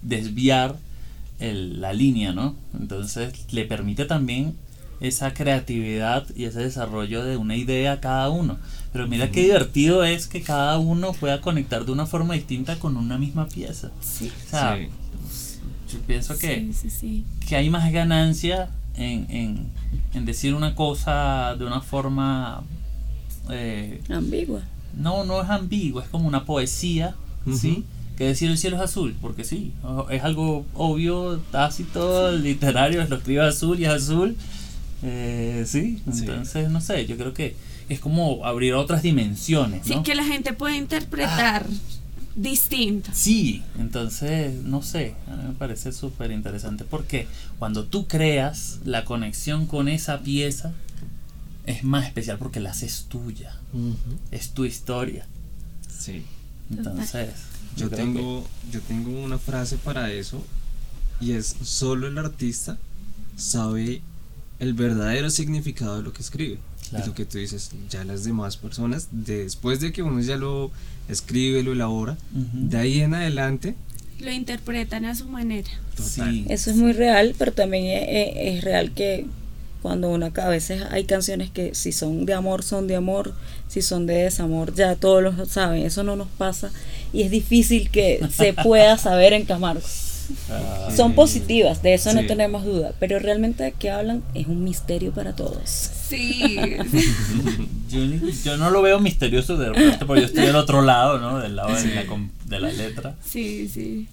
desviar 0.02 0.76
el- 1.40 1.80
la 1.80 1.92
línea, 1.92 2.32
¿no? 2.32 2.54
Entonces 2.78 3.32
le 3.52 3.64
permite 3.64 4.04
también 4.06 4.54
esa 5.00 5.32
creatividad 5.34 6.26
y 6.34 6.44
ese 6.44 6.60
desarrollo 6.60 7.24
de 7.24 7.36
una 7.36 7.54
idea 7.56 7.92
a 7.92 8.00
cada 8.00 8.30
uno. 8.30 8.58
Pero 8.92 9.06
mira 9.06 9.30
qué 9.30 9.42
divertido 9.42 10.02
es 10.04 10.26
que 10.26 10.42
cada 10.42 10.78
uno 10.78 11.12
pueda 11.12 11.40
conectar 11.40 11.84
de 11.84 11.92
una 11.92 12.06
forma 12.06 12.34
distinta 12.34 12.78
con 12.78 12.96
una 12.96 13.18
misma 13.18 13.46
pieza. 13.46 13.90
Sí, 14.00 14.30
O 14.46 14.50
sea, 14.50 14.76
Sí. 14.76 14.88
yo 15.92 15.98
pienso 16.06 16.38
que 16.38 16.56
sí, 16.72 16.72
sí, 16.72 16.90
sí. 16.90 17.24
que 17.48 17.56
hay 17.56 17.68
más 17.70 17.90
ganancia 17.92 18.70
en, 18.94 19.26
en, 19.30 19.66
en 20.14 20.24
decir 20.24 20.54
una 20.54 20.74
cosa 20.74 21.54
de 21.58 21.64
una 21.64 21.80
forma 21.80 22.62
eh, 23.50 24.00
Ambigua. 24.10 24.60
no 24.96 25.24
no 25.24 25.40
es 25.42 25.48
ambigua 25.48 26.02
es 26.02 26.08
como 26.10 26.26
una 26.28 26.44
poesía 26.44 27.14
sí 27.54 27.70
Ujú. 27.70 27.84
que 28.18 28.24
decir 28.24 28.50
el 28.50 28.58
cielo 28.58 28.76
es 28.76 28.82
azul 28.82 29.16
porque 29.20 29.44
sí 29.44 29.72
es 30.10 30.22
algo 30.24 30.66
obvio 30.74 31.38
tácito 31.50 32.32
literario 32.32 33.02
lo 33.08 33.16
escribe 33.16 33.40
azul 33.46 33.78
y 33.80 33.84
es 33.84 33.90
azul 33.90 34.36
eh, 35.02 35.64
sí 35.66 36.02
Sí. 36.12 36.20
entonces 36.26 36.68
no 36.70 36.80
sé 36.80 37.06
yo 37.06 37.16
creo 37.16 37.32
que 37.32 37.56
es 37.88 38.00
como 38.00 38.44
abrir 38.44 38.74
otras 38.74 39.02
dimensiones 39.02 39.86
Sí, 39.86 39.94
¿no? 39.96 40.02
que 40.02 40.14
la 40.14 40.24
gente 40.24 40.52
puede 40.52 40.76
interpretar 40.76 41.66
distinto. 42.36 43.10
Sí, 43.12 43.62
entonces, 43.78 44.54
no 44.62 44.82
sé, 44.82 45.14
a 45.30 45.36
mí 45.36 45.42
me 45.48 45.54
parece 45.54 45.92
súper 45.92 46.30
interesante 46.30 46.84
porque 46.84 47.26
cuando 47.58 47.84
tú 47.84 48.06
creas 48.06 48.78
la 48.84 49.04
conexión 49.04 49.66
con 49.66 49.88
esa 49.88 50.20
pieza, 50.20 50.72
es 51.66 51.84
más 51.84 52.06
especial 52.06 52.38
porque 52.38 52.60
la 52.60 52.70
haces 52.70 53.06
tuya, 53.08 53.56
es 54.30 54.50
tu 54.50 54.64
historia. 54.64 55.26
Sí. 55.88 56.24
Entonces, 56.70 57.30
Yo 57.76 57.90
tengo, 57.90 58.46
yo 58.70 58.80
tengo 58.82 59.10
una 59.22 59.38
frase 59.38 59.76
para 59.78 60.10
eso 60.12 60.44
y 61.20 61.32
es 61.32 61.56
solo 61.62 62.06
el 62.06 62.18
artista 62.18 62.78
sabe 63.36 64.02
el 64.58 64.74
verdadero 64.74 65.30
significado 65.30 65.96
de 65.98 66.02
lo 66.02 66.12
que 66.12 66.22
escribe. 66.22 66.58
Claro. 66.90 67.02
Es 67.04 67.08
lo 67.08 67.14
que 67.14 67.24
tú 67.24 67.38
dices, 67.38 67.70
ya 67.90 68.04
las 68.04 68.24
demás 68.24 68.56
personas, 68.56 69.08
después 69.12 69.80
de 69.80 69.92
que 69.92 70.02
uno 70.02 70.20
ya 70.20 70.36
lo 70.36 70.70
escribe, 71.08 71.62
lo 71.62 71.72
elabora, 71.72 72.16
que- 72.32 72.38
Ujú. 72.38 72.68
de 72.70 72.78
ahí 72.78 73.00
en 73.00 73.14
adelante, 73.14 73.74
Lo 74.20 74.32
interpretan 74.32 75.04
a 75.04 75.14
su 75.14 75.26
manera. 75.26 75.68
total. 75.96 76.32
Sí, 76.32 76.44
Eso 76.48 76.70
es 76.70 76.76
muy 76.76 76.92
real, 76.92 77.34
pero 77.38 77.52
también 77.52 77.84
es, 77.86 78.02
es- 78.08 78.56
es 78.58 78.64
real 78.64 78.92
que 78.92 79.26
cuando 79.82 80.10
uno 80.10 80.32
a 80.34 80.48
veces 80.48 80.82
hay 80.90 81.04
canciones 81.04 81.50
que 81.50 81.72
si 81.74 81.92
son 81.92 82.26
de 82.26 82.34
amor 82.34 82.64
son 82.64 82.88
de 82.88 82.96
amor, 82.96 83.32
si 83.68 83.80
son 83.80 84.06
de 84.06 84.14
desamor 84.14 84.74
ya 84.74 84.96
todos 84.96 85.22
lo 85.22 85.46
saben, 85.46 85.84
eso 85.86 86.02
no 86.02 86.16
nos 86.16 86.26
pasa 86.28 86.70
y 87.12 87.22
es 87.22 87.30
difícil 87.30 87.88
que 87.90 88.20
se 88.34 88.52
pueda 88.54 88.98
saber 88.98 89.34
en 89.34 89.44
Ah, 90.50 90.88
Son 90.94 91.14
positivas, 91.14 91.82
de 91.82 91.94
eso 91.94 92.12
no 92.14 92.26
tenemos 92.26 92.64
duda, 92.64 92.92
pero 92.98 93.18
realmente 93.18 93.62
de 93.64 93.72
qué 93.72 93.90
hablan 93.90 94.22
es 94.34 94.46
un 94.46 94.62
misterio 94.64 95.12
para 95.12 95.34
todos. 95.34 95.68
Sí. 95.68 96.42
yo, 97.90 97.98
yo 98.44 98.56
no 98.56 98.70
lo 98.70 98.82
veo 98.82 98.98
misterioso 99.00 99.56
de 99.56 99.68
repente 99.70 100.04
porque 100.06 100.22
yo 100.22 100.26
estoy 100.26 100.46
del 100.46 100.56
otro 100.56 100.82
lado, 100.82 101.18
¿no? 101.18 101.38
Del 101.38 101.56
lado 101.56 101.76
Sí. 101.78 101.88
de, 101.88 101.94
la, 101.94 102.04
de 102.46 102.60
la 102.60 102.72
letra, 102.72 103.16
Sí, 103.24 103.68
sí. 103.68 104.06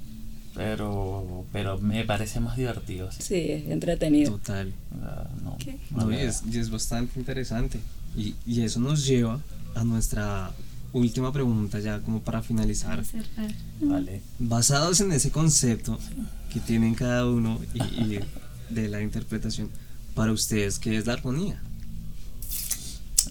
pero, 0.54 1.46
pero 1.52 1.78
me 1.80 2.04
parece 2.06 2.40
más 2.40 2.58
divertido. 2.58 3.12
sí. 3.12 3.22
Sí, 3.22 3.36
es 3.52 3.68
entretenido. 3.70 4.32
Total. 4.34 4.72
Ah, 5.04 5.28
no, 5.44 5.58
¿Qué? 5.58 5.78
no 5.92 6.06
No, 6.06 6.12
y, 6.12 6.16
veo. 6.18 6.30
es, 6.30 6.44
y 6.52 6.58
es 6.60 6.70
bastante 6.70 7.20
interesante. 7.20 7.80
Y, 8.18 8.36
y 8.46 8.62
eso 8.62 8.80
nos 8.80 9.06
lleva 9.06 9.40
a 9.76 9.84
nuestra 9.84 10.52
última 10.96 11.32
pregunta 11.32 11.80
ya 11.80 12.00
como 12.00 12.22
para 12.22 12.42
finalizar. 12.42 13.04
Vale. 13.82 14.22
Basados 14.40 15.02
en 15.02 15.12
ese 15.12 15.30
concepto 15.32 16.00
que 16.52 16.60
tienen 16.60 16.96
cada 16.96 17.26
uno 17.28 17.60
y, 17.74 17.84
y 18.02 18.20
de 18.70 18.90
la 18.90 19.02
interpretación, 19.02 19.70
para 20.14 20.32
ustedes, 20.32 20.80
¿qué 20.80 20.98
es 20.98 21.06
la 21.06 21.14
armonía? 21.14 21.62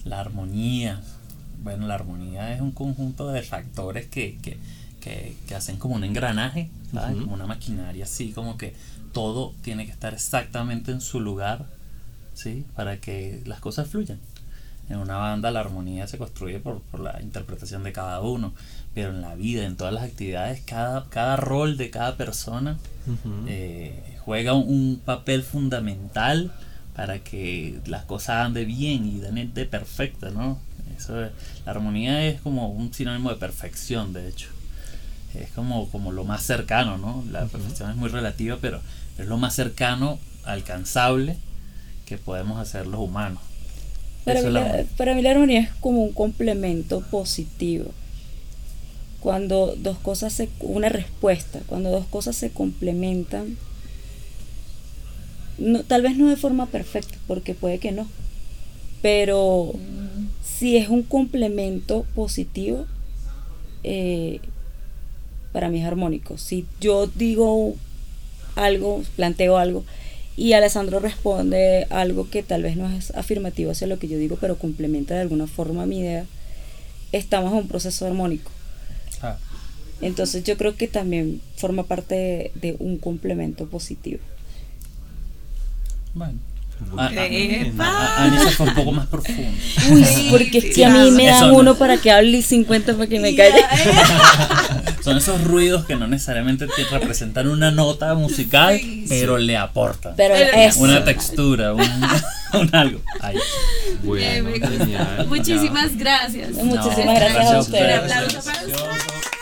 La 0.05 0.19
armonía. 0.19 1.01
Bueno, 1.63 1.87
la 1.87 1.95
armonía 1.95 2.53
es 2.53 2.61
un 2.61 2.71
conjunto 2.71 3.29
de 3.29 3.41
factores 3.41 4.05
que, 4.07 4.37
que, 4.41 4.57
que, 5.01 5.35
que 5.47 5.55
hacen 5.55 5.77
como 5.77 5.95
un 5.95 6.03
engranaje. 6.03 6.69
Como 6.91 7.33
una 7.33 7.45
maquinaria, 7.45 8.05
así 8.05 8.31
como 8.31 8.57
que 8.57 8.73
todo 9.11 9.53
tiene 9.63 9.85
que 9.85 9.91
estar 9.91 10.13
exactamente 10.13 10.93
en 10.93 11.01
su 11.01 11.19
lugar, 11.19 11.65
¿sí? 12.33 12.65
Para 12.73 13.01
que 13.01 13.41
las 13.45 13.59
cosas 13.59 13.89
fluyan. 13.89 14.17
En 14.89 14.97
una 14.97 15.17
banda 15.17 15.49
la 15.51 15.61
armonía 15.61 16.07
se 16.07 16.17
construye 16.19 16.59
por, 16.59 16.81
por 16.81 16.99
la 16.99 17.19
interpretación 17.21 17.83
de 17.83 17.91
cada 17.91 18.21
uno, 18.21 18.53
pero 18.93 19.09
en 19.09 19.21
la 19.21 19.33
vida, 19.35 19.65
en 19.65 19.75
todas 19.77 19.93
las 19.93 20.03
actividades, 20.03 20.61
cada, 20.65 21.05
cada 21.09 21.35
rol 21.37 21.75
de 21.77 21.89
cada 21.89 22.15
persona 22.17 22.77
eh, 23.47 24.17
juega 24.23 24.53
un, 24.53 24.67
un 24.69 25.01
papel 25.03 25.43
fundamental 25.43 26.51
para 26.95 27.19
que 27.19 27.79
las 27.87 28.05
cosas 28.05 28.45
anden 28.45 28.67
bien 28.67 29.05
y 29.05 29.19
den 29.19 29.53
de 29.53 29.65
perfecta, 29.65 30.29
¿no? 30.29 30.59
Eso 30.97 31.23
es- 31.25 31.31
la 31.65 31.71
armonía 31.71 32.25
es 32.25 32.39
como 32.41 32.69
un 32.69 32.93
sinónimo 32.93 33.29
de 33.31 33.35
perfección, 33.37 34.13
de 34.13 34.29
hecho. 34.29 34.49
Es 35.33 35.49
como, 35.51 35.89
como 35.89 36.11
lo 36.13 36.23
más 36.23 36.43
cercano, 36.43 36.97
¿no? 36.97 37.23
La 37.31 37.45
perfección 37.47 37.89
es 37.89 37.95
muy 37.97 38.09
relativa, 38.09 38.57
pero 38.61 38.79
es 39.17 39.27
lo 39.27 39.37
más 39.37 39.53
cercano, 39.55 40.17
alcanzable, 40.45 41.37
que 42.05 42.17
podemos 42.17 42.59
hacer 42.59 42.87
los 42.87 42.99
humanos. 43.01 43.41
Para 44.25 44.41
mí, 44.41 44.49
la 44.49 44.83
para 44.97 45.13
mí 45.13 45.21
la 45.21 45.31
armonía 45.31 45.61
es 45.61 45.69
como 45.79 46.01
un 46.03 46.11
complemento 46.11 47.01
positivo. 47.01 47.91
Cuando 49.21 49.75
dos 49.75 49.97
cosas 49.97 50.33
se, 50.33 50.49
una 50.59 50.89
respuesta, 50.89 51.61
cuando 51.67 51.91
dos 51.91 52.05
cosas 52.05 52.35
se 52.35 52.49
complementan, 52.51 53.57
no, 55.57 55.83
tal 55.83 56.01
vez 56.01 56.17
no 56.17 56.27
de 56.29 56.35
forma 56.35 56.65
perfecta, 56.65 57.15
porque 57.27 57.53
puede 57.53 57.79
que 57.79 57.91
no, 57.91 58.07
pero 59.01 59.73
si 60.43 60.77
es 60.77 60.89
un 60.89 61.03
complemento 61.03 62.05
positivo, 62.15 62.85
eh, 63.83 64.39
para 65.53 65.69
mí 65.69 65.79
es 65.79 65.85
armónico. 65.85 66.37
Si 66.37 66.65
yo 66.81 67.07
digo 67.07 67.75
algo, 68.55 69.03
planteo 69.15 69.57
algo, 69.57 69.85
y 70.37 70.53
Alessandro 70.53 70.99
responde 70.99 71.87
algo 71.89 72.29
que 72.29 72.43
tal 72.43 72.63
vez 72.63 72.75
no 72.75 72.89
es 72.89 73.11
afirmativo 73.11 73.71
hacia 73.71 73.87
lo 73.87 73.99
que 73.99 74.07
yo 74.07 74.17
digo, 74.17 74.37
pero 74.39 74.57
complementa 74.57 75.15
de 75.15 75.21
alguna 75.21 75.47
forma 75.47 75.85
mi 75.85 75.99
idea, 75.99 76.25
estamos 77.11 77.51
en 77.53 77.59
un 77.59 77.67
proceso 77.67 78.05
armónico. 78.05 78.51
Ah, 79.21 79.37
Entonces 80.01 80.43
yo 80.43 80.57
creo 80.57 80.75
que 80.75 80.87
también 80.87 81.41
forma 81.55 81.83
parte 81.83 82.15
de, 82.15 82.51
de 82.55 82.75
un 82.79 82.97
complemento 82.97 83.65
positivo. 83.67 84.19
Bueno. 86.13 86.39
Epa. 86.97 87.85
ah, 87.87 88.23
Anissa 88.25 88.51
fue 88.51 88.67
un 88.67 88.73
poco 88.75 88.91
más 88.91 89.07
profundo. 89.07 89.51
Uy, 89.91 90.05
porque 90.29 90.57
es 90.59 90.75
que 90.75 90.85
a 90.85 90.89
mí 90.89 91.11
me 91.11 91.25
dan 91.27 91.49
no. 91.49 91.55
uno 91.55 91.75
para 91.75 91.97
que 91.97 92.11
hable 92.11 92.37
y 92.37 92.41
50 92.41 92.93
para 92.93 93.07
que 93.07 93.19
me 93.19 93.35
calle. 93.35 93.63
Son 95.03 95.17
esos 95.17 95.43
ruidos 95.43 95.85
que 95.85 95.95
no 95.95 96.07
necesariamente 96.07 96.67
te 96.67 96.83
representan 96.85 97.47
una 97.47 97.71
nota 97.71 98.13
musical, 98.15 98.79
pero 99.07 99.37
le 99.37 99.57
aportan. 99.57 100.13
Pero 100.15 100.35
eso. 100.35 100.79
Una 100.81 101.03
textura, 101.03 101.73
un, 101.73 101.81
un 102.53 102.75
algo. 102.75 103.01
Ahí. 103.21 103.37
Bueno, 104.03 104.49
genial. 104.51 105.25
Muchísimas 105.27 105.97
gracias. 105.97 106.51
Muchísimas 106.51 107.05
No, 107.05 107.13
gracias 107.15 107.35
a 107.35 107.35
gracias 107.35 107.53
a 107.53 107.59
ustedes. 107.59 108.03
Un 108.03 108.11
aplauso 108.11 108.43
para 108.45 108.59
ustedes. 108.61 108.81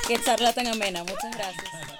Qué 0.07 0.17
charla 0.23 0.53
tan 0.53 0.67
amena. 0.67 0.99
Muchas 1.01 1.31
gracias. 1.31 1.92